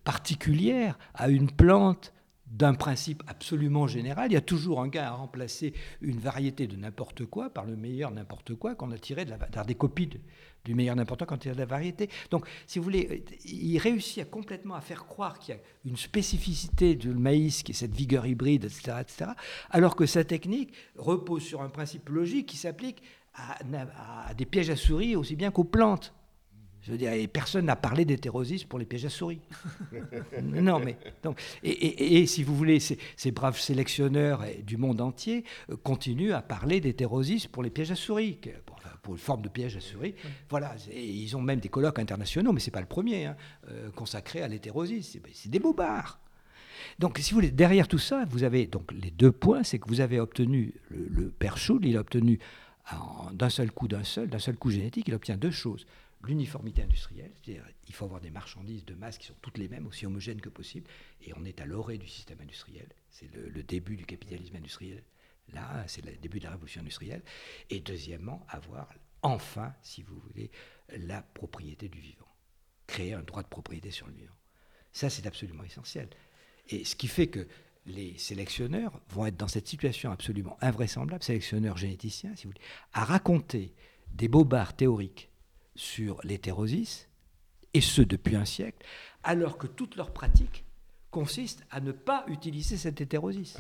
particulière 0.04 0.98
à 1.14 1.30
une 1.30 1.50
plante 1.50 2.14
d'un 2.50 2.74
principe 2.74 3.22
absolument 3.28 3.88
général. 3.88 4.32
Il 4.32 4.34
y 4.34 4.38
a 4.38 4.42
toujours 4.42 4.82
un 4.82 4.88
gars 4.88 5.10
à 5.10 5.12
remplacer 5.12 5.74
une 6.02 6.20
variété 6.20 6.66
de 6.66 6.76
n'importe 6.76 7.26
quoi 7.26 7.52
par 7.52 7.66
le 7.66 7.76
meilleur 7.76 8.10
n'importe 8.12 8.56
quoi 8.56 8.74
qu'on 8.74 8.92
a 8.92 8.98
tiré 8.98 9.24
de 9.24 9.32
la, 9.32 9.64
des 9.64 9.76
copies 9.76 10.10
du 10.66 10.74
meilleur 10.74 10.96
n'importe 10.96 11.26
quoi 11.26 11.38
y 11.46 11.50
a 11.50 11.54
de 11.54 11.60
la 11.60 11.66
variété. 11.66 12.10
Donc, 12.32 12.48
si 12.66 12.80
vous 12.80 12.84
voulez, 12.84 13.24
il 13.46 13.78
réussit 13.78 14.24
à 14.24 14.26
complètement 14.26 14.76
à 14.76 14.82
faire 14.82 15.06
croire 15.06 15.38
qu'il 15.40 15.56
y 15.56 15.58
a 15.58 15.62
une 15.86 15.96
spécificité 15.96 16.96
du 16.96 17.10
maïs, 17.10 17.64
qui 17.64 17.72
est 17.72 17.76
cette 17.76 17.96
vigueur 17.96 18.26
hybride, 18.26 18.66
etc., 18.66 18.98
etc., 19.00 19.32
alors 19.70 19.96
que 19.96 20.06
sa 20.06 20.24
technique 20.24 20.74
repose 20.96 21.44
sur 21.44 21.62
un 21.62 21.70
principe 21.70 22.10
logique 22.10 22.48
qui 22.48 22.58
s'applique 22.58 23.04
à, 23.36 24.34
des 24.34 24.46
pièges 24.46 24.70
à 24.70 24.76
souris 24.76 25.16
aussi 25.16 25.36
bien 25.36 25.52
qu'aux 25.52 25.64
plantes. 25.64 26.14
Je 26.90 26.94
veux 26.94 26.98
dire, 26.98 27.14
et 27.14 27.28
personne 27.28 27.66
n'a 27.66 27.76
parlé 27.76 28.04
d'hétérosisme 28.04 28.68
pour 28.68 28.80
les 28.80 28.86
pièges 28.86 29.06
à 29.06 29.10
souris. 29.10 29.42
non, 30.42 30.80
mais 30.80 30.98
donc, 31.22 31.40
et, 31.62 32.26
si 32.26 32.42
vous 32.42 32.56
voulez, 32.56 32.80
ces, 32.80 33.32
braves 33.32 33.60
sélectionneurs 33.60 34.44
du 34.66 34.76
monde 34.76 35.00
entier 35.00 35.44
euh, 35.70 35.78
continuent 35.78 36.32
à 36.32 36.42
parler 36.42 36.82
d'hétérosisme 36.82 37.52
pour 37.52 37.62
les 37.62 37.70
pièges 37.70 37.92
à 37.92 37.96
souris, 37.96 38.40
pour, 39.04 39.14
une 39.14 39.20
forme 39.20 39.44
de 39.44 39.50
piège 39.50 39.78
à 39.78 39.82
souris. 39.82 40.16
Voilà, 40.50 40.76
et 40.92 41.06
ils 41.06 41.38
ont 41.38 41.42
même 41.42 41.60
des 41.60 41.70
colloques 41.70 42.00
internationaux, 42.00 42.54
mais 42.54 42.60
c'est 42.60 42.72
pas 42.72 42.82
le 42.82 42.88
premier 42.88 43.26
hein, 43.26 43.36
euh, 43.70 43.92
consacré 43.92 44.42
à 44.42 44.48
l'hétérosisme. 44.48 45.20
C'est 45.32 45.50
des 45.50 45.60
bobards. 45.60 46.20
Donc, 46.98 47.20
si 47.20 47.30
vous 47.30 47.36
voulez, 47.36 47.52
derrière 47.52 47.88
tout 47.88 48.00
ça, 48.00 48.26
vous 48.32 48.44
avez 48.44 48.66
donc 48.66 48.92
les 48.94 49.12
deux 49.12 49.32
points, 49.32 49.62
c'est 49.62 49.78
que 49.78 49.88
vous 49.88 50.02
avez 50.02 50.20
obtenu 50.20 50.74
le, 50.90 51.08
le 51.08 51.30
père 51.30 51.60
Schul, 51.60 51.86
il 51.86 51.98
a 51.98 52.00
obtenu 52.00 52.40
d'un 53.34 53.50
seul 53.50 53.72
coup, 53.72 53.88
d'un 53.88 54.04
seul, 54.04 54.28
d'un 54.28 54.40
seul 54.40 54.56
coup 54.56 54.72
génétique, 54.72 55.08
il 55.08 55.14
obtient 55.14 55.38
deux 55.38 55.52
choses 55.52 55.86
l'uniformité 56.24 56.84
industrielle, 56.84 57.32
c'est-à-dire 57.36 57.66
il 57.88 57.94
faut 57.94 58.06
avoir 58.06 58.20
des 58.20 58.30
marchandises 58.30 58.86
de 58.86 58.94
masse 58.94 59.18
qui 59.18 59.28
sont 59.28 59.36
toutes 59.42 59.58
les 59.58 59.70
mêmes, 59.70 59.88
aussi 59.88 60.06
homogènes 60.06 60.42
que 60.42 60.50
possible, 60.50 60.90
et 61.22 61.34
on 61.38 61.46
est 61.46 61.62
à 61.62 61.66
l'orée 61.66 61.98
du 61.98 62.08
système 62.08 62.42
industriel, 62.42 62.88
c'est 63.10 63.34
le, 63.34 63.64
début 63.64 63.96
du 63.96 64.06
capitalisme 64.06 64.56
industriel, 64.56 65.04
là 65.54 65.84
c'est 65.88 66.04
le 66.04 66.16
début 66.18 66.40
de 66.40 66.46
la 66.46 66.52
révolution 66.52 66.82
industrielle, 66.82 67.24
et 67.70 67.80
deuxièmement, 67.80 68.46
avoir 68.50 68.94
enfin, 69.22 69.74
si 69.82 70.04
vous 70.04 70.20
voulez, 70.20 70.52
la 70.98 71.22
propriété 71.22 71.88
du 71.88 72.00
vivant, 72.00 72.28
créer 72.88 73.14
un 73.14 73.24
droit 73.24 73.44
de 73.44 73.48
propriété 73.48 73.92
sur 73.92 74.08
le 74.08 74.14
vivant. 74.14 74.36
Ça 74.92 75.10
c'est 75.10 75.26
absolument 75.26 75.64
essentiel. 75.64 76.10
Et 76.68 76.84
ce 76.84 76.96
qui 76.96 77.08
fait 77.08 77.28
que 77.28 77.48
les 77.86 78.18
sélectionneurs 78.18 79.02
vont 79.10 79.26
être 79.26 79.38
dans 79.38 79.48
cette 79.48 79.68
situation 79.68 80.12
absolument 80.12 80.58
invraisemblable, 80.62 81.24
sélectionneurs 81.24 81.78
généticiens, 81.78 82.36
si 82.36 82.44
vous 82.44 82.52
voulez, 82.52 82.66
à 82.94 83.06
raconter 83.06 83.74
des 84.12 84.28
bobards 84.28 84.76
théoriques 84.76 85.29
sur 85.80 86.20
l'hétérosis, 86.26 87.08
et 87.74 87.80
ce 87.80 88.02
depuis 88.02 88.36
un 88.36 88.44
siècle, 88.44 88.86
alors 89.24 89.58
que 89.58 89.66
toute 89.66 89.96
leur 89.96 90.12
pratique 90.12 90.66
consiste 91.10 91.64
à 91.72 91.80
ne 91.80 91.94
pas 91.94 92.26
utiliser 92.28 92.76
cette 92.76 93.00
hétérosis. 93.00 93.58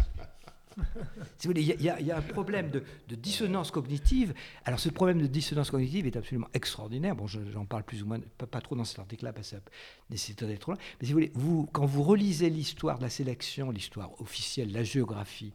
il 1.45 1.81
y, 1.81 2.11
a 2.11 2.17
un 2.17 2.21
problème 2.21 2.71
de, 2.71 2.83
dissonance 3.15 3.71
cognitive. 3.71 4.33
Alors, 4.65 4.79
ce 4.79 4.89
problème 4.89 5.21
de 5.21 5.27
dissonance 5.27 5.71
cognitive 5.71 6.07
est 6.07 6.17
absolument 6.17 6.49
extraordinaire. 6.53 7.15
Bon, 7.15 7.25
j'en 7.27 7.65
parle 7.65 7.83
plus 7.83 8.03
ou 8.03 8.07
moins, 8.07 8.19
pas, 8.37 8.61
trop 8.61 8.75
dans 8.75 8.83
cet 8.83 8.99
article-là, 8.99 9.31
parce 9.31 9.51
que 9.51 9.55
ça 9.55 9.61
nécessite 10.09 10.43
d'être 10.43 10.59
trop 10.59 10.73
long. 10.73 10.77
Mais 10.99 11.07
si 11.07 11.13
vous 11.13 11.17
voulez, 11.17 11.31
vous, 11.35 11.69
quand 11.71 11.85
vous 11.85 12.03
relisez 12.03 12.49
l'histoire 12.49 12.97
de 12.97 13.03
la 13.03 13.09
sélection, 13.09 13.71
l'histoire 13.71 14.19
officielle, 14.21 14.73
la 14.73 14.83
géographie, 14.83 15.53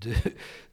de, 0.00 0.12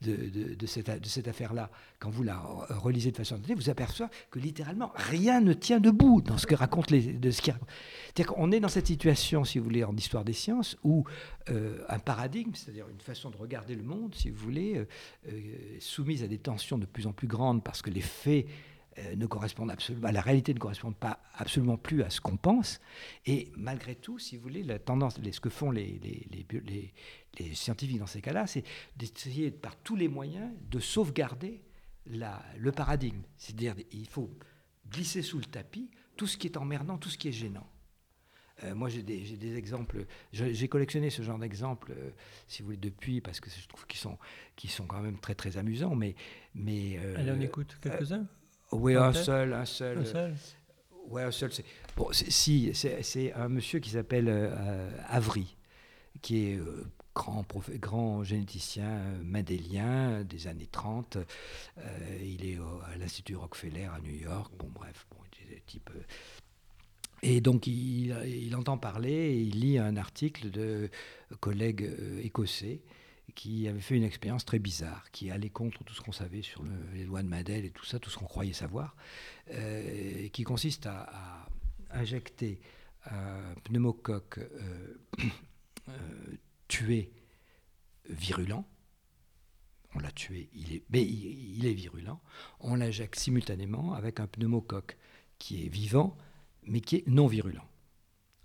de, 0.02 0.54
de, 0.54 0.66
cette, 0.66 1.00
de 1.00 1.06
cette 1.06 1.28
affaire-là, 1.28 1.70
quand 1.98 2.10
vous 2.10 2.22
la 2.22 2.38
relisez 2.70 3.10
de 3.10 3.16
façon 3.16 3.36
attentive, 3.36 3.56
vous 3.56 3.70
apercevez 3.70 4.08
que 4.30 4.38
littéralement 4.38 4.92
rien 4.94 5.40
ne 5.40 5.52
tient 5.52 5.80
debout 5.80 6.20
dans 6.22 6.38
ce 6.38 6.46
que 6.46 6.54
raconte 6.54 6.90
les. 6.90 7.12
De 7.12 7.30
ce 7.30 7.42
qui 7.42 7.50
C'est-à-dire 7.50 8.34
qu'on 8.34 8.50
est 8.52 8.60
dans 8.60 8.68
cette 8.68 8.86
situation, 8.86 9.44
si 9.44 9.58
vous 9.58 9.64
voulez, 9.64 9.84
en 9.84 9.94
histoire 9.96 10.24
des 10.24 10.32
sciences, 10.32 10.76
où 10.82 11.04
euh, 11.50 11.78
un 11.88 11.98
paradigme, 11.98 12.52
c'est-à-dire 12.54 12.88
une 12.88 13.00
façon 13.00 13.30
de 13.30 13.36
regarder 13.36 13.74
le 13.74 13.82
monde, 13.82 14.14
si 14.14 14.30
vous 14.30 14.42
voulez, 14.42 14.76
euh, 14.76 14.86
euh, 15.28 15.76
soumise 15.80 16.22
à 16.22 16.26
des 16.26 16.38
tensions 16.38 16.78
de 16.78 16.86
plus 16.86 17.06
en 17.06 17.12
plus 17.12 17.28
grandes 17.28 17.62
parce 17.62 17.82
que 17.82 17.90
les 17.90 18.00
faits 18.00 18.46
ne 19.16 19.26
correspondent 19.26 19.70
absolument, 19.70 20.10
la 20.10 20.20
réalité 20.20 20.52
ne 20.54 20.58
correspond 20.58 20.92
pas 20.92 21.20
absolument 21.34 21.76
plus 21.76 22.02
à 22.02 22.10
ce 22.10 22.20
qu'on 22.20 22.36
pense. 22.36 22.80
Et 23.26 23.50
malgré 23.56 23.94
tout, 23.94 24.18
si 24.18 24.36
vous 24.36 24.42
voulez, 24.42 24.62
la 24.62 24.78
tendance, 24.78 25.18
ce 25.20 25.40
que 25.40 25.50
font 25.50 25.70
les, 25.70 26.00
scientifiques 27.54 27.98
dans 27.98 28.06
ces 28.06 28.20
cas-là, 28.20 28.46
c'est 28.46 28.64
d'essayer 28.96 29.50
par 29.50 29.76
tous 29.76 29.96
les 29.96 30.08
moyens 30.08 30.50
de 30.70 30.78
sauvegarder 30.78 31.62
le 32.06 32.72
paradigme. 32.72 33.22
C'est-à-dire 33.36 33.74
il 33.92 34.06
faut 34.06 34.30
glisser 34.90 35.22
sous 35.22 35.38
le 35.38 35.44
tapis 35.44 35.90
tout 36.16 36.26
ce 36.26 36.36
qui 36.36 36.46
est 36.46 36.56
emmerdant, 36.56 36.98
tout 36.98 37.08
ce 37.08 37.18
qui 37.18 37.28
est 37.28 37.32
gênant. 37.32 37.66
Euh, 38.64 38.74
moi, 38.74 38.88
j'ai 38.88 39.02
des, 39.02 39.18
des, 39.36 39.56
exemples. 39.56 40.04
J'ai 40.32 40.68
collectionné 40.68 41.10
ce 41.10 41.22
genre 41.22 41.38
d'exemples, 41.38 41.92
euh, 41.96 42.10
si 42.46 42.60
vous 42.60 42.66
voulez, 42.66 42.76
depuis, 42.76 43.20
parce 43.20 43.40
que 43.40 43.50
je 43.50 43.66
trouve 43.66 43.86
qu'ils 43.86 43.98
sont, 43.98 44.18
sont 44.68 44.86
quand 44.86 45.00
même 45.00 45.18
très, 45.18 45.34
très 45.34 45.56
amusants. 45.56 45.94
Mais, 45.94 46.14
mais, 46.54 46.98
Allez, 47.16 47.32
on 47.32 47.40
écoute 47.40 47.78
quelques-uns 47.80 48.26
oui, 48.72 48.96
un 48.96 49.12
seul, 49.12 49.52
un 49.52 49.64
seul. 49.64 49.98
Un 49.98 50.04
seul 50.04 50.34
Ouais, 51.08 51.22
un 51.22 51.30
seul. 51.30 51.50
Bon, 51.96 52.08
si, 52.12 52.70
c'est 52.74 53.32
un 53.34 53.48
monsieur 53.48 53.80
qui 53.80 53.90
s'appelle 53.90 54.28
euh, 54.28 54.90
Avry, 55.08 55.56
qui 56.22 56.46
est 56.46 56.56
euh, 56.56 56.86
grand, 57.14 57.44
grand 57.72 58.24
généticien 58.24 58.88
euh, 58.88 59.22
mendélien 59.22 60.24
des 60.24 60.46
années 60.46 60.68
30. 60.70 61.18
il 62.22 62.46
est 62.46 62.58
à 62.92 62.96
l'Institut 62.96 63.36
Rockefeller 63.36 63.84
à 63.84 64.00
New 64.00 64.14
York. 64.14 64.52
Bon, 64.58 64.70
bref, 64.72 65.06
bon, 65.10 65.18
type. 65.66 65.90
Et 67.22 67.40
donc, 67.40 67.66
il, 67.66 68.16
il, 68.26 68.56
entend 68.56 68.78
parler 68.78 69.12
et 69.12 69.40
il 69.40 69.60
lit 69.60 69.78
un 69.78 69.96
article 69.96 70.50
de 70.50 70.88
collègues 71.40 71.88
écossais 72.22 72.80
qui 73.34 73.68
avait 73.68 73.80
fait 73.80 73.96
une 73.96 74.02
expérience 74.02 74.44
très 74.44 74.58
bizarre, 74.58 75.10
qui 75.10 75.30
allait 75.30 75.50
contre 75.50 75.84
tout 75.84 75.94
ce 75.94 76.00
qu'on 76.00 76.12
savait 76.12 76.42
sur 76.42 76.62
les 76.94 77.04
lois 77.04 77.22
de 77.22 77.28
Madel 77.28 77.64
et 77.64 77.70
tout 77.70 77.84
ça, 77.84 77.98
tout 77.98 78.10
ce 78.10 78.18
qu'on 78.18 78.26
croyait 78.26 78.52
savoir, 78.52 78.96
euh, 79.52 80.28
qui 80.28 80.44
consiste 80.44 80.86
à, 80.86 81.48
injecter 81.94 82.58
un 83.04 83.54
pneumocoque 83.64 84.38
euh, 84.38 84.96
euh, 85.88 85.92
tué 86.68 87.12
virulent. 88.08 88.64
On 89.94 89.98
l'a 89.98 90.10
tué, 90.10 90.48
il 90.54 90.72
est, 90.72 90.84
mais 90.88 91.02
il, 91.02 91.66
est 91.66 91.74
virulent. 91.74 92.20
On 92.60 92.76
l'injecte 92.76 93.16
simultanément 93.16 93.92
avec 93.92 94.20
un 94.20 94.26
pneumocoque 94.26 94.96
qui 95.38 95.66
est 95.66 95.68
vivant, 95.68 96.16
mais 96.62 96.80
qui 96.80 96.96
est 96.96 97.06
non 97.06 97.26
virulent. 97.26 97.68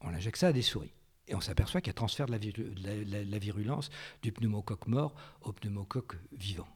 On 0.02 0.10
injecte 0.10 0.38
ça 0.38 0.48
à 0.48 0.54
des 0.54 0.62
souris. 0.62 0.97
Et 1.28 1.36
on 1.36 1.42
s'aperçoit 1.42 1.82
qu'il 1.82 1.90
y 1.90 1.92
a 1.92 1.94
transfert 1.94 2.26
de 2.26 2.34
la, 2.34 3.40
virulence 3.40 3.90
du 4.22 4.32
pneumocoque 4.32 4.88
mort 4.88 5.14
au 5.42 5.52
pneumocoque 5.52 6.16
vivant. 6.32 6.68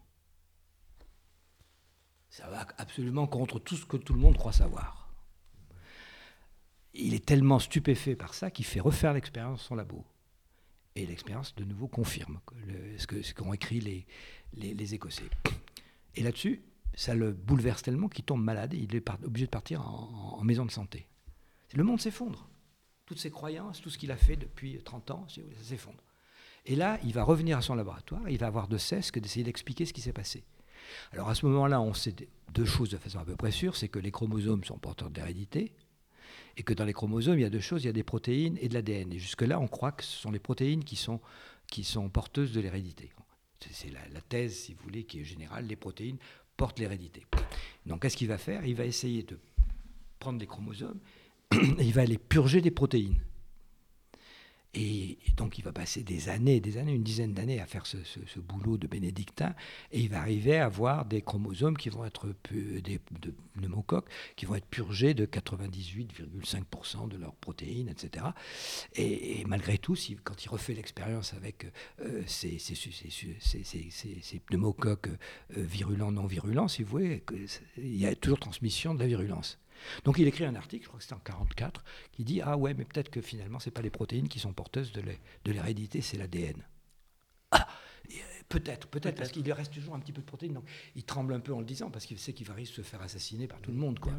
Ça 2.30 2.50
va 2.50 2.68
absolument 2.78 3.28
contre 3.28 3.60
tout 3.60 3.76
ce 3.76 3.86
que 3.86 3.98
tout 3.98 4.14
le 4.14 4.20
monde 4.20 4.38
croit 4.38 4.54
savoir. 4.54 5.10
Il 6.94 7.14
est 7.14 7.26
tellement 7.26 7.60
stupéfait 7.60 8.16
par 8.16 8.34
ça 8.34 8.52
qu'il 8.52 8.66
fait 8.66 8.82
refaire 8.82 9.14
l'expérience 9.14 9.64
son 9.64 9.76
labo. 9.76 10.06
Et 10.96 11.06
l'expérience, 11.06 11.56
de 11.56 11.64
nouveau, 11.64 11.88
confirme 11.88 12.42
ce 12.98 13.34
qu'ont 13.34 13.54
écrit 13.54 13.80
les, 13.80 14.06
les, 14.54 14.94
Écossais. 14.94 15.30
Et 16.16 16.24
là-dessus, 16.24 16.62
ça 16.94 17.16
le 17.16 17.32
bouleverse 17.32 17.82
tellement 17.82 18.10
qu'il 18.10 18.26
tombe 18.26 18.44
malade 18.44 18.74
et 18.74 18.78
il 18.78 18.94
est 18.94 19.10
obligé 19.24 19.46
de 19.46 19.52
partir 19.52 19.88
en, 19.88 20.38
en 20.38 20.44
maison 20.44 20.66
de 20.66 20.72
santé. 20.72 21.08
Le 21.74 21.86
monde 21.86 22.02
s'effondre 22.02 22.51
toutes 23.12 23.20
ses 23.20 23.30
croyances, 23.30 23.82
tout 23.82 23.90
ce 23.90 23.98
qu'il 23.98 24.10
a 24.10 24.16
fait 24.16 24.38
depuis 24.38 24.82
30 24.82 25.12
ans, 25.12 25.28
ça 25.28 25.42
s'effondre. 25.62 26.02
Et 26.66 26.78
là, 26.78 26.98
il 27.04 27.12
va 27.12 27.26
revenir 27.26 27.58
à 27.58 27.62
son 27.62 27.76
laboratoire, 27.76 28.30
il 28.30 28.38
va 28.38 28.48
avoir 28.48 28.70
de 28.70 28.78
cesse 28.78 29.12
que 29.12 29.20
d'essayer 29.20 29.44
d'expliquer 29.44 29.86
ce 29.86 29.92
qui 29.92 30.00
s'est 30.00 30.14
passé. 30.14 30.46
Alors 31.12 31.28
à 31.28 31.36
ce 31.36 31.46
moment-là, 31.48 31.82
on 31.82 31.94
sait 31.94 32.16
deux 32.54 32.64
choses 32.64 32.88
de 32.90 32.96
façon 32.96 33.20
à 33.20 33.26
peu 33.26 33.36
près 33.36 33.52
sûre, 33.52 33.76
c'est 33.76 33.90
que 33.90 34.00
les 34.00 34.12
chromosomes 34.12 34.64
sont 34.64 34.78
porteurs 34.78 35.10
d'hérédité, 35.10 35.74
et 36.56 36.64
que 36.64 36.74
dans 36.74 36.86
les 36.86 36.94
chromosomes, 36.94 37.38
il 37.38 37.42
y 37.42 37.46
a 37.46 37.50
deux 37.50 37.60
choses, 37.60 37.84
il 37.84 37.88
y 37.88 37.90
a 37.90 37.94
des 37.94 38.04
protéines 38.04 38.58
et 38.62 38.70
de 38.70 38.76
l'ADN. 38.76 39.12
Et 39.12 39.20
jusque-là, 39.20 39.60
on 39.60 39.68
croit 39.68 39.92
que 39.92 40.06
ce 40.06 40.22
sont 40.22 40.32
les 40.32 40.40
protéines 40.40 40.86
qui 40.86 40.96
sont, 40.96 41.20
qui 41.68 41.84
sont 41.84 42.08
porteuses 42.08 42.54
de 42.54 42.62
l'hérédité. 42.62 43.12
C'est 43.72 43.92
la, 43.92 44.08
la, 44.14 44.22
thèse, 44.22 44.56
si 44.56 44.74
vous 44.74 44.84
voulez, 44.84 45.04
qui 45.04 45.20
est 45.20 45.26
générale, 45.26 45.68
les 45.68 45.76
protéines 45.76 46.18
portent 46.56 46.80
l'hérédité. 46.80 47.26
Donc 47.86 48.04
qu'est-ce 48.04 48.16
qu'il 48.16 48.30
va 48.30 48.38
faire? 48.38 48.66
Il 48.66 48.76
va 48.76 48.86
essayer 48.86 49.24
de 49.24 49.38
prendre 50.18 50.40
des 50.40 50.48
chromosomes 50.48 51.02
il 51.80 51.94
va 51.94 52.02
aller 52.02 52.18
purger 52.18 52.62
des 52.62 52.72
protéines. 52.72 53.22
Et, 54.74 55.18
donc 55.36 55.58
il 55.58 55.64
va 55.64 55.74
passer 55.74 56.02
des 56.04 56.30
années, 56.30 56.62
des 56.62 56.78
années, 56.78 56.94
une 56.94 57.04
dizaine 57.04 57.34
d'années 57.34 57.60
à 57.60 57.66
faire 57.66 57.86
ce, 57.86 57.98
boulot 58.40 58.78
de 58.78 58.88
bénédictin, 58.88 59.54
et 59.92 60.00
il 60.00 60.10
va 60.10 60.20
arriver 60.20 60.58
à 60.58 60.66
avoir 60.66 61.06
des 61.06 61.22
chromosomes 61.22 61.76
qui 61.76 61.90
vont 61.90 62.06
être 62.06 62.28
des 62.52 63.00
de 63.20 63.34
pneumocoques 63.56 64.10
qui 64.38 64.46
vont 64.46 64.56
être 64.56 64.68
purgés 64.68 65.14
de 65.14 65.26
98,5% 65.26 67.10
de 67.10 67.18
leurs 67.18 67.36
protéines, 67.36 67.90
etc. 67.90 68.28
Et, 68.96 69.44
malgré 69.46 69.78
tout, 69.78 69.96
si, 69.96 70.16
quand 70.24 70.46
il 70.46 70.50
refait 70.50 70.74
l'expérience 70.74 71.34
avec 71.34 71.66
euh, 72.00 72.24
ces, 72.26 72.58
pneumocoques 74.46 75.10
euh, 75.10 75.64
virulents, 75.64 76.14
non 76.14 76.26
virulents, 76.26 76.70
si 76.70 76.84
vous 76.84 77.00
il 77.00 77.20
y 77.78 78.06
a 78.06 78.16
toujours 78.16 78.40
transmission 78.40 78.94
de 78.94 79.00
la 79.00 79.08
virulence. 79.08 79.60
Donc 80.04 80.18
il 80.18 80.28
écrit 80.28 80.46
un 80.46 80.56
article, 80.56 80.84
je 80.84 80.88
crois 80.88 80.98
que 81.00 81.04
c'était 81.04 81.16
en 81.16 81.20
44, 81.20 81.84
qui 82.12 82.24
dit 82.24 82.42
ah 82.42 82.58
ouais 82.58 82.74
mais 82.74 82.86
peut-être 82.86 83.10
que 83.10 83.22
finalement 83.22 83.60
c'est 83.60 83.72
pas 83.72 83.82
les 83.82 83.90
protéines 83.90 84.28
qui 84.28 84.40
sont 84.40 84.54
porteuses 84.54 84.92
de 84.92 85.52
l'hérédité, 85.52 86.02
c'est 86.02 86.18
l'ADN. 86.18 86.64
Peut-être, 88.52 88.88
peut-être, 88.90 89.16
parce 89.16 89.32
qu'il 89.32 89.50
reste 89.54 89.74
toujours 89.74 89.96
un 89.96 90.00
petit 90.00 90.12
peu 90.12 90.20
de 90.20 90.26
protéines. 90.26 90.54
Donc, 90.54 90.66
il 90.96 91.04
tremble 91.04 91.34
un 91.34 91.40
peu 91.40 91.54
en 91.54 91.60
le 91.60 91.66
disant, 91.66 91.90
parce 91.90 92.06
qu'il 92.06 92.20
sait 92.20 92.34
qu'il 92.34 92.46
va 92.46 92.54
risquer 92.54 92.82
de 92.82 92.86
se 92.86 92.90
faire 92.90 93.02
assassiner 93.02 93.48
par 93.48 93.62
tout 93.62 93.72
le 93.72 93.78
monde. 93.78 93.98
Quoi. 94.00 94.12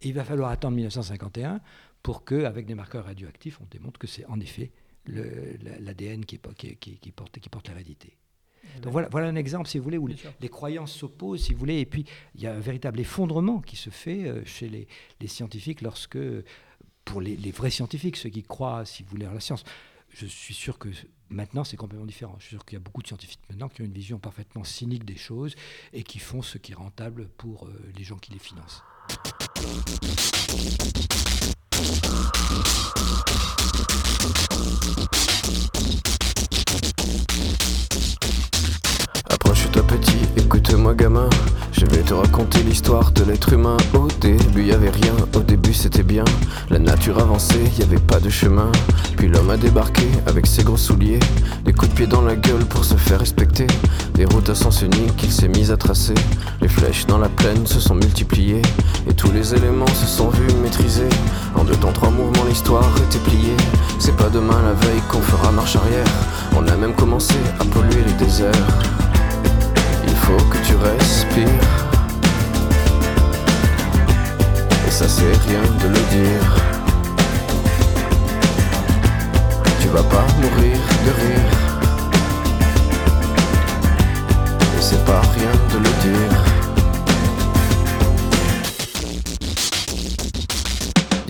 Et 0.00 0.08
il 0.08 0.14
va 0.14 0.24
falloir 0.24 0.50
attendre 0.50 0.74
1951 0.74 1.60
pour 2.02 2.24
qu'avec 2.24 2.66
des 2.66 2.74
marqueurs 2.74 3.04
radioactifs, 3.04 3.60
on 3.60 3.66
démontre 3.66 4.00
que 4.00 4.08
c'est 4.08 4.26
en 4.26 4.40
effet 4.40 4.72
l'ADN 5.06 6.24
qui, 6.24 6.40
qui, 6.56 6.76
qui, 6.76 7.12
porte, 7.12 7.38
qui 7.38 7.48
porte 7.48 7.68
l'hérédité. 7.68 8.16
Donc 8.80 8.92
voilà, 8.92 9.08
voilà 9.10 9.28
un 9.28 9.36
exemple, 9.36 9.68
si 9.68 9.78
vous 9.78 9.84
voulez, 9.84 9.98
où 9.98 10.08
les, 10.08 10.48
croyances 10.48 10.92
s'opposent, 10.92 11.42
si 11.42 11.52
vous 11.52 11.58
voulez, 11.58 11.80
et 11.80 11.86
puis 11.86 12.04
il 12.34 12.42
y 12.42 12.46
a 12.46 12.54
un 12.54 12.60
véritable 12.60 13.00
effondrement 13.00 13.60
qui 13.60 13.76
se 13.76 13.90
fait 13.90 14.26
euh, 14.26 14.44
chez 14.44 14.68
les, 14.68 14.88
les 15.20 15.28
scientifiques 15.28 15.82
lorsque, 15.82 16.18
pour 17.04 17.20
les, 17.20 17.36
les, 17.36 17.50
vrais 17.50 17.70
scientifiques, 17.70 18.16
ceux 18.16 18.30
qui 18.30 18.42
croient, 18.42 18.84
si 18.84 19.02
vous 19.02 19.10
voulez, 19.10 19.26
à 19.26 19.32
la 19.34 19.40
science, 19.40 19.64
je 20.14 20.26
suis 20.26 20.54
sûr 20.54 20.78
que 20.78 20.88
maintenant 21.30 21.64
c'est 21.64 21.76
complètement 21.76 22.06
différent. 22.06 22.36
Je 22.38 22.46
suis 22.46 22.56
sûr 22.56 22.64
qu'il 22.64 22.76
y 22.76 22.80
a 22.80 22.84
beaucoup 22.84 23.02
de 23.02 23.06
scientifiques 23.06 23.40
maintenant 23.48 23.68
qui 23.68 23.82
ont 23.82 23.84
une 23.84 23.92
vision 23.92 24.18
parfaitement 24.18 24.64
cynique 24.64 25.04
des 25.04 25.16
choses 25.16 25.54
et 25.92 26.02
qui 26.02 26.18
font 26.18 26.42
ce 26.42 26.58
qui 26.58 26.72
est 26.72 26.76
rentable 26.76 27.28
pour 27.36 27.66
euh, 27.66 27.92
les 27.96 28.04
gens 28.04 28.18
qui 28.18 28.32
les 28.32 28.38
financent. 28.38 28.82
Approche-toi 39.30 39.82
petit, 39.86 40.18
écoute-moi 40.36 40.94
gamin. 40.94 41.28
Je 41.72 41.86
vais 41.86 42.02
te 42.02 42.14
raconter 42.14 42.62
l'histoire 42.62 43.10
de 43.12 43.24
l'être 43.24 43.52
humain. 43.52 43.76
Au 43.94 44.08
début 44.20 44.64
y 44.64 44.72
avait 44.72 44.90
rien, 44.90 45.14
au 45.34 45.40
début 45.40 45.74
c'était 45.74 46.02
bien. 46.02 46.24
La 46.70 46.78
nature 46.78 47.18
avançait, 47.18 47.64
y 47.78 47.82
avait 47.82 47.96
pas 47.96 48.20
de 48.20 48.30
chemin. 48.30 48.70
Puis 49.16 49.28
l'homme 49.28 49.50
a 49.50 49.56
débarqué 49.56 50.06
avec 50.26 50.46
ses 50.46 50.62
gros 50.62 50.76
souliers. 50.76 51.20
Des 51.64 51.72
coups 51.72 51.90
de 51.90 51.94
pied 51.94 52.06
dans 52.06 52.22
la 52.22 52.36
gueule 52.36 52.64
pour 52.66 52.84
se 52.84 52.94
faire 52.94 53.20
respecter. 53.20 53.66
Des 54.14 54.26
routes 54.26 54.48
à 54.50 54.54
sens 54.54 54.82
unique 54.82 55.16
qu'il 55.16 55.32
s'est 55.32 55.48
mis 55.48 55.70
à 55.70 55.76
tracer. 55.76 56.14
Les 56.60 56.68
flèches 56.68 57.06
dans 57.06 57.18
la 57.18 57.28
plaine 57.28 57.66
se 57.66 57.80
sont 57.80 57.94
multipliées. 57.94 58.62
Et 59.08 59.14
tous 59.14 59.32
les 59.32 59.54
éléments 59.54 59.86
se 59.86 60.06
sont 60.06 60.28
vus 60.28 60.54
maîtrisés. 60.62 61.08
En 61.56 61.64
deux 61.64 61.76
temps, 61.76 61.92
trois 61.92 62.10
mouvements, 62.10 62.44
l'histoire 62.48 62.88
était 63.08 63.18
pliée. 63.18 63.56
C'est 63.98 64.16
pas 64.16 64.28
demain 64.28 64.60
la 64.62 64.72
veille 64.72 65.02
qu'on 65.10 65.20
fera 65.20 65.50
marche 65.50 65.76
arrière. 65.76 66.06
On 66.56 66.66
a 66.66 66.76
même 66.76 66.94
commencé 66.94 67.34
à 67.60 67.64
polluer 67.64 68.04
les 68.06 68.24
déserts 68.24 68.92
faut 70.22 70.44
que 70.50 70.58
tu 70.66 70.74
respires. 70.76 71.70
Et 74.86 74.90
ça 74.90 75.08
c'est 75.08 75.34
rien 75.48 75.64
de 75.82 75.88
le 75.96 76.02
dire. 76.16 76.46
Tu 79.80 79.88
vas 79.88 80.06
pas 80.14 80.26
mourir 80.40 80.78
de 81.06 81.12
rire. 81.22 81.52
Et 84.76 84.82
c'est 84.88 85.04
pas 85.04 85.22
rien 85.36 85.54
de 85.72 85.78
le 85.78 85.92
dire. 86.06 86.51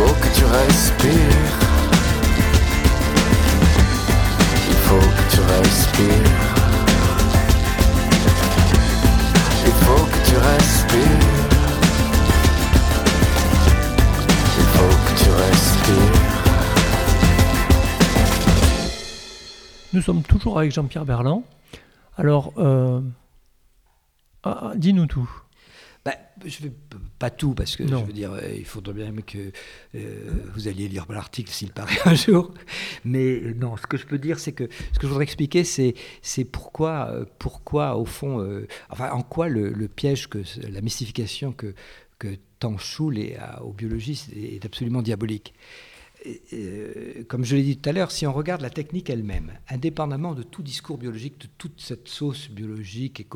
Faut 0.00 0.14
que 0.14 0.34
tu 0.34 0.44
respires. 0.44 1.58
Il 4.68 4.78
faut 4.86 5.06
que 5.16 5.24
tu 5.32 5.40
respires. 5.54 6.36
Il 9.66 9.72
faut 9.84 10.04
que 10.12 10.20
tu 10.28 10.36
respires. 10.36 11.24
Il 14.58 14.66
faut 14.74 14.96
que 15.04 15.12
tu 15.22 15.30
respires. 15.44 16.20
Nous 19.92 20.00
sommes 20.02 20.22
toujours 20.22 20.58
avec 20.58 20.72
Jean-Pierre 20.72 21.04
Berland. 21.04 21.42
Alors, 22.16 22.54
euh, 22.56 23.02
ah, 24.44 24.58
ah, 24.62 24.72
dis-nous 24.76 25.06
tout. 25.06 25.30
Bah, 26.10 26.46
je 26.46 26.62
vais 26.62 26.72
pas 27.18 27.30
tout 27.30 27.54
parce 27.54 27.76
que 27.76 27.86
je 27.86 27.94
veux 27.94 28.12
dire, 28.12 28.32
euh, 28.32 28.40
il 28.56 28.64
faudrait 28.64 28.94
bien 28.94 29.12
que 29.22 29.52
euh, 29.94 30.30
vous 30.54 30.68
alliez 30.68 30.88
lire 30.88 31.06
l'article 31.10 31.50
s'il 31.50 31.70
paraît 31.70 31.98
un 32.04 32.14
jour. 32.14 32.52
Mais 33.04 33.40
euh, 33.40 33.54
non, 33.54 33.76
ce 33.76 33.86
que 33.86 33.96
je 33.96 34.06
peux 34.06 34.18
dire, 34.18 34.38
c'est 34.38 34.52
que 34.52 34.68
ce 34.92 34.98
que 34.98 35.02
je 35.02 35.08
voudrais 35.08 35.24
expliquer, 35.24 35.64
c'est 35.64 35.94
c'est 36.22 36.44
pourquoi 36.44 37.12
pourquoi 37.38 37.96
au 37.96 38.04
fond, 38.04 38.64
enfin 38.88 39.10
en 39.10 39.22
quoi 39.22 39.48
le, 39.48 39.88
piège 39.88 40.28
que 40.28 40.42
la 40.68 40.80
mystification 40.80 41.52
que 41.52 41.74
que 42.18 42.36
tant 42.58 42.76
aux 43.62 43.72
biologistes 43.72 44.30
est 44.34 44.64
absolument 44.64 45.02
diabolique. 45.02 45.54
Euh, 46.52 47.24
comme 47.28 47.44
je 47.44 47.56
l'ai 47.56 47.62
dit 47.62 47.78
tout 47.78 47.88
à 47.88 47.92
l'heure, 47.92 48.10
si 48.10 48.26
on 48.26 48.32
regarde 48.32 48.60
la 48.60 48.70
technique 48.70 49.08
elle-même, 49.08 49.52
indépendamment 49.68 50.34
de 50.34 50.42
tout 50.42 50.62
discours 50.62 50.98
biologique, 50.98 51.38
de 51.38 51.46
toute 51.56 51.80
cette 51.80 52.08
sauce 52.08 52.50
biologique, 52.50 53.20
et 53.20 53.26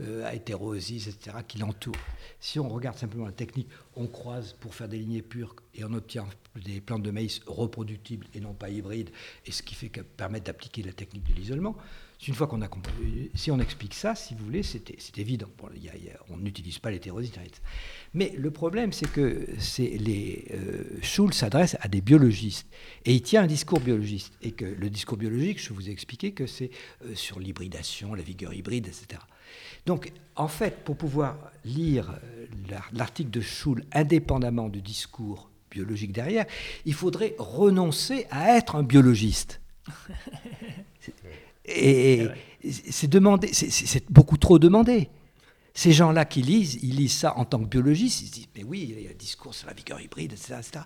euh, 0.00 0.30
etc., 0.30 1.16
qui 1.46 1.58
l'entoure, 1.58 1.96
si 2.38 2.58
on 2.58 2.68
regarde 2.68 2.96
simplement 2.96 3.26
la 3.26 3.32
technique, 3.32 3.68
on 3.94 4.06
croise 4.06 4.54
pour 4.54 4.74
faire 4.74 4.88
des 4.88 4.98
lignées 4.98 5.22
pures, 5.22 5.54
et 5.74 5.84
on 5.84 5.92
obtient 5.92 6.26
des 6.64 6.80
plantes 6.80 7.02
de 7.02 7.10
maïs 7.10 7.40
reproductibles 7.46 8.26
et 8.34 8.40
non 8.40 8.54
pas 8.54 8.70
hybrides, 8.70 9.10
et 9.44 9.52
ce 9.52 9.62
qui 9.62 9.74
fait 9.74 9.90
que 9.90 10.00
permettre 10.00 10.46
d'appliquer 10.46 10.82
la 10.82 10.92
technique 10.92 11.24
de 11.24 11.34
l'isolement. 11.34 11.76
Une 12.28 12.34
fois 12.34 12.46
qu'on 12.46 12.60
a 12.60 12.68
compris, 12.68 13.30
si 13.34 13.50
on 13.50 13.58
explique 13.60 13.94
ça, 13.94 14.14
si 14.14 14.34
vous 14.34 14.44
voulez, 14.44 14.62
c'est 14.62 15.18
évident. 15.18 15.48
on 16.28 16.36
n'utilise 16.36 16.78
pas 16.78 16.90
l'hétérositérité. 16.90 17.58
Mais 18.12 18.34
le 18.36 18.50
problème, 18.50 18.92
c'est 18.92 19.10
que 19.10 19.46
les 19.78 20.44
euh, 20.52 20.98
Schulz 21.00 21.34
s'adresse 21.34 21.78
à 21.80 21.88
des 21.88 22.02
biologistes 22.02 22.66
et 23.06 23.14
il 23.14 23.22
tient 23.22 23.44
un 23.44 23.46
discours 23.46 23.80
biologiste 23.80 24.34
et 24.42 24.52
que 24.52 24.66
le 24.66 24.90
discours 24.90 25.16
biologique, 25.16 25.62
je 25.62 25.72
vous 25.72 25.88
ai 25.88 25.92
expliqué 25.92 26.32
que 26.32 26.46
c'est 26.46 26.70
euh, 27.06 27.14
sur 27.14 27.40
l'hybridation, 27.40 28.12
la 28.14 28.22
vigueur 28.22 28.52
hybride, 28.52 28.86
etc. 28.86 29.22
Donc, 29.86 30.12
en 30.36 30.48
fait, 30.48 30.84
pour 30.84 30.98
pouvoir 30.98 31.38
lire 31.64 32.18
euh, 32.22 32.46
l'article 32.92 33.30
de 33.30 33.40
Schulz 33.40 33.82
indépendamment 33.92 34.68
du 34.68 34.82
discours 34.82 35.50
biologique 35.70 36.12
derrière, 36.12 36.44
il 36.84 36.92
faudrait 36.92 37.34
renoncer 37.38 38.26
à 38.30 38.58
être 38.58 38.76
un 38.76 38.82
biologiste. 38.82 39.62
Et 41.70 42.28
c'est 42.90 43.08
demandé, 43.08 43.50
c'est 43.52 44.10
beaucoup 44.10 44.36
trop 44.36 44.58
demandé. 44.58 45.08
Ces 45.72 45.92
gens-là 45.92 46.24
qui 46.24 46.42
lisent, 46.42 46.78
ils 46.82 46.96
lisent 46.96 47.16
ça 47.16 47.36
en 47.36 47.44
tant 47.44 47.60
que 47.60 47.66
biologistes, 47.66 48.22
ils 48.22 48.26
se 48.26 48.32
disent, 48.32 48.48
mais 48.56 48.64
oui, 48.64 48.92
il 48.96 49.04
y 49.04 49.06
a 49.06 49.10
un 49.10 49.14
discours 49.14 49.54
sur 49.54 49.68
la 49.68 49.72
vigueur 49.72 50.00
hybride, 50.00 50.32
etc. 50.32 50.80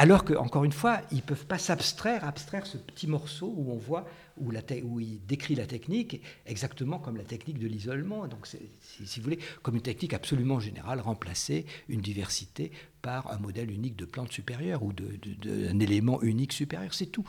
Alors 0.00 0.24
qu'encore 0.24 0.62
une 0.62 0.72
fois, 0.72 1.00
ils 1.10 1.16
ne 1.16 1.22
peuvent 1.22 1.46
pas 1.46 1.58
s'abstraire, 1.58 2.24
abstraire 2.24 2.66
ce 2.66 2.78
petit 2.78 3.08
morceau 3.08 3.52
où 3.56 3.72
on 3.72 3.76
voit, 3.76 4.06
où, 4.36 4.52
il 5.00 5.26
décrit 5.26 5.56
la 5.56 5.66
technique 5.66 6.22
exactement 6.46 7.00
comme 7.00 7.16
la 7.16 7.24
technique 7.24 7.58
de 7.58 7.66
l'isolement. 7.66 8.28
Donc, 8.28 8.46
si, 8.46 9.18
vous 9.18 9.24
voulez, 9.24 9.40
comme 9.64 9.74
une 9.74 9.82
technique 9.82 10.14
absolument 10.14 10.60
générale, 10.60 11.00
remplacer 11.00 11.66
une 11.88 12.00
diversité 12.00 12.70
par 13.02 13.32
un 13.32 13.38
modèle 13.38 13.72
unique 13.72 13.96
de 13.96 14.04
plante 14.04 14.30
supérieure 14.30 14.84
ou 14.84 14.92
d'un 14.92 15.80
élément 15.80 16.22
unique 16.22 16.52
supérieur, 16.52 16.94
c'est 16.94 17.06
tout. 17.06 17.24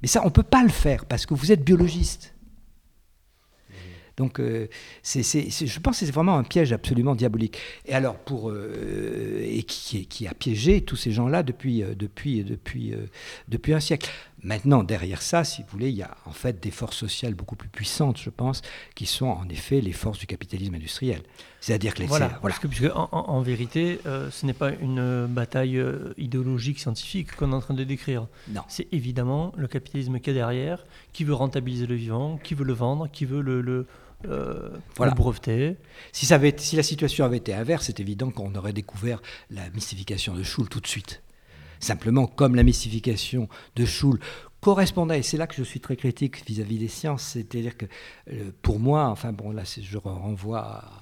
Mais 0.00 0.06
ça, 0.06 0.22
on 0.22 0.26
ne 0.26 0.30
peut 0.30 0.44
pas 0.44 0.62
le 0.62 0.68
faire 0.68 1.06
parce 1.06 1.26
que 1.26 1.34
vous 1.34 1.50
êtes 1.50 1.64
biologiste. 1.64 2.34
Donc, 4.16 4.40
euh, 4.40 4.68
je 5.04 5.78
pense 5.78 6.00
que 6.00 6.06
c'est 6.06 6.12
vraiment 6.12 6.36
un 6.36 6.44
piège 6.44 6.72
absolument 6.72 7.14
diabolique. 7.14 7.58
Et 7.86 7.94
alors, 7.94 8.16
pour 8.16 8.50
euh, 8.50 9.42
et 9.42 9.62
qui, 9.62 10.06
qui, 10.06 10.26
a 10.26 10.34
piégé 10.34 10.82
tous 10.82 10.96
ces 10.96 11.12
gens-là 11.12 11.42
depuis, 11.42 11.82
euh, 11.82 11.94
depuis, 11.94 12.44
depuis, 12.44 12.94
depuis 13.48 13.74
un 13.74 13.80
siècle. 13.80 14.10
Maintenant, 14.44 14.82
derrière 14.82 15.22
ça, 15.22 15.44
si 15.44 15.62
vous 15.62 15.68
voulez, 15.70 15.88
il 15.88 15.96
y 15.96 16.02
a 16.02 16.16
en 16.26 16.32
fait 16.32 16.60
des 16.60 16.72
forces 16.72 16.96
sociales 16.96 17.34
beaucoup 17.34 17.54
plus 17.54 17.68
puissantes, 17.68 18.18
je 18.18 18.28
pense, 18.28 18.60
qui 18.96 19.06
sont 19.06 19.26
en 19.26 19.48
effet 19.48 19.80
les 19.80 19.92
forces 19.92 20.18
du 20.18 20.26
capitalisme 20.26 20.74
industriel. 20.74 21.22
C'est-à-dire 21.60 21.94
que 21.94 22.00
les 22.00 22.06
voilà, 22.06 22.38
voilà. 22.40 22.56
Parce 22.58 22.58
que, 22.58 22.88
en, 22.92 23.40
vérité, 23.40 24.00
ce 24.04 24.44
n'est 24.44 24.52
pas 24.52 24.72
une 24.72 25.26
bataille 25.28 25.80
idéologique 26.18 26.80
scientifique 26.80 27.36
qu'on 27.36 27.52
est 27.52 27.54
en 27.54 27.60
train 27.60 27.74
de 27.74 27.84
décrire. 27.84 28.26
Non. 28.48 28.62
C'est 28.66 28.88
évidemment 28.90 29.52
le 29.56 29.68
capitalisme 29.68 30.18
qui 30.18 30.30
est 30.30 30.34
derrière, 30.34 30.84
qui 31.12 31.22
veut 31.22 31.34
rentabiliser 31.34 31.86
le 31.86 31.94
vivant, 31.94 32.36
qui 32.42 32.54
veut 32.54 32.64
le 32.64 32.72
vendre, 32.72 33.08
qui 33.12 33.26
veut 33.26 33.42
le, 33.42 33.60
le 33.60 33.86
euh, 34.26 34.70
voilà. 34.96 35.14
breveter. 35.14 35.76
Si, 36.12 36.26
ça 36.26 36.36
avait, 36.36 36.54
si 36.56 36.76
la 36.76 36.82
situation 36.82 37.24
avait 37.24 37.38
été 37.38 37.54
inverse, 37.54 37.86
c'est 37.86 38.00
évident 38.00 38.30
qu'on 38.30 38.54
aurait 38.54 38.72
découvert 38.72 39.22
la 39.50 39.68
mystification 39.70 40.34
de 40.34 40.42
Schul 40.42 40.68
tout 40.68 40.80
de 40.80 40.86
suite. 40.86 41.22
Simplement, 41.80 42.26
comme 42.26 42.54
la 42.54 42.62
mystification 42.62 43.48
de 43.76 43.84
Schul 43.84 44.20
correspondait, 44.60 45.18
et 45.18 45.22
c'est 45.22 45.36
là 45.36 45.48
que 45.48 45.56
je 45.56 45.64
suis 45.64 45.80
très 45.80 45.96
critique 45.96 46.46
vis-à-vis 46.46 46.78
des 46.78 46.88
sciences, 46.88 47.22
c'est-à-dire 47.22 47.76
que 47.76 47.86
euh, 48.30 48.52
pour 48.62 48.78
moi, 48.78 49.08
enfin 49.08 49.32
bon, 49.32 49.50
là 49.50 49.64
je 49.64 49.98
renvoie 49.98 50.60
à 50.60 51.01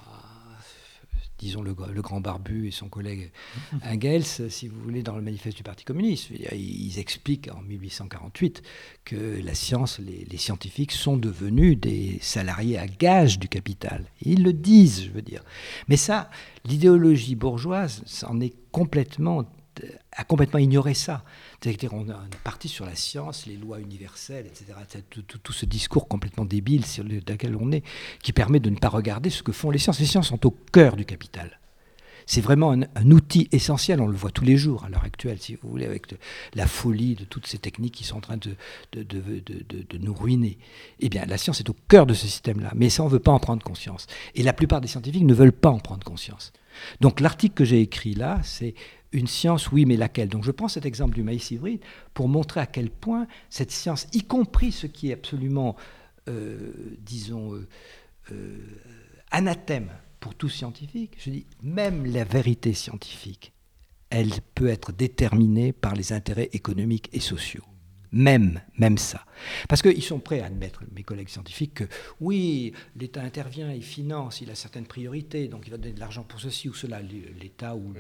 disons, 1.40 1.62
le, 1.62 1.74
grand 1.74 2.20
barbu 2.20 2.68
et 2.68 2.70
son 2.70 2.88
collègue 2.88 3.32
Engels, 3.84 4.50
si 4.50 4.68
vous 4.68 4.80
voulez, 4.80 5.02
dans 5.02 5.16
le 5.16 5.22
manifeste 5.22 5.56
du 5.56 5.62
Parti 5.62 5.84
communiste. 5.84 6.30
Ils 6.52 6.98
expliquent 6.98 7.50
en 7.52 7.62
1848 7.62 8.62
que 9.04 9.40
la 9.42 9.54
science, 9.54 9.98
les, 9.98 10.36
scientifiques 10.36 10.92
sont 10.92 11.16
devenus 11.16 11.78
des 11.78 12.18
salariés 12.20 12.78
à 12.78 12.86
gage 12.86 13.38
du 13.38 13.48
capital. 13.48 14.04
ils 14.22 14.42
le 14.42 14.52
disent, 14.52 15.04
je 15.04 15.10
veux 15.10 15.22
dire. 15.22 15.42
Mais 15.88 15.96
ça, 15.96 16.30
l'idéologie 16.64 17.34
bourgeoise 17.34 18.24
en 18.26 18.40
est 18.40 18.54
complètement 18.70 19.44
a 20.12 20.24
complètement 20.24 20.58
ignoré 20.58 20.94
ça. 20.94 21.24
C'est-à-dire 21.60 21.92
on 21.94 22.08
est 22.08 22.42
parti 22.44 22.68
sur 22.68 22.86
la 22.86 22.94
science, 22.94 23.46
les 23.46 23.56
lois 23.56 23.80
universelles, 23.80 24.46
etc. 24.46 24.72
Tout, 25.10 25.52
ce 25.52 25.66
discours 25.66 26.08
complètement 26.08 26.44
débile 26.44 26.86
sur 26.86 27.04
lequel 27.04 27.56
on 27.56 27.72
est, 27.72 27.84
qui 28.22 28.32
permet 28.32 28.60
de 28.60 28.70
ne 28.70 28.76
pas 28.76 28.88
regarder 28.88 29.30
ce 29.30 29.42
que 29.42 29.52
font 29.52 29.70
les 29.70 29.78
sciences. 29.78 30.00
Les 30.00 30.06
sciences 30.06 30.28
sont 30.28 30.46
au 30.46 30.50
cœur 30.72 30.96
du 30.96 31.04
capital. 31.04 31.60
C'est 32.26 32.40
vraiment 32.40 32.72
un, 32.72 33.10
outil 33.10 33.48
essentiel, 33.50 34.00
on 34.00 34.06
le 34.06 34.16
voit 34.16 34.30
tous 34.30 34.44
les 34.44 34.56
jours 34.56 34.84
à 34.84 34.88
l'heure 34.88 35.02
actuelle, 35.02 35.38
si 35.40 35.56
vous 35.56 35.68
voulez, 35.68 35.84
avec 35.84 36.14
la 36.54 36.68
folie 36.68 37.16
de 37.16 37.24
toutes 37.24 37.48
ces 37.48 37.58
techniques 37.58 37.94
qui 37.94 38.04
sont 38.04 38.18
en 38.18 38.20
train 38.20 38.36
de, 38.36 38.54
de, 38.92 39.02
de, 39.02 39.98
nous 39.98 40.14
ruiner. 40.14 40.56
Eh 41.00 41.08
bien, 41.08 41.24
la 41.26 41.38
science 41.38 41.58
est 41.58 41.68
au 41.68 41.76
cœur 41.88 42.06
de 42.06 42.14
ce 42.14 42.28
système-là, 42.28 42.70
mais 42.76 42.88
ça, 42.88 43.02
on 43.02 43.06
ne 43.06 43.12
veut 43.12 43.18
pas 43.18 43.32
en 43.32 43.40
prendre 43.40 43.64
conscience. 43.64 44.06
Et 44.36 44.44
la 44.44 44.52
plupart 44.52 44.80
des 44.80 44.86
scientifiques 44.86 45.24
ne 45.24 45.34
veulent 45.34 45.50
pas 45.50 45.70
en 45.70 45.80
prendre 45.80 46.04
conscience. 46.04 46.52
Donc 47.00 47.18
l'article 47.18 47.54
que 47.54 47.64
j'ai 47.64 47.80
écrit 47.80 48.14
là, 48.14 48.38
c'est 48.44 48.74
une 49.12 49.26
science, 49.26 49.72
oui, 49.72 49.86
mais 49.86 49.96
laquelle? 49.96 50.28
Donc 50.28 50.44
je 50.44 50.50
prends 50.50 50.68
cet 50.68 50.86
exemple 50.86 51.14
du 51.14 51.22
maïs 51.22 51.50
hybride 51.50 51.80
pour 52.14 52.28
montrer 52.28 52.60
à 52.60 52.66
quel 52.66 52.90
point 52.90 53.26
cette 53.48 53.70
science, 53.70 54.06
y 54.12 54.22
compris 54.22 54.72
ce 54.72 54.86
qui 54.86 55.10
est 55.10 55.14
absolument, 55.14 55.76
euh, 56.28 56.72
disons, 57.00 57.54
euh, 57.54 57.68
euh, 58.32 58.58
anathème 59.30 59.90
pour 60.20 60.34
tout 60.34 60.48
scientifique, 60.48 61.16
je 61.18 61.30
dis, 61.30 61.46
même 61.62 62.04
la 62.06 62.24
vérité 62.24 62.72
scientifique, 62.72 63.52
elle 64.10 64.30
peut 64.54 64.68
être 64.68 64.92
déterminée 64.92 65.72
par 65.72 65.94
les 65.94 66.12
intérêts 66.12 66.50
économiques 66.52 67.08
et 67.12 67.20
sociaux. 67.20 67.64
Même, 68.12 68.60
même 68.76 68.98
ça. 68.98 69.24
Parce 69.68 69.82
qu'ils 69.82 70.02
sont 70.02 70.18
prêts 70.18 70.40
à 70.40 70.46
admettre, 70.46 70.82
mes 70.94 71.02
collègues 71.02 71.28
scientifiques, 71.28 71.74
que 71.74 71.84
oui, 72.20 72.72
l'État 72.96 73.22
intervient, 73.22 73.72
il 73.72 73.84
finance, 73.84 74.40
il 74.40 74.50
a 74.50 74.54
certaines 74.54 74.86
priorités, 74.86 75.46
donc 75.46 75.62
il 75.66 75.70
va 75.70 75.76
donner 75.76 75.94
de 75.94 76.00
l'argent 76.00 76.24
pour 76.24 76.40
ceci 76.40 76.68
ou 76.68 76.74
cela, 76.74 77.00
l'État 77.00 77.76
ou, 77.76 77.94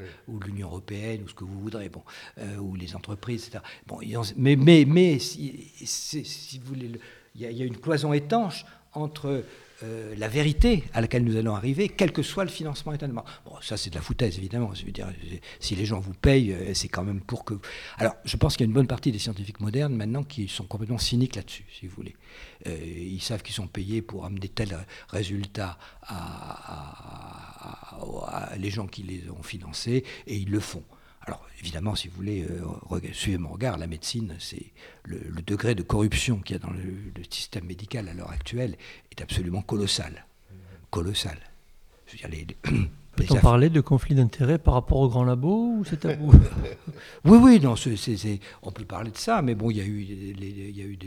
l'Union 0.44 0.68
européenne, 0.68 1.22
ou 1.24 1.28
ce 1.28 1.34
que 1.34 1.44
vous 1.44 1.60
voudrez, 1.60 1.88
bon, 1.88 2.02
euh, 2.38 2.56
ou 2.56 2.74
les 2.74 2.96
entreprises, 2.96 3.46
etc. 3.46 3.62
Bon, 3.86 4.00
mais, 4.36 4.56
mais, 4.56 4.84
mais 4.86 5.18
si, 5.18 5.70
si, 5.76 6.58
vous 6.58 6.66
voulez, 6.74 6.90
il 7.36 7.42
y, 7.42 7.62
a 7.62 7.64
une 7.64 7.76
cloison 7.76 8.12
étanche 8.12 8.64
entre 8.92 9.44
euh, 9.82 10.14
la 10.16 10.28
vérité 10.28 10.84
à 10.92 11.00
laquelle 11.00 11.24
nous 11.24 11.36
allons 11.36 11.54
arriver, 11.54 11.88
quel 11.88 12.12
que 12.12 12.22
soit 12.22 12.44
le 12.44 12.50
financement 12.50 12.92
étonnamment. 12.92 13.24
Bon, 13.46 13.52
ça 13.62 13.76
c'est 13.78 13.88
de 13.90 13.94
la 13.94 14.02
foutaise 14.02 14.36
évidemment. 14.36 14.72
Si 15.58 15.74
les 15.74 15.86
gens 15.86 16.00
vous 16.00 16.12
payent, 16.12 16.52
euh, 16.52 16.74
c'est 16.74 16.88
quand 16.88 17.02
même 17.02 17.20
pour 17.20 17.44
que. 17.44 17.54
Alors, 17.96 18.14
je 18.24 18.36
pense 18.36 18.56
qu'il 18.56 18.64
y 18.64 18.68
a 18.68 18.68
une 18.68 18.74
bonne 18.74 18.86
partie 18.86 19.10
des 19.10 19.18
scientifiques 19.18 19.60
modernes 19.60 19.94
maintenant 19.94 20.22
qui 20.22 20.48
sont 20.48 20.64
complètement 20.64 20.98
cyniques 20.98 21.36
là-dessus, 21.36 21.64
si 21.72 21.86
vous 21.86 21.94
voulez. 21.96 22.14
Euh, 22.66 22.76
ils 22.82 23.22
savent 23.22 23.42
qu'ils 23.42 23.54
sont 23.54 23.68
payés 23.68 24.02
pour 24.02 24.26
amener 24.26 24.48
tels 24.48 24.76
résultats 25.08 25.78
à, 26.02 26.18
à, 28.02 28.56
les 28.56 28.70
gens 28.70 28.86
qui 28.86 29.02
les 29.02 29.30
ont 29.30 29.42
financés 29.42 30.04
et 30.26 30.36
ils 30.36 30.50
le 30.50 30.60
font. 30.60 30.84
Alors 31.30 31.46
évidemment, 31.60 31.94
si 31.94 32.08
vous 32.08 32.16
voulez, 32.16 32.44
euh, 32.44 32.98
suivez 33.12 33.38
mon 33.38 33.50
regard, 33.50 33.78
la 33.78 33.86
médecine, 33.86 34.34
c'est 34.40 34.72
le, 35.04 35.20
degré 35.46 35.76
de 35.76 35.82
corruption 35.82 36.38
qu'il 36.40 36.56
y 36.56 36.58
a 36.58 36.62
dans 36.62 36.72
le, 36.72 37.22
système 37.30 37.66
médical 37.66 38.08
à 38.08 38.14
l'heure 38.14 38.32
actuelle 38.32 38.76
est 39.12 39.22
absolument 39.22 39.62
colossal. 39.62 40.26
Colossal. 40.90 41.38
Je 42.08 42.26
veux 42.26 42.28
dire, 42.28 42.46
Peut-on 43.14 43.36
parler 43.36 43.70
de 43.70 43.80
conflit 43.80 44.16
d'intérêts 44.16 44.58
par 44.58 44.74
rapport 44.74 44.98
au 44.98 45.08
grand 45.08 45.22
labo 45.22 45.76
ou 45.76 45.84
c'est 45.84 46.00
tabou 46.00 46.32
Oui, 47.24 47.38
oui, 47.40 47.60
non, 47.60 47.76
on 48.62 48.72
peut 48.72 48.84
parler 48.84 49.12
de 49.12 49.16
ça, 49.16 49.40
mais 49.40 49.54
bon, 49.54 49.70
il 49.70 49.76
y 49.76 49.80
a 49.80 49.84
eu, 49.84 50.00
il 50.00 50.76
y 50.76 50.82
a 50.82 50.84
eu 50.84 50.98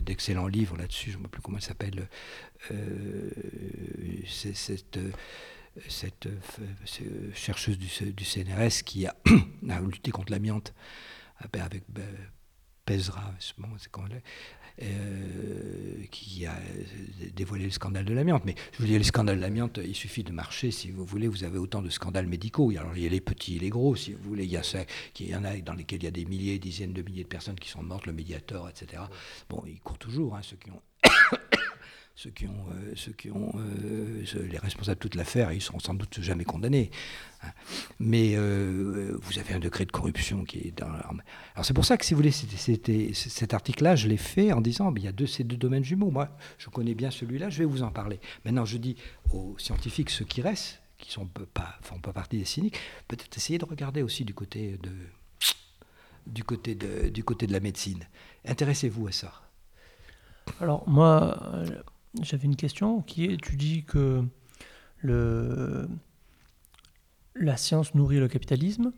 d'excellents 0.00 0.46
livres 0.46 0.76
là-dessus, 0.76 1.10
je 1.10 1.18
ne 1.18 1.22
sais 1.24 1.28
plus 1.28 1.42
comment 1.42 1.58
ça 1.58 1.68
s'appelle. 1.68 2.06
Euh, 2.70 3.30
c'est 4.28 4.54
cette 4.54 5.00
cette 5.88 6.26
euh, 6.26 7.30
chercheuse 7.34 7.78
du, 7.78 7.88
CNRS 7.88 8.82
qui 8.84 9.06
a, 9.06 9.14
lutté 9.80 10.10
contre 10.10 10.32
l'amiante 10.32 10.74
euh, 11.42 11.48
ben, 11.52 11.62
avec 11.62 11.84
ben, 11.88 12.04
Pezra, 12.84 13.32
euh, 14.82 16.04
qui 16.10 16.46
a 16.46 16.56
dévoilé 17.34 17.66
le 17.66 17.70
scandale 17.70 18.04
de 18.04 18.14
l'amiante. 18.14 18.44
Mais 18.44 18.54
je 18.72 18.78
vous 18.78 18.86
dis, 18.86 18.96
le 18.96 19.04
scandale 19.04 19.36
de 19.36 19.42
l'amiante, 19.42 19.78
il 19.84 19.94
suffit 19.94 20.24
de 20.24 20.32
marcher, 20.32 20.70
si 20.70 20.90
vous 20.90 21.04
voulez, 21.04 21.28
vous 21.28 21.44
avez 21.44 21.58
autant 21.58 21.82
de 21.82 21.90
scandales 21.90 22.26
médicaux. 22.26 22.72
Il 22.72 22.74
y 22.74 23.06
a 23.06 23.10
les 23.10 23.20
petits 23.20 23.56
et 23.56 23.58
les 23.58 23.68
gros, 23.68 23.94
si 23.94 24.14
vous 24.14 24.22
voulez. 24.22 24.44
Il 24.44 24.50
y, 24.50 24.56
a 24.56 24.62
ça, 24.62 24.80
il 25.18 25.28
y 25.28 25.36
en 25.36 25.44
a 25.44 25.56
dans 25.58 25.74
lesquels 25.74 26.00
il 26.00 26.04
y 26.04 26.08
a 26.08 26.12
des 26.12 26.24
milliers, 26.24 26.58
dizaines 26.58 26.94
de 26.94 27.02
milliers 27.02 27.24
de 27.24 27.28
personnes 27.28 27.60
qui 27.60 27.68
sont 27.68 27.82
mortes, 27.82 28.06
le 28.06 28.12
médiateur, 28.12 28.68
etc. 28.68 29.02
Bon, 29.48 29.62
ils 29.66 29.80
courent 29.80 29.98
toujours, 29.98 30.34
hein, 30.34 30.40
ceux 30.42 30.56
qui 30.56 30.70
ont 30.70 30.82
ceux 32.22 32.28
qui 32.28 32.46
ont, 32.46 32.66
euh, 32.70 32.92
ceux 32.96 33.12
qui 33.12 33.30
ont 33.30 33.50
euh, 33.56 34.22
les 34.50 34.58
responsables 34.58 34.98
de 34.98 35.00
toute 35.00 35.14
l'affaire, 35.14 35.52
ils 35.52 35.62
seront 35.62 35.78
sans 35.78 35.94
doute 35.94 36.20
jamais 36.20 36.44
condamnés. 36.44 36.90
Hein. 37.42 37.48
Mais 37.98 38.34
euh, 38.34 39.16
vous 39.22 39.38
avez 39.38 39.54
un 39.54 39.58
degré 39.58 39.86
de 39.86 39.90
corruption 39.90 40.44
qui 40.44 40.58
est 40.58 40.78
dans. 40.78 40.90
Alors 40.90 41.64
c'est 41.64 41.72
pour 41.72 41.86
ça 41.86 41.96
que 41.96 42.04
si 42.04 42.12
vous 42.12 42.18
voulez, 42.18 42.30
c'était, 42.30 43.12
cet 43.14 43.54
article-là, 43.54 43.96
je 43.96 44.06
l'ai 44.06 44.18
fait 44.18 44.52
en 44.52 44.60
disant, 44.60 44.92
il 44.94 45.02
y 45.02 45.08
a 45.08 45.12
deux, 45.12 45.26
ces 45.26 45.44
deux 45.44 45.56
domaines 45.56 45.82
jumeaux. 45.82 46.10
Moi, 46.10 46.28
je 46.58 46.68
connais 46.68 46.94
bien 46.94 47.10
celui-là, 47.10 47.48
je 47.48 47.60
vais 47.60 47.64
vous 47.64 47.82
en 47.82 47.90
parler. 47.90 48.20
Maintenant, 48.44 48.66
je 48.66 48.76
dis 48.76 48.96
aux 49.32 49.56
scientifiques, 49.56 50.10
ceux 50.10 50.26
qui 50.26 50.42
restent, 50.42 50.82
qui 50.98 51.18
ne 51.18 51.24
pas, 51.24 51.78
font 51.80 52.00
pas 52.00 52.12
partie 52.12 52.36
des 52.36 52.44
cyniques, 52.44 52.76
peut-être 53.08 53.34
essayer 53.34 53.58
de 53.58 53.64
regarder 53.64 54.02
aussi 54.02 54.26
du 54.26 54.34
côté 54.34 54.76
de 54.82 54.92
du 56.26 56.44
côté 56.44 56.74
de, 56.74 57.08
du 57.08 57.24
côté 57.24 57.46
de 57.46 57.52
la 57.54 57.60
médecine. 57.60 58.04
Intéressez-vous 58.44 59.06
à 59.08 59.12
ça. 59.12 59.32
Alors 60.60 60.86
moi, 60.86 61.64
j'avais 62.22 62.44
une 62.44 62.56
question 62.56 63.02
qui 63.02 63.24
est, 63.24 63.40
tu 63.40 63.56
dis 63.56 63.84
que 63.84 64.24
le, 64.98 65.88
la 67.34 67.56
science 67.56 67.94
nourrit 67.94 68.18
le 68.18 68.28
capitalisme, 68.28 68.92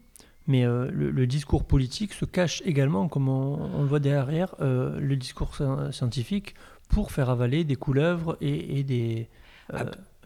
mais 0.47 0.65
euh, 0.65 0.91
le, 0.91 1.27
discours 1.27 1.65
politique 1.65 2.13
se 2.13 2.25
cache 2.25 2.63
également, 2.65 3.09
comme 3.09 3.29
on, 3.29 3.83
le 3.83 3.87
voit 3.87 4.01
derrière, 4.01 4.55
euh, 4.61 4.99
le 4.99 5.17
discours 5.17 5.57
scientifique 5.91 6.55
pour 6.89 7.13
faire 7.13 7.31
avaler 7.31 7.65
des 7.65 7.77
couleuvres 7.77 8.37
et, 8.41 8.83
des 8.83 9.29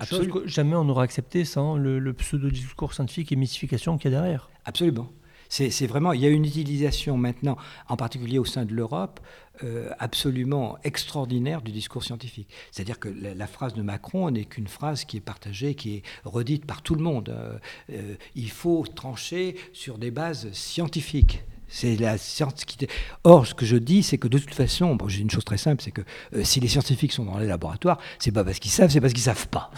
choses 0.04 0.28
que 0.28 0.46
jamais 0.46 0.74
on 0.74 0.84
n'aura 0.84 1.02
accepté 1.02 1.44
sans 1.44 1.76
le, 1.76 1.98
le 1.98 2.12
pseudo-discours 2.12 2.94
scientifique 2.94 3.30
et 3.30 3.36
mystification 3.36 3.98
qu'il 3.98 4.10
y 4.10 4.14
a 4.14 4.20
derrière. 4.20 4.50
Absolument. 4.64 5.12
C'est 5.48 5.86
vraiment, 5.86 6.12
il 6.12 6.20
y 6.20 6.26
a 6.26 6.30
une 6.30 6.44
utilisation 6.44 7.16
maintenant, 7.16 7.56
en 7.88 7.96
particulier 7.96 8.38
au 8.38 8.44
sein 8.44 8.64
de 8.64 8.74
l'Europe, 8.74 9.20
euh, 9.64 9.88
absolument 9.98 10.76
extraordinaire 10.84 11.62
du 11.62 11.72
discours 11.72 12.04
scientifique. 12.04 12.48
C'est-à-dire 12.70 12.98
que 12.98 13.08
la, 13.08 13.46
phrase 13.46 13.72
de 13.72 13.80
Macron 13.80 14.30
n'est 14.30 14.44
qu'une 14.44 14.66
phrase 14.66 15.06
qui 15.06 15.16
est 15.16 15.20
partagée, 15.20 15.74
qui 15.74 15.96
est 15.96 16.02
redite 16.24 16.66
par 16.66 16.82
tout 16.82 16.94
le 16.94 17.02
monde. 17.02 17.30
Euh, 17.30 17.56
euh, 17.90 18.16
il 18.34 18.50
faut 18.50 18.84
trancher 18.94 19.56
sur 19.72 19.96
des 19.96 20.10
bases 20.10 20.52
scientifiques. 20.52 21.42
C'est 21.68 21.96
la 21.96 22.18
science 22.18 22.66
qui. 22.66 22.86
Or, 23.24 23.46
ce 23.46 23.54
que 23.54 23.64
je 23.64 23.76
dis, 23.76 24.02
c'est 24.02 24.18
que 24.18 24.28
de 24.28 24.38
toute 24.38 24.54
façon, 24.54 24.94
bon, 24.94 25.08
j'ai 25.08 25.22
une 25.22 25.30
chose 25.30 25.44
très 25.44 25.56
simple, 25.56 25.82
c'est 25.82 25.90
que 25.90 26.02
si 26.42 26.60
les 26.60 26.68
scientifiques 26.68 27.12
sont 27.12 27.24
dans 27.24 27.38
les 27.38 27.46
laboratoires, 27.46 27.98
c'est 28.18 28.32
pas 28.32 28.44
parce 28.44 28.58
qu'ils 28.58 28.70
savent, 28.70 28.90
c'est 28.90 29.00
parce 29.00 29.14
qu'ils 29.14 29.22
savent 29.22 29.48
pas. 29.48 29.70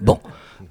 Bon. 0.00 0.18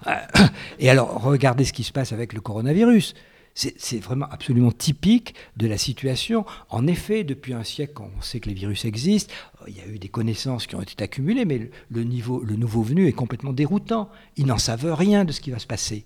Et 0.79 0.89
alors, 0.89 1.23
regardez 1.23 1.63
ce 1.63 1.73
qui 1.73 1.83
se 1.83 1.93
passe 1.93 2.11
avec 2.11 2.33
le 2.33 2.41
coronavirus. 2.41 3.15
C'est 3.59 3.99
vraiment 3.99 4.27
absolument 4.31 4.71
typique 4.71 5.35
de 5.57 5.67
la 5.67 5.77
situation. 5.77 6.45
En 6.69 6.87
effet, 6.87 7.25
depuis 7.25 7.53
un 7.53 7.65
siècle, 7.65 8.01
on 8.01 8.21
sait 8.21 8.39
que 8.39 8.47
les 8.47 8.55
virus 8.55 8.85
existent, 8.85 9.33
il 9.67 9.75
y 9.75 9.81
a 9.81 9.85
eu 9.85 9.99
des 9.99 10.07
connaissances 10.07 10.65
qui 10.65 10.77
ont 10.77 10.81
été 10.81 11.03
accumulées, 11.03 11.43
mais 11.43 11.69
le, 11.91 12.03
nouveau 12.03 12.81
venu 12.83 13.07
est 13.07 13.11
complètement 13.11 13.51
déroutant. 13.51 14.09
Ils 14.37 14.45
n'en 14.45 14.57
savent 14.57 14.93
rien 14.93 15.25
de 15.25 15.33
ce 15.33 15.41
qui 15.41 15.51
va 15.51 15.59
se 15.59 15.67
passer. 15.67 16.05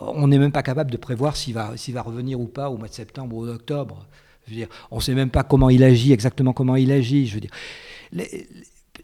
On 0.00 0.28
n'est 0.28 0.38
même 0.38 0.52
pas 0.52 0.62
capable 0.62 0.90
de 0.90 0.96
prévoir 0.96 1.36
s'il 1.36 1.52
va, 1.52 1.74
revenir 2.02 2.40
ou 2.40 2.46
pas 2.46 2.70
au 2.70 2.78
mois 2.78 2.88
de 2.88 2.94
septembre 2.94 3.36
ou 3.36 3.44
d'octobre. 3.44 4.06
on 4.90 4.96
ne 4.96 5.00
sait 5.02 5.14
même 5.14 5.30
pas 5.30 5.42
comment 5.44 5.68
il 5.68 5.84
agit, 5.84 6.14
exactement 6.14 6.54
comment 6.54 6.76
il 6.76 6.92
agit. 6.92 7.30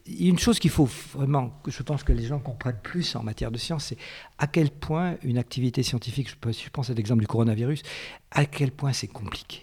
Une 0.07 0.39
chose 0.39 0.59
qu'il 0.59 0.71
faut 0.71 0.89
vraiment, 1.15 1.51
que 1.63 1.71
je 1.71 1.83
pense 1.83 2.03
que 2.03 2.13
les 2.13 2.25
gens 2.25 2.41
comprennent 2.41 2.81
plus 2.83 3.15
en 3.17 3.23
matière 3.23 3.51
de 3.51 3.59
science, 3.59 3.87
c'est 3.87 3.99
à 4.39 4.47
quel 4.47 4.71
point 4.71 5.17
une 5.23 5.39
activité 5.39 5.83
scientifique, 5.83 6.29
je 6.31 6.71
pense 6.71 6.91
à 6.91 6.95
l'exemple 6.95 7.21
du 7.21 7.27
coronavirus, 7.27 7.83
à 8.31 8.45
quel 8.47 8.73
point 8.73 8.93
c'est 8.93 9.09
compliqué. 9.09 9.63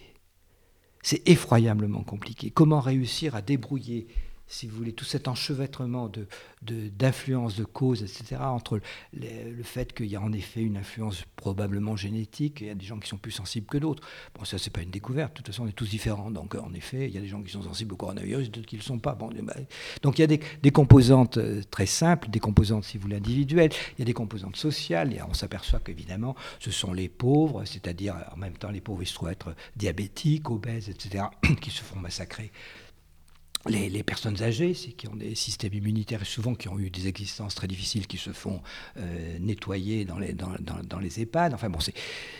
C'est 1.01 1.27
effroyablement 1.27 2.03
compliqué. 2.03 2.51
Comment 2.51 2.79
réussir 2.79 3.35
à 3.35 3.41
débrouiller 3.41 4.07
si 4.49 4.67
vous 4.67 4.75
voulez, 4.75 4.93
tout 4.93 5.05
cet 5.05 5.27
enchevêtrement 5.27 6.09
de, 6.09 6.27
d'influences, 6.61 7.55
de, 7.55 7.63
causes, 7.63 8.01
etc., 8.01 8.41
entre 8.41 8.81
le 9.13 9.63
fait 9.63 9.93
qu'il 9.93 10.07
y 10.07 10.15
a 10.15 10.21
en 10.21 10.33
effet 10.33 10.61
une 10.61 10.75
influence 10.75 11.23
probablement 11.35 11.95
génétique, 11.95 12.61
il 12.61 12.67
y 12.67 12.69
a 12.71 12.75
des 12.75 12.85
gens 12.85 12.99
qui 12.99 13.07
sont 13.07 13.17
plus 13.17 13.31
sensibles 13.31 13.67
que 13.67 13.77
d'autres. 13.77 14.03
Bon, 14.33 14.43
ça, 14.45 14.57
c'est 14.57 14.71
pas 14.73 14.81
une 14.81 14.89
découverte, 14.89 15.33
de 15.33 15.37
toute 15.37 15.47
façon, 15.47 15.63
on 15.63 15.67
est 15.67 15.73
tous 15.73 15.89
différents. 15.89 16.31
Donc, 16.31 16.55
en 16.55 16.73
effet, 16.73 17.07
il 17.07 17.13
y 17.13 17.17
a 17.17 17.21
des 17.21 17.27
gens 17.27 17.43
qui 17.43 17.51
sont 17.51 17.61
sensibles 17.61 17.93
au 17.93 17.97
coronavirus, 17.97 18.49
d'autres 18.49 18.67
qui 18.67 18.75
ne 18.75 18.81
le 18.81 18.85
sont 18.85 18.97
pas. 18.97 19.13
Bon, 19.13 19.29
bah, 19.43 19.53
donc, 20.01 20.17
il 20.17 20.21
y 20.21 20.23
a 20.23 20.27
des, 20.27 20.71
composantes 20.71 21.37
euh, 21.37 21.61
très 21.69 21.85
simples, 21.85 22.29
des 22.29 22.39
composantes, 22.39 22.85
si 22.85 22.97
vous 22.97 23.03
voulez, 23.03 23.17
individuelles, 23.17 23.71
il 23.97 23.99
y 23.99 24.01
a 24.01 24.05
des 24.05 24.13
composantes 24.13 24.55
sociales, 24.55 25.13
et 25.13 25.21
on 25.21 25.35
s'aperçoit 25.35 25.79
qu'évidemment, 25.79 26.35
ce 26.59 26.71
sont 26.71 26.91
les 26.91 27.07
pauvres, 27.07 27.65
c'est-à-dire, 27.65 28.15
en 28.33 28.37
même 28.37 28.57
temps, 28.57 28.71
les 28.71 28.81
pauvres, 28.81 29.03
ils 29.03 29.07
se 29.07 29.13
trouvent 29.13 29.29
être 29.29 29.53
diabétiques, 29.75 30.49
obèses, 30.49 30.89
etc., 30.89 31.25
qui 31.61 31.69
se 31.69 31.83
font 31.83 31.99
massacrer 31.99 32.51
les, 33.67 34.03
personnes 34.03 34.41
âgées, 34.41 34.73
qui 34.73 35.07
ont 35.07 35.15
des 35.15 35.35
systèmes 35.35 35.73
immunitaires 35.73 36.25
souvent 36.25 36.55
qui 36.55 36.69
ont 36.69 36.79
eu 36.79 36.89
des 36.89 37.07
existences 37.07 37.55
très 37.55 37.67
difficiles, 37.67 38.07
qui 38.07 38.17
se 38.17 38.31
font 38.31 38.61
euh, 38.97 39.37
nettoyer 39.39 40.05
dans 40.05 40.17
les, 40.17 40.33
dans, 40.33 40.53
dans, 40.59 40.99
les 40.99 41.19
EHPAD. 41.21 41.53
Enfin 41.53 41.69
bon, 41.69 41.79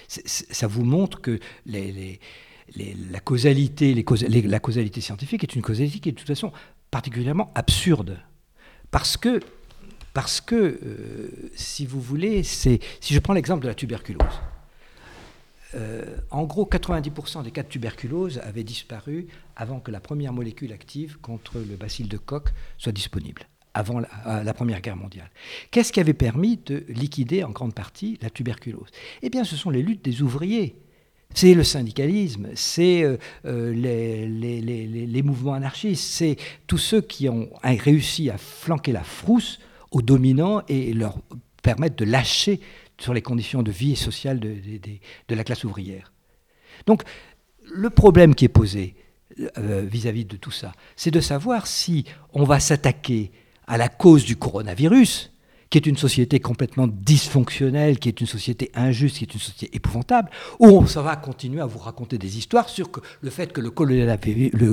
ça 0.07 0.67
vous 0.67 0.83
montre 0.85 1.19
que 1.21 1.39
la, 1.65 3.19
causalité, 3.19 3.93
la 3.93 4.59
causalité 4.59 5.01
scientifique 5.01 5.43
est 5.43 5.55
une 5.55 5.61
causalité 5.61 5.99
qui 5.99 6.09
est 6.09 6.13
de 6.13 6.17
toute 6.17 6.27
façon 6.27 6.53
particulièrement 6.89 7.51
absurde. 7.53 8.19
Parce 8.89 9.17
que, 9.17 9.41
parce 10.13 10.41
que 10.41 10.55
euh, 10.55 11.51
si 11.55 11.85
vous 11.85 12.01
voulez, 12.01 12.43
si 12.43 12.79
je 13.01 13.19
prends 13.19 13.33
l'exemple 13.33 13.63
de 13.63 13.67
la 13.67 13.75
tuberculose, 13.75 14.39
euh, 15.75 16.17
en 16.31 16.43
gros, 16.43 16.65
90% 16.65 17.43
des 17.43 17.51
cas 17.51 17.63
de 17.63 17.67
tuberculose 17.67 18.39
avaient 18.39 18.63
disparu 18.63 19.27
avant 19.55 19.79
que 19.79 19.91
la 19.91 19.99
première 19.99 20.33
molécule 20.33 20.71
active 20.71 21.19
contre 21.19 21.57
le 21.59 21.75
bacille 21.75 22.07
de 22.07 22.17
Koch 22.17 22.45
soit 22.77 22.91
disponible, 22.91 23.43
avant 23.73 23.99
la, 23.99 24.53
Première 24.53 24.81
Guerre 24.81 24.97
mondiale. 24.97 25.29
Qu'est-ce 25.71 25.93
qui 25.93 25.99
avait 25.99 26.13
permis 26.13 26.57
de 26.57 26.83
liquider 26.87 27.43
en 27.43 27.51
grande 27.51 27.75
partie 27.75 28.17
la 28.21 28.29
tuberculose? 28.29 28.89
Eh 29.21 29.29
bien, 29.29 29.43
ce 29.43 29.55
sont 29.55 29.69
les 29.69 29.83
luttes 29.83 30.03
des 30.03 30.21
ouvriers. 30.21 30.75
C'est 31.35 31.53
le 31.53 31.63
syndicalisme, 31.63 32.47
c'est 32.55 33.03
euh, 33.03 33.17
euh, 33.45 33.71
les, 33.71 34.27
les, 34.27 35.21
mouvements 35.21 35.53
anarchistes, 35.53 36.03
c'est 36.03 36.37
tous 36.65 36.79
ceux 36.79 37.01
qui 37.01 37.29
ont 37.29 37.51
réussi 37.63 38.31
à 38.31 38.39
flanquer 38.39 38.91
la 38.91 39.03
frousse 39.03 39.59
aux 39.91 40.01
dominants 40.01 40.63
et 40.67 40.91
leur 40.93 41.19
permettre 41.61 41.97
de 41.97 42.05
lâcher 42.05 42.59
sur 42.99 43.13
les 43.13 43.21
conditions 43.21 43.63
de 43.63 43.71
vie 43.71 43.95
sociale 43.95 44.39
de, 44.39 44.55
de, 45.27 45.35
la 45.35 45.43
classe 45.43 45.63
ouvrière. 45.63 46.11
Donc, 46.85 47.03
le 47.71 47.89
problème 47.89 48.35
qui 48.35 48.45
est 48.45 48.49
posé 48.49 48.95
euh, 49.57 49.85
vis-à-vis 49.89 50.25
de 50.25 50.37
tout 50.37 50.51
ça, 50.51 50.73
c'est 50.95 51.11
de 51.11 51.21
savoir 51.21 51.67
si 51.67 52.05
on 52.33 52.43
va 52.43 52.59
s'attaquer 52.59 53.31
à 53.67 53.77
la 53.77 53.87
cause 53.87 54.25
du 54.25 54.35
coronavirus, 54.35 55.31
qui 55.69 55.77
est 55.77 55.85
une 55.85 55.97
société 55.97 56.39
complètement 56.39 56.87
dysfonctionnelle, 56.87 57.99
qui 57.99 58.09
est 58.09 58.19
une 58.21 58.27
société 58.27 58.71
injuste, 58.73 59.17
qui 59.17 59.25
est 59.25 59.33
une 59.33 59.39
société 59.39 59.75
épouvantable, 59.75 60.31
ou 60.59 60.67
on 60.69 60.81
va 60.81 61.15
continuer 61.15 61.61
à 61.61 61.67
vous 61.67 61.77
raconter 61.77 62.17
des 62.17 62.39
histoires 62.39 62.69
sur 62.69 62.89
le 63.21 63.29
fait 63.29 63.53
que 63.53 63.61
le, 63.61 63.69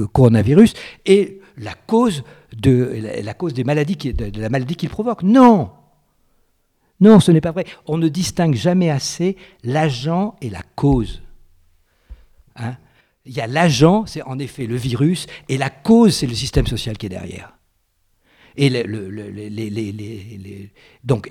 coronavirus 0.07 0.73
est 1.05 1.41
la 1.59 1.75
cause, 1.75 2.25
de, 2.57 3.21
la, 3.23 3.35
cause 3.35 3.53
des 3.53 3.65
maladies 3.65 3.97
de 3.97 4.41
la 4.41 4.49
maladie 4.49 4.77
qu'il 4.77 4.89
provoque. 4.89 5.23
Non 5.23 5.71
non, 7.01 7.21
ce 7.21 7.31
n'est 7.31 7.41
pas 7.41 7.53
vrai. 7.53 7.67
On 7.87 7.99
ne 7.99 8.09
distingue 8.09 8.55
jamais 8.55 8.91
assez 8.91 9.37
l'agent 9.63 10.37
et 10.41 10.51
la 10.51 10.63
cause. 10.75 11.23
Hein? 12.57 12.77
Il 13.27 13.35
y 13.35 13.41
a 13.41 13.47
l'agent, 13.47 14.07
c'est 14.07 14.23
en 14.23 14.39
effet 14.39 14.67
le 14.67 14.77
virus, 14.77 15.27
et 15.49 15.59
la 15.59 15.69
cause, 15.69 16.15
c'est 16.17 16.27
le 16.27 16.35
système 16.35 16.67
social 16.67 16.97
qui 16.97 17.07
est 17.07 17.11
derrière. 17.11 17.53
Et, 18.59 18.71
donc, 21.05 21.29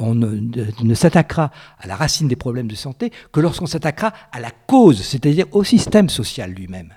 on, 0.00 0.14
ne, 0.14 0.94
s'attaquera 0.94 1.52
à 1.78 1.86
la 1.86 1.94
racine 1.94 2.26
des 2.26 2.34
problèmes 2.34 2.66
de 2.66 2.74
santé 2.74 3.12
que 3.32 3.38
lorsqu'on 3.38 3.66
s'attaquera 3.66 4.12
à 4.32 4.40
la 4.40 4.50
cause, 4.50 5.02
c'est-à-dire 5.02 5.46
au 5.52 5.62
système 5.62 6.08
social 6.08 6.50
lui-même 6.50 6.92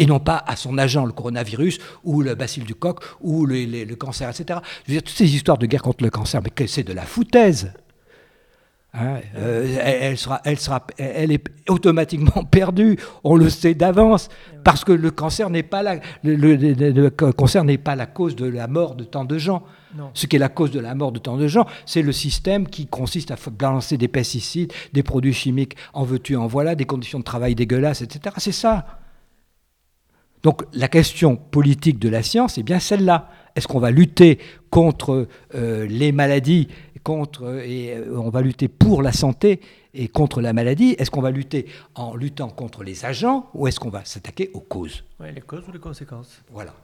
et 0.00 0.06
non 0.06 0.18
pas 0.18 0.42
à 0.46 0.56
son 0.56 0.78
agent, 0.78 1.04
le 1.04 1.12
coronavirus, 1.12 1.78
ou 2.04 2.22
le 2.22 2.34
bacille 2.34 2.64
du 2.64 2.74
coq, 2.74 3.00
ou 3.20 3.44
le, 3.44 3.94
cancer, 3.94 4.30
etc. 4.30 4.58
Je 4.86 4.92
veux 4.92 4.94
dire, 4.98 5.02
toutes 5.02 5.16
ces 5.16 5.34
histoires 5.34 5.58
de 5.58 5.66
guerre 5.66 5.82
contre 5.82 6.02
le 6.02 6.10
cancer, 6.10 6.40
mais 6.42 6.66
c'est 6.66 6.84
de 6.84 6.94
la 6.94 7.02
foutaise. 7.02 7.72
Hein, 8.94 9.20
euh, 9.36 9.78
elle, 9.84 10.16
sera, 10.16 10.40
elle, 10.44 10.58
sera, 10.58 10.84
elle 10.96 11.30
est 11.30 11.44
automatiquement 11.68 12.44
perdue, 12.50 12.98
on 13.22 13.36
le 13.36 13.50
sait 13.50 13.74
d'avance, 13.74 14.30
parce 14.64 14.84
que 14.84 14.90
le 14.90 15.10
cancer 15.10 15.50
n'est 15.50 15.62
pas 15.62 15.82
la, 15.82 16.00
le, 16.24 17.08
cancer 17.10 17.62
n'est 17.62 17.78
pas 17.78 17.94
la 17.94 18.06
cause 18.06 18.34
de 18.34 18.46
la 18.46 18.66
mort 18.68 18.94
de 18.94 19.04
tant 19.04 19.26
de 19.26 19.36
gens. 19.36 19.62
Ce 20.14 20.26
qui 20.26 20.36
est 20.36 20.38
la 20.38 20.48
cause 20.48 20.70
de 20.70 20.80
la 20.80 20.94
mort 20.94 21.12
de 21.12 21.18
tant 21.18 21.36
de 21.36 21.46
gens, 21.46 21.66
c'est 21.84 22.02
le 22.02 22.12
système 22.12 22.66
qui 22.68 22.86
consiste 22.86 23.32
à 23.32 23.36
balancer 23.50 23.98
des 23.98 24.08
pesticides, 24.08 24.72
des 24.92 25.02
produits 25.02 25.34
chimiques 25.34 25.76
en 25.92 26.04
veux-tu, 26.04 26.36
en 26.36 26.46
voilà, 26.46 26.74
des 26.74 26.86
conditions 26.86 27.18
de 27.18 27.24
travail 27.24 27.54
dégueulasses, 27.54 28.00
etc. 28.00 28.34
C'est 28.38 28.52
ça. 28.52 28.99
Donc 30.42 30.62
la 30.72 30.88
question 30.88 31.36
politique 31.36 31.98
de 31.98 32.08
la 32.08 32.22
science 32.22 32.58
est 32.58 32.62
bien 32.62 32.78
celle-là. 32.78 33.30
Est-ce 33.56 33.68
qu'on 33.68 33.80
va 33.80 33.90
lutter 33.90 34.38
contre 34.70 35.28
euh, 35.54 35.86
les 35.86 36.12
maladies, 36.12 36.68
contre, 37.02 37.62
et 37.64 37.96
euh, 37.96 38.18
on 38.18 38.30
va 38.30 38.40
lutter 38.40 38.68
pour 38.68 39.02
la 39.02 39.12
santé 39.12 39.60
et 39.92 40.08
contre 40.08 40.40
la 40.40 40.52
maladie? 40.52 40.94
Est-ce 40.98 41.10
qu'on 41.10 41.20
va 41.20 41.30
lutter 41.30 41.66
en 41.94 42.14
luttant 42.14 42.48
contre 42.48 42.84
les 42.84 43.04
agents 43.04 43.50
ou 43.54 43.66
est-ce 43.66 43.80
qu'on 43.80 43.90
va 43.90 44.04
s'attaquer 44.04 44.50
aux 44.54 44.60
causes? 44.60 45.04
Oui, 45.18 45.32
les 45.34 45.40
causes 45.40 45.68
ou 45.68 45.72
les 45.72 45.78
conséquences? 45.78 46.42
Voilà. 46.50 46.74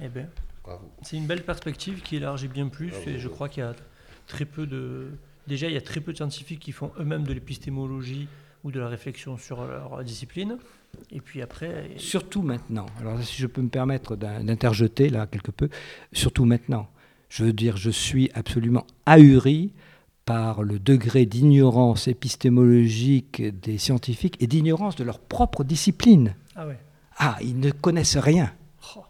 Eh 0.00 0.08
bien, 0.08 0.28
c'est 1.02 1.16
une 1.16 1.26
belle 1.26 1.42
perspective 1.42 2.00
qui 2.02 2.16
élargit 2.16 2.48
bien 2.48 2.68
plus 2.68 2.92
et 3.06 3.18
je 3.18 3.28
crois 3.28 3.48
qu'il 3.48 3.62
y 3.62 3.66
a 3.66 3.74
très 4.26 4.44
peu 4.44 4.66
de... 4.66 5.10
Déjà, 5.46 5.66
il 5.66 5.74
y 5.74 5.76
a 5.76 5.82
très 5.82 6.00
peu 6.00 6.12
de 6.12 6.16
scientifiques 6.16 6.60
qui 6.60 6.72
font 6.72 6.92
eux-mêmes 6.98 7.24
de 7.24 7.32
l'épistémologie 7.32 8.28
ou 8.64 8.70
de 8.70 8.78
la 8.78 8.88
réflexion 8.88 9.36
sur 9.36 9.64
leur 9.64 10.04
discipline. 10.04 10.58
Et 11.10 11.20
puis 11.20 11.42
après. 11.42 11.90
Surtout 11.96 12.42
maintenant. 12.42 12.86
Alors, 13.00 13.22
si 13.22 13.40
je 13.40 13.46
peux 13.46 13.62
me 13.62 13.68
permettre 13.68 14.16
d'interjeter 14.16 15.08
là 15.08 15.26
quelque 15.26 15.50
peu, 15.50 15.68
surtout 16.12 16.44
maintenant. 16.44 16.88
Je 17.28 17.44
veux 17.44 17.52
dire, 17.52 17.76
je 17.76 17.90
suis 17.90 18.30
absolument 18.34 18.86
ahuri 19.06 19.72
par 20.24 20.62
le 20.62 20.78
degré 20.78 21.26
d'ignorance 21.26 22.06
épistémologique 22.06 23.42
des 23.60 23.78
scientifiques 23.78 24.36
et 24.40 24.46
d'ignorance 24.46 24.96
de 24.96 25.04
leur 25.04 25.18
propre 25.18 25.64
discipline. 25.64 26.34
Ah 26.54 26.66
ouais. 26.66 26.78
Ah, 27.16 27.38
ils 27.42 27.58
ne 27.58 27.70
connaissent 27.70 28.18
rien. 28.18 28.52
Oh. 28.96 29.00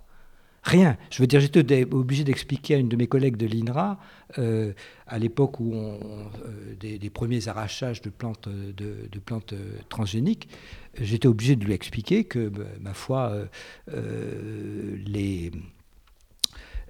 Rien. 0.63 0.97
Je 1.11 1.23
veux 1.23 1.27
dire, 1.27 1.41
j'étais 1.41 1.85
obligé 1.93 2.25
d'expliquer 2.25 2.77
à 2.77 2.79
une 2.79 2.89
de 2.89 2.97
mes 2.97 3.07
collègues 3.07 3.37
de 3.37 3.47
l'INRA, 3.47 3.99
euh, 4.39 4.73
à 5.07 5.19
l'époque 5.19 5.61
où 5.61 5.75
euh, 5.75 5.95
des, 6.81 7.11
premiers 7.11 7.49
arrachages 7.49 8.03
de 8.03 8.11
plantes, 8.11 8.49
euh, 8.49 9.57
transgéniques, 9.89 10.49
j'étais 10.99 11.29
obligé 11.29 11.57
de 11.57 11.65
lui 11.65 11.73
expliquer 11.73 12.25
que, 12.25 12.49
bah, 12.49 12.65
ma 12.81 12.95
foi, 12.95 13.47
il 13.93 15.51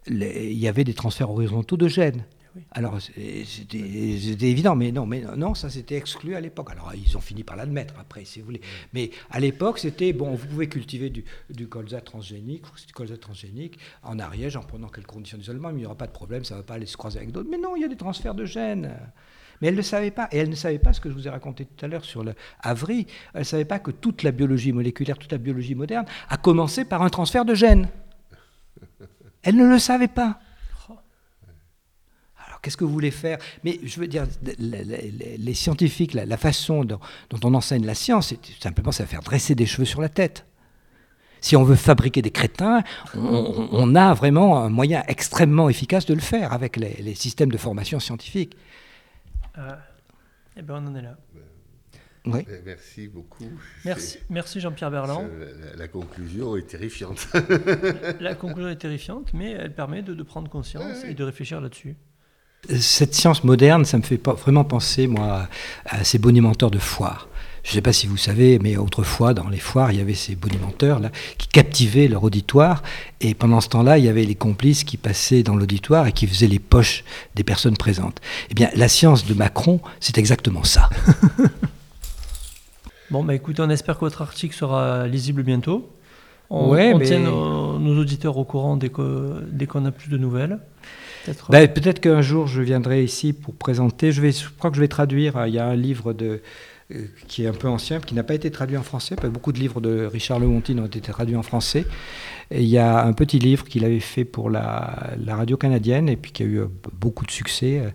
y 0.06 0.68
avait 0.68 0.84
des 0.84 0.94
transferts 0.94 1.30
horizontaux 1.30 1.76
de 1.76 1.88
gènes. 1.88 2.24
Alors, 2.72 3.00
c'était 3.00 3.78
évident, 4.50 4.76
mais 4.76 4.92
non, 4.92 5.06
mais 5.06 5.22
non, 5.36 5.54
ça 5.54 5.70
c'était 5.70 5.96
exclu 5.96 6.34
à 6.34 6.40
l'époque. 6.40 6.70
Alors, 6.70 6.92
ils 6.94 7.16
ont 7.16 7.20
fini 7.20 7.44
par 7.44 7.56
l'admettre 7.56 7.94
après, 7.98 8.24
si 8.24 8.40
vous 8.40 8.46
voulez. 8.46 8.60
Mais 8.92 9.10
à 9.30 9.40
l'époque, 9.40 9.78
c'était 9.78 10.12
bon, 10.12 10.34
vous 10.34 10.46
pouvez 10.46 10.68
cultiver 10.68 11.10
du, 11.10 11.24
colza 11.68 12.00
transgénique, 12.00 12.64
du 12.86 12.92
colza 12.92 13.16
transgénique 13.16 13.78
en 14.02 14.18
Ariège 14.18 14.56
en 14.56 14.62
prenant 14.62 14.88
quelques 14.88 15.06
conditions 15.06 15.38
d'isolement, 15.38 15.68
mais 15.68 15.76
il 15.76 15.80
n'y 15.80 15.86
aura 15.86 15.96
pas 15.96 16.06
de 16.06 16.12
problème, 16.12 16.44
ça 16.44 16.54
ne 16.54 16.60
va 16.60 16.64
pas 16.64 16.74
aller 16.74 16.86
se 16.86 16.96
croiser 16.96 17.18
avec 17.18 17.32
d'autres. 17.32 17.48
Mais 17.50 17.58
non, 17.58 17.76
il 17.76 17.82
y 17.82 17.84
a 17.84 17.88
des 17.88 17.96
transferts 17.96 18.34
de 18.34 18.44
gènes. 18.44 18.94
Mais 19.60 19.68
elle 19.68 19.76
ne 19.76 19.82
savait 19.82 20.10
pas, 20.10 20.28
et 20.32 20.38
elle 20.38 20.50
ne 20.50 20.56
savait 20.56 20.80
pas 20.80 20.92
ce 20.92 21.00
que 21.00 21.08
je 21.08 21.14
vous 21.14 21.28
ai 21.28 21.30
raconté 21.30 21.64
tout 21.64 21.84
à 21.84 21.88
l'heure 21.88 22.04
sur 22.04 22.24
le 22.24 22.34
Avry, 22.60 23.06
elle 23.32 23.40
ne 23.40 23.44
savait 23.44 23.64
pas 23.64 23.78
que 23.78 23.92
toute 23.92 24.24
la 24.24 24.32
biologie 24.32 24.72
moléculaire, 24.72 25.16
toute 25.16 25.32
la 25.32 25.38
biologie 25.38 25.74
moderne 25.74 26.04
a 26.28 26.36
commencé 26.36 26.84
par 26.84 27.02
un 27.02 27.08
transfert 27.08 27.44
de 27.44 27.54
gènes. 27.54 27.88
Elle 29.42 29.56
ne 29.56 29.66
le 29.66 29.78
savait 29.78 30.08
pas 30.08 30.40
qu'est-ce 32.62 32.76
que 32.76 32.84
vous 32.84 32.92
voulez 32.92 33.10
faire? 33.10 33.38
Mais 33.64 33.78
je 33.82 34.00
veux 34.00 34.06
dire, 34.06 34.26
les, 34.58 35.54
scientifiques, 35.54 36.14
la, 36.14 36.36
façon 36.36 36.84
dont, 36.84 37.00
on 37.42 37.54
enseigne 37.54 37.84
la 37.84 37.94
science, 37.94 38.28
c'est 38.28 38.62
simplement 38.62 38.92
ça 38.92 39.04
faire 39.04 39.22
dresser 39.22 39.54
des 39.54 39.66
cheveux 39.66 39.84
sur 39.84 40.00
la 40.00 40.08
tête. 40.08 40.46
Si 41.40 41.56
on 41.56 41.64
veut 41.64 41.74
fabriquer 41.74 42.22
des 42.22 42.30
crétins, 42.30 42.84
on, 43.16 43.96
a 43.96 44.14
vraiment 44.14 44.60
un 44.60 44.68
moyen 44.68 45.02
extrêmement 45.08 45.68
efficace 45.68 46.06
de 46.06 46.14
le 46.14 46.20
faire 46.20 46.52
avec 46.52 46.76
les, 46.76 47.14
systèmes 47.16 47.50
de 47.50 47.58
formation 47.58 47.98
scientifique. 47.98 48.56
Euh, 49.58 49.72
eh 50.56 50.62
bien, 50.62 50.76
on 50.76 50.86
en 50.86 50.94
est 50.94 51.02
là. 51.02 51.16
Oui. 52.24 52.46
Eh, 52.48 52.60
merci 52.64 53.08
beaucoup. 53.08 53.50
Merci, 53.84 54.18
merci 54.30 54.60
Jean-Pierre 54.60 54.92
Berland. 54.92 55.28
La, 55.76 55.88
conclusion 55.88 56.56
est 56.56 56.68
terrifiante. 56.68 57.26
la 58.20 58.36
conclusion 58.36 58.68
est 58.68 58.76
terrifiante, 58.76 59.34
mais 59.34 59.50
elle 59.50 59.74
permet 59.74 60.02
de, 60.02 60.22
prendre 60.22 60.48
conscience 60.48 61.02
et 61.08 61.14
de 61.14 61.24
réfléchir 61.24 61.60
là-dessus. 61.60 61.96
Cette 62.68 63.12
science 63.14 63.42
moderne, 63.42 63.84
ça 63.84 63.98
me 63.98 64.02
fait 64.02 64.18
pas 64.18 64.34
vraiment 64.34 64.62
penser, 64.62 65.08
moi, 65.08 65.48
à 65.84 66.04
ces 66.04 66.18
bonimenteurs 66.18 66.70
de 66.70 66.78
foire. 66.78 67.26
Je 67.64 67.70
ne 67.70 67.74
sais 67.74 67.80
pas 67.80 67.92
si 67.92 68.06
vous 68.06 68.16
savez, 68.16 68.60
mais 68.60 68.76
autrefois, 68.76 69.34
dans 69.34 69.48
les 69.48 69.58
foires, 69.58 69.90
il 69.90 69.98
y 69.98 70.00
avait 70.00 70.14
ces 70.14 70.36
bonimenteurs 70.36 71.00
là, 71.00 71.10
qui 71.38 71.48
captivaient 71.48 72.06
leur 72.06 72.22
auditoire. 72.22 72.84
Et 73.20 73.34
pendant 73.34 73.60
ce 73.60 73.68
temps-là, 73.68 73.98
il 73.98 74.04
y 74.04 74.08
avait 74.08 74.24
les 74.24 74.36
complices 74.36 74.84
qui 74.84 74.96
passaient 74.96 75.42
dans 75.42 75.56
l'auditoire 75.56 76.06
et 76.06 76.12
qui 76.12 76.28
faisaient 76.28 76.46
les 76.46 76.60
poches 76.60 77.02
des 77.34 77.42
personnes 77.42 77.76
présentes. 77.76 78.20
Eh 78.50 78.54
bien, 78.54 78.70
la 78.76 78.88
science 78.88 79.26
de 79.26 79.34
Macron, 79.34 79.80
c'est 79.98 80.18
exactement 80.18 80.62
ça. 80.62 80.88
bon, 83.10 83.24
bah 83.24 83.34
écoutez, 83.34 83.62
on 83.62 83.70
espère 83.70 83.96
que 83.96 84.04
votre 84.04 84.22
article 84.22 84.54
sera 84.54 85.08
lisible 85.08 85.42
bientôt. 85.42 85.90
On, 86.48 86.76
on 86.76 87.00
tient 87.00 87.18
nos, 87.18 87.98
auditeurs 87.98 88.36
au 88.36 88.44
courant 88.44 88.76
dès 88.76 88.88
qu'on 88.88 89.84
a 89.84 89.90
plus 89.90 90.10
de 90.10 90.18
nouvelles. 90.18 90.60
Ben, 91.48 91.68
peut-être 91.68 92.00
qu'un 92.00 92.22
jour 92.22 92.46
je 92.46 92.62
viendrai 92.62 93.04
ici 93.04 93.32
pour 93.32 93.54
présenter. 93.54 94.12
Je, 94.12 94.20
vais, 94.20 94.32
je 94.32 94.48
crois 94.58 94.70
que 94.70 94.76
je 94.76 94.80
vais 94.80 94.88
traduire. 94.88 95.46
Il 95.46 95.54
y 95.54 95.58
a 95.58 95.66
un 95.66 95.76
livre 95.76 96.14
euh, 96.20 96.38
qui 97.28 97.44
est 97.44 97.46
un 97.46 97.52
peu 97.52 97.68
ancien, 97.68 98.00
qui 98.00 98.14
n'a 98.14 98.22
pas 98.22 98.34
été 98.34 98.50
traduit 98.50 98.76
en 98.76 98.82
français. 98.82 99.16
Beaucoup 99.30 99.52
de 99.52 99.58
livres 99.58 99.80
de 99.80 100.04
Richard 100.04 100.40
Lemontine 100.40 100.80
ont 100.80 100.86
été 100.86 101.00
traduits 101.00 101.36
en 101.36 101.42
français. 101.42 101.86
Il 102.50 102.64
y 102.64 102.78
a 102.78 103.04
un 103.04 103.12
petit 103.12 103.38
livre 103.38 103.64
qu'il 103.64 103.84
avait 103.84 104.00
fait 104.00 104.24
pour 104.24 104.50
la, 104.50 105.14
radio 105.28 105.56
canadienne 105.56 106.08
et 106.08 106.16
puis 106.16 106.32
qui 106.32 106.42
a 106.42 106.46
eu 106.46 106.60
euh, 106.60 106.66
beaucoup 106.92 107.24
de 107.24 107.30
succès, 107.30 107.78
euh, 107.78 107.90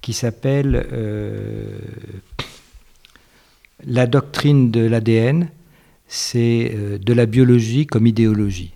qui 0.00 0.12
s'appelle 0.12 0.86
La 3.84 4.06
doctrine 4.06 4.70
de 4.70 4.80
l'ADN. 4.80 5.48
C'est 6.08 6.72
de 7.00 7.12
la 7.12 7.26
biologie 7.26 7.88
comme 7.88 8.06
idéologie 8.06 8.75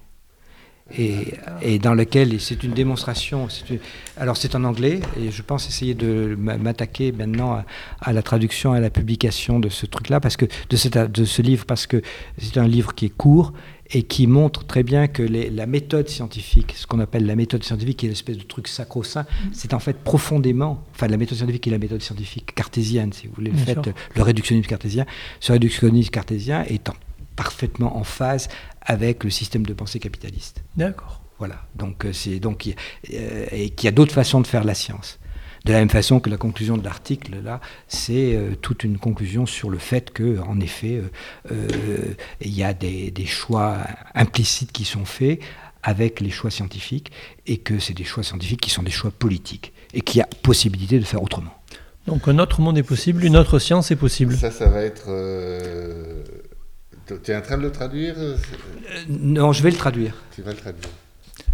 et, 0.97 1.79
dans 1.79 1.95
lequel 1.95 2.41
c'est 2.41 2.63
une 2.63 2.73
démonstration. 2.73 3.49
alors 4.17 4.37
c'est 4.37 4.55
en 4.55 4.65
anglais 4.65 5.01
et 5.21 5.31
je 5.31 5.43
pense 5.43 5.69
essayer 5.69 5.95
de 5.95 6.37
m'attaquer 6.37 7.13
maintenant 7.13 7.63
à, 8.01 8.13
la 8.13 8.23
traduction, 8.23 8.73
à 8.73 8.81
la 8.81 8.91
publication 8.91 9.61
de 9.61 9.69
ce 9.69 9.87
truc-là, 9.87 10.21
parce 10.21 10.37
que 10.37 10.47
de, 10.47 11.07
de 11.07 11.25
ce 11.25 11.43
livre, 11.43 11.65
parce 11.65 11.87
que 11.87 12.03
c'est 12.39 12.59
un 12.59 12.69
livre 12.69 12.95
qui 12.95 13.07
est 13.07 13.17
court 13.17 13.53
et 13.93 14.03
qui 14.05 14.27
montre 14.27 14.65
très 14.65 14.83
bien 14.83 15.09
que 15.09 15.23
la 15.23 15.67
méthode 15.67 16.09
scientifique, 16.09 16.75
ce 16.77 16.87
qu'on 16.87 17.01
appelle 17.01 17.27
la 17.27 17.35
méthode 17.35 17.65
scientifique, 17.65 17.99
qui 17.99 18.07
est 18.07 18.09
une 18.09 18.13
espèce 18.13 18.39
de 18.39 18.45
truc 18.45 18.69
sacro-saint, 18.69 19.27
c'est 19.53 19.75
en 19.75 19.81
fait 19.81 19.97
profondément, 19.99 20.85
enfin 20.95 21.09
la 21.09 21.17
méthode 21.17 21.39
scientifique 21.39 21.67
et 21.67 21.71
la 21.71 21.79
méthode 21.79 22.01
scientifique 22.01 22.55
cartésienne, 22.55 23.13
si 23.13 23.27
vous 23.27 23.35
voulez, 23.35 23.51
le, 23.51 23.57
fait, 23.57 23.79
le 24.15 24.23
réductionnisme 24.23 24.69
cartésien, 24.69 25.07
ce 25.41 25.53
réductionnisme 25.53 26.11
cartésien 26.11 26.65
étant 26.69 26.95
parfaitement 27.41 27.97
en 27.97 28.05
phase 28.05 28.49
avec 28.83 29.25
le 29.25 29.31
système 29.31 29.65
de 29.65 29.73
pensée 29.73 29.99
capitaliste. 29.99 30.63
D'accord. 30.77 31.23
Voilà. 31.39 31.57
Donc 31.75 32.05
euh, 32.05 32.13
c'est 32.13 32.39
donc 32.39 32.69
euh, 33.15 33.47
et 33.51 33.71
qu'il 33.71 33.87
y 33.87 33.89
a 33.89 33.93
d'autres 33.93 34.13
façons 34.13 34.43
de 34.43 34.47
faire 34.47 34.63
la 34.63 34.75
science. 34.75 35.19
De 35.65 35.73
la 35.73 35.79
même 35.79 35.89
façon 35.89 36.21
que 36.21 36.29
la 36.29 36.37
conclusion 36.37 36.77
de 36.77 36.85
l'article 36.85 37.37
là, 37.43 37.63
c'est 37.89 38.35
euh, 38.35 38.57
toute 38.61 38.85
une 38.85 38.99
conclusion 38.99 39.47
sur 39.47 39.71
le 39.71 39.79
fait 39.79 40.11
que, 40.11 40.39
en 40.41 40.61
effet, 40.61 41.01
il 42.43 42.55
y 42.55 42.63
a 42.63 42.75
des, 42.75 43.11
des, 43.11 43.27
choix 43.27 43.79
implicites 44.15 44.73
qui 44.73 44.85
sont 44.85 45.07
faits 45.07 45.41
avec 45.83 46.21
les 46.21 46.31
choix 46.31 46.51
scientifiques 46.51 47.11
et 47.47 47.57
que 47.57 47.79
c'est 47.79 47.95
des 47.95 48.05
choix 48.05 48.23
scientifiques 48.23 48.61
qui 48.61 48.71
sont 48.71 48.83
des 48.83 48.91
choix 48.91 49.11
politiques 49.11 49.73
et 49.95 50.03
qu'il 50.03 50.19
y 50.19 50.23
a 50.23 50.29
possibilité 50.43 50.99
de 50.99 51.05
faire 51.07 51.23
autrement. 51.23 51.55
Donc 52.07 52.29
un 52.29 52.39
autre 52.39 52.61
monde 52.61 52.77
est 52.77 52.83
possible, 52.95 53.25
une 53.25 53.37
autre 53.39 53.59
science 53.59 53.91
est 53.91 53.97
possible. 53.97 54.37
Ça, 54.37 54.51
ça 54.51 54.69
va 54.69 54.83
être 54.83 55.09
tu 57.19 57.31
es 57.31 57.37
en 57.37 57.41
train 57.41 57.57
de 57.57 57.63
le 57.63 57.73
traduire 57.73 58.15
euh, 58.19 58.37
Non, 59.09 59.53
je 59.53 59.63
vais 59.63 59.71
le 59.71 59.77
traduire. 59.77 60.15
Tu 60.35 60.43
vas 60.43 60.51
le 60.53 60.57
traduire. 60.57 60.89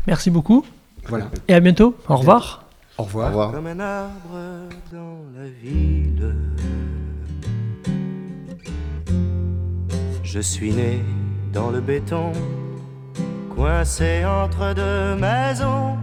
Merci 0.07 0.31
beaucoup. 0.31 0.65
Voilà. 1.09 1.31
Et 1.49 1.55
à 1.55 1.61
bientôt. 1.61 1.97
Au 2.09 2.17
revoir. 2.17 2.65
Au 2.99 3.05
revoir. 3.05 3.27
Au 3.27 3.31
revoir. 3.31 3.53
Comme 3.53 3.67
un 3.67 3.81
arbre 3.81 4.69
dans 4.93 5.21
la 5.37 5.49
ville. 5.49 6.35
Je 10.23 10.41
suis 10.41 10.73
né 10.73 11.03
dans 11.53 11.71
le 11.71 11.81
béton, 11.81 12.33
coincé 13.55 14.25
entre 14.27 14.75
deux 14.75 15.15
maisons, 15.19 15.97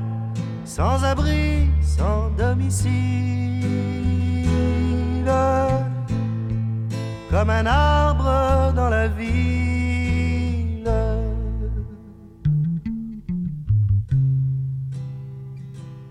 sans 0.66 1.04
abri, 1.04 1.68
sans 1.82 2.32
domicile 2.32 3.24
comme 7.34 7.50
un 7.50 7.66
arbre 7.66 8.74
dans 8.76 8.90
la 8.90 9.08
ville. 9.08 10.92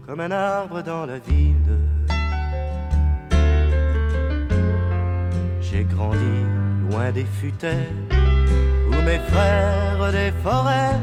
Comme 0.04 0.18
un 0.18 0.32
arbre 0.32 0.82
dans 0.82 1.06
la 1.06 1.18
ville. 1.20 1.78
J'ai 5.60 5.84
grandi 5.84 6.34
loin 6.90 7.12
des 7.12 7.24
futaies 7.24 7.94
où 8.88 8.94
mes 9.06 9.20
frères 9.30 10.10
des 10.10 10.32
forêts 10.42 10.98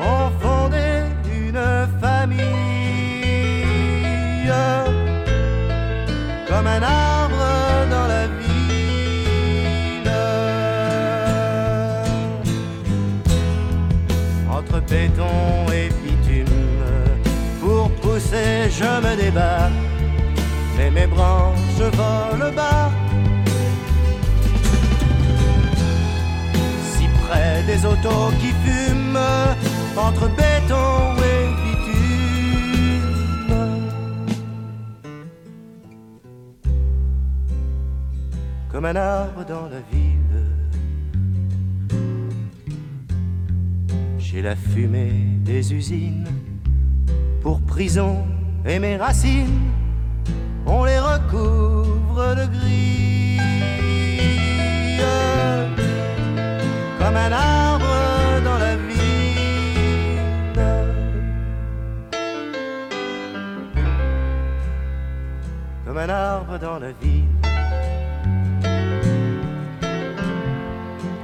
ont 0.00 0.30
fondé 0.40 1.02
une 1.26 1.60
famille. 2.00 2.77
Volent 21.90 22.52
bas. 22.54 22.90
Si 26.92 27.06
près 27.22 27.62
des 27.66 27.84
autos 27.84 28.30
qui 28.40 28.52
fument, 28.64 29.18
entre 29.96 30.28
béton 30.28 31.16
et 31.32 31.46
bitume. 31.62 33.08
Comme 38.70 38.84
un 38.84 38.96
arbre 38.96 39.44
dans 39.46 39.68
la 39.68 39.80
ville 39.90 40.18
J'ai 44.18 44.42
la 44.42 44.54
fumée 44.54 45.12
des 45.42 45.72
usines 45.72 46.28
pour 47.40 47.60
prison 47.62 48.24
et 48.66 48.78
mes 48.78 48.96
racines 48.96 49.77
on 50.68 50.84
les 50.84 50.98
recouvre 50.98 52.34
de 52.36 52.46
gris. 52.46 53.38
Comme 56.98 57.16
un 57.16 57.32
arbre 57.32 58.42
dans 58.44 58.58
la 58.58 58.76
ville. 58.76 59.00
Comme 65.86 65.98
un 65.98 66.08
arbre 66.08 66.58
dans 66.58 66.78
la 66.78 66.92
ville. 66.92 67.24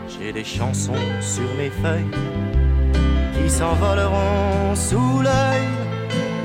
J'ai 0.08 0.32
des 0.32 0.44
chansons 0.44 0.92
sur 1.20 1.48
mes 1.58 1.70
feuilles 1.70 2.10
qui 3.34 3.50
s'envoleront 3.50 4.74
sous 4.74 5.20
l'œil 5.20 5.68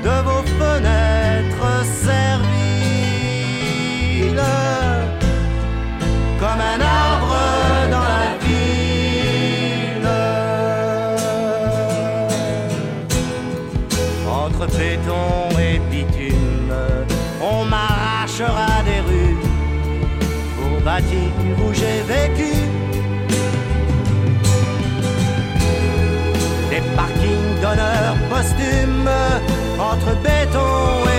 de 0.04 0.22
vos 0.22 0.42
fenêtres 0.58 1.84
comme 6.40 6.60
un 6.60 6.80
arbre 6.80 7.36
dans 7.90 8.06
la 8.16 8.30
ville. 8.44 10.08
Entre 14.28 14.66
béton 14.76 15.58
et 15.58 15.78
bitume, 15.90 16.74
on 17.40 17.64
m'arrachera 17.64 18.82
des 18.84 19.00
rues 19.08 19.36
pour 20.56 20.74
bâtir 20.82 21.30
où 21.64 21.72
j'ai 21.72 22.02
vécu. 22.14 22.52
Des 26.70 26.82
parkings 26.96 27.54
d'honneur 27.60 28.14
posthume 28.30 29.10
entre 29.78 30.10
béton 30.22 30.70
et 31.06 31.09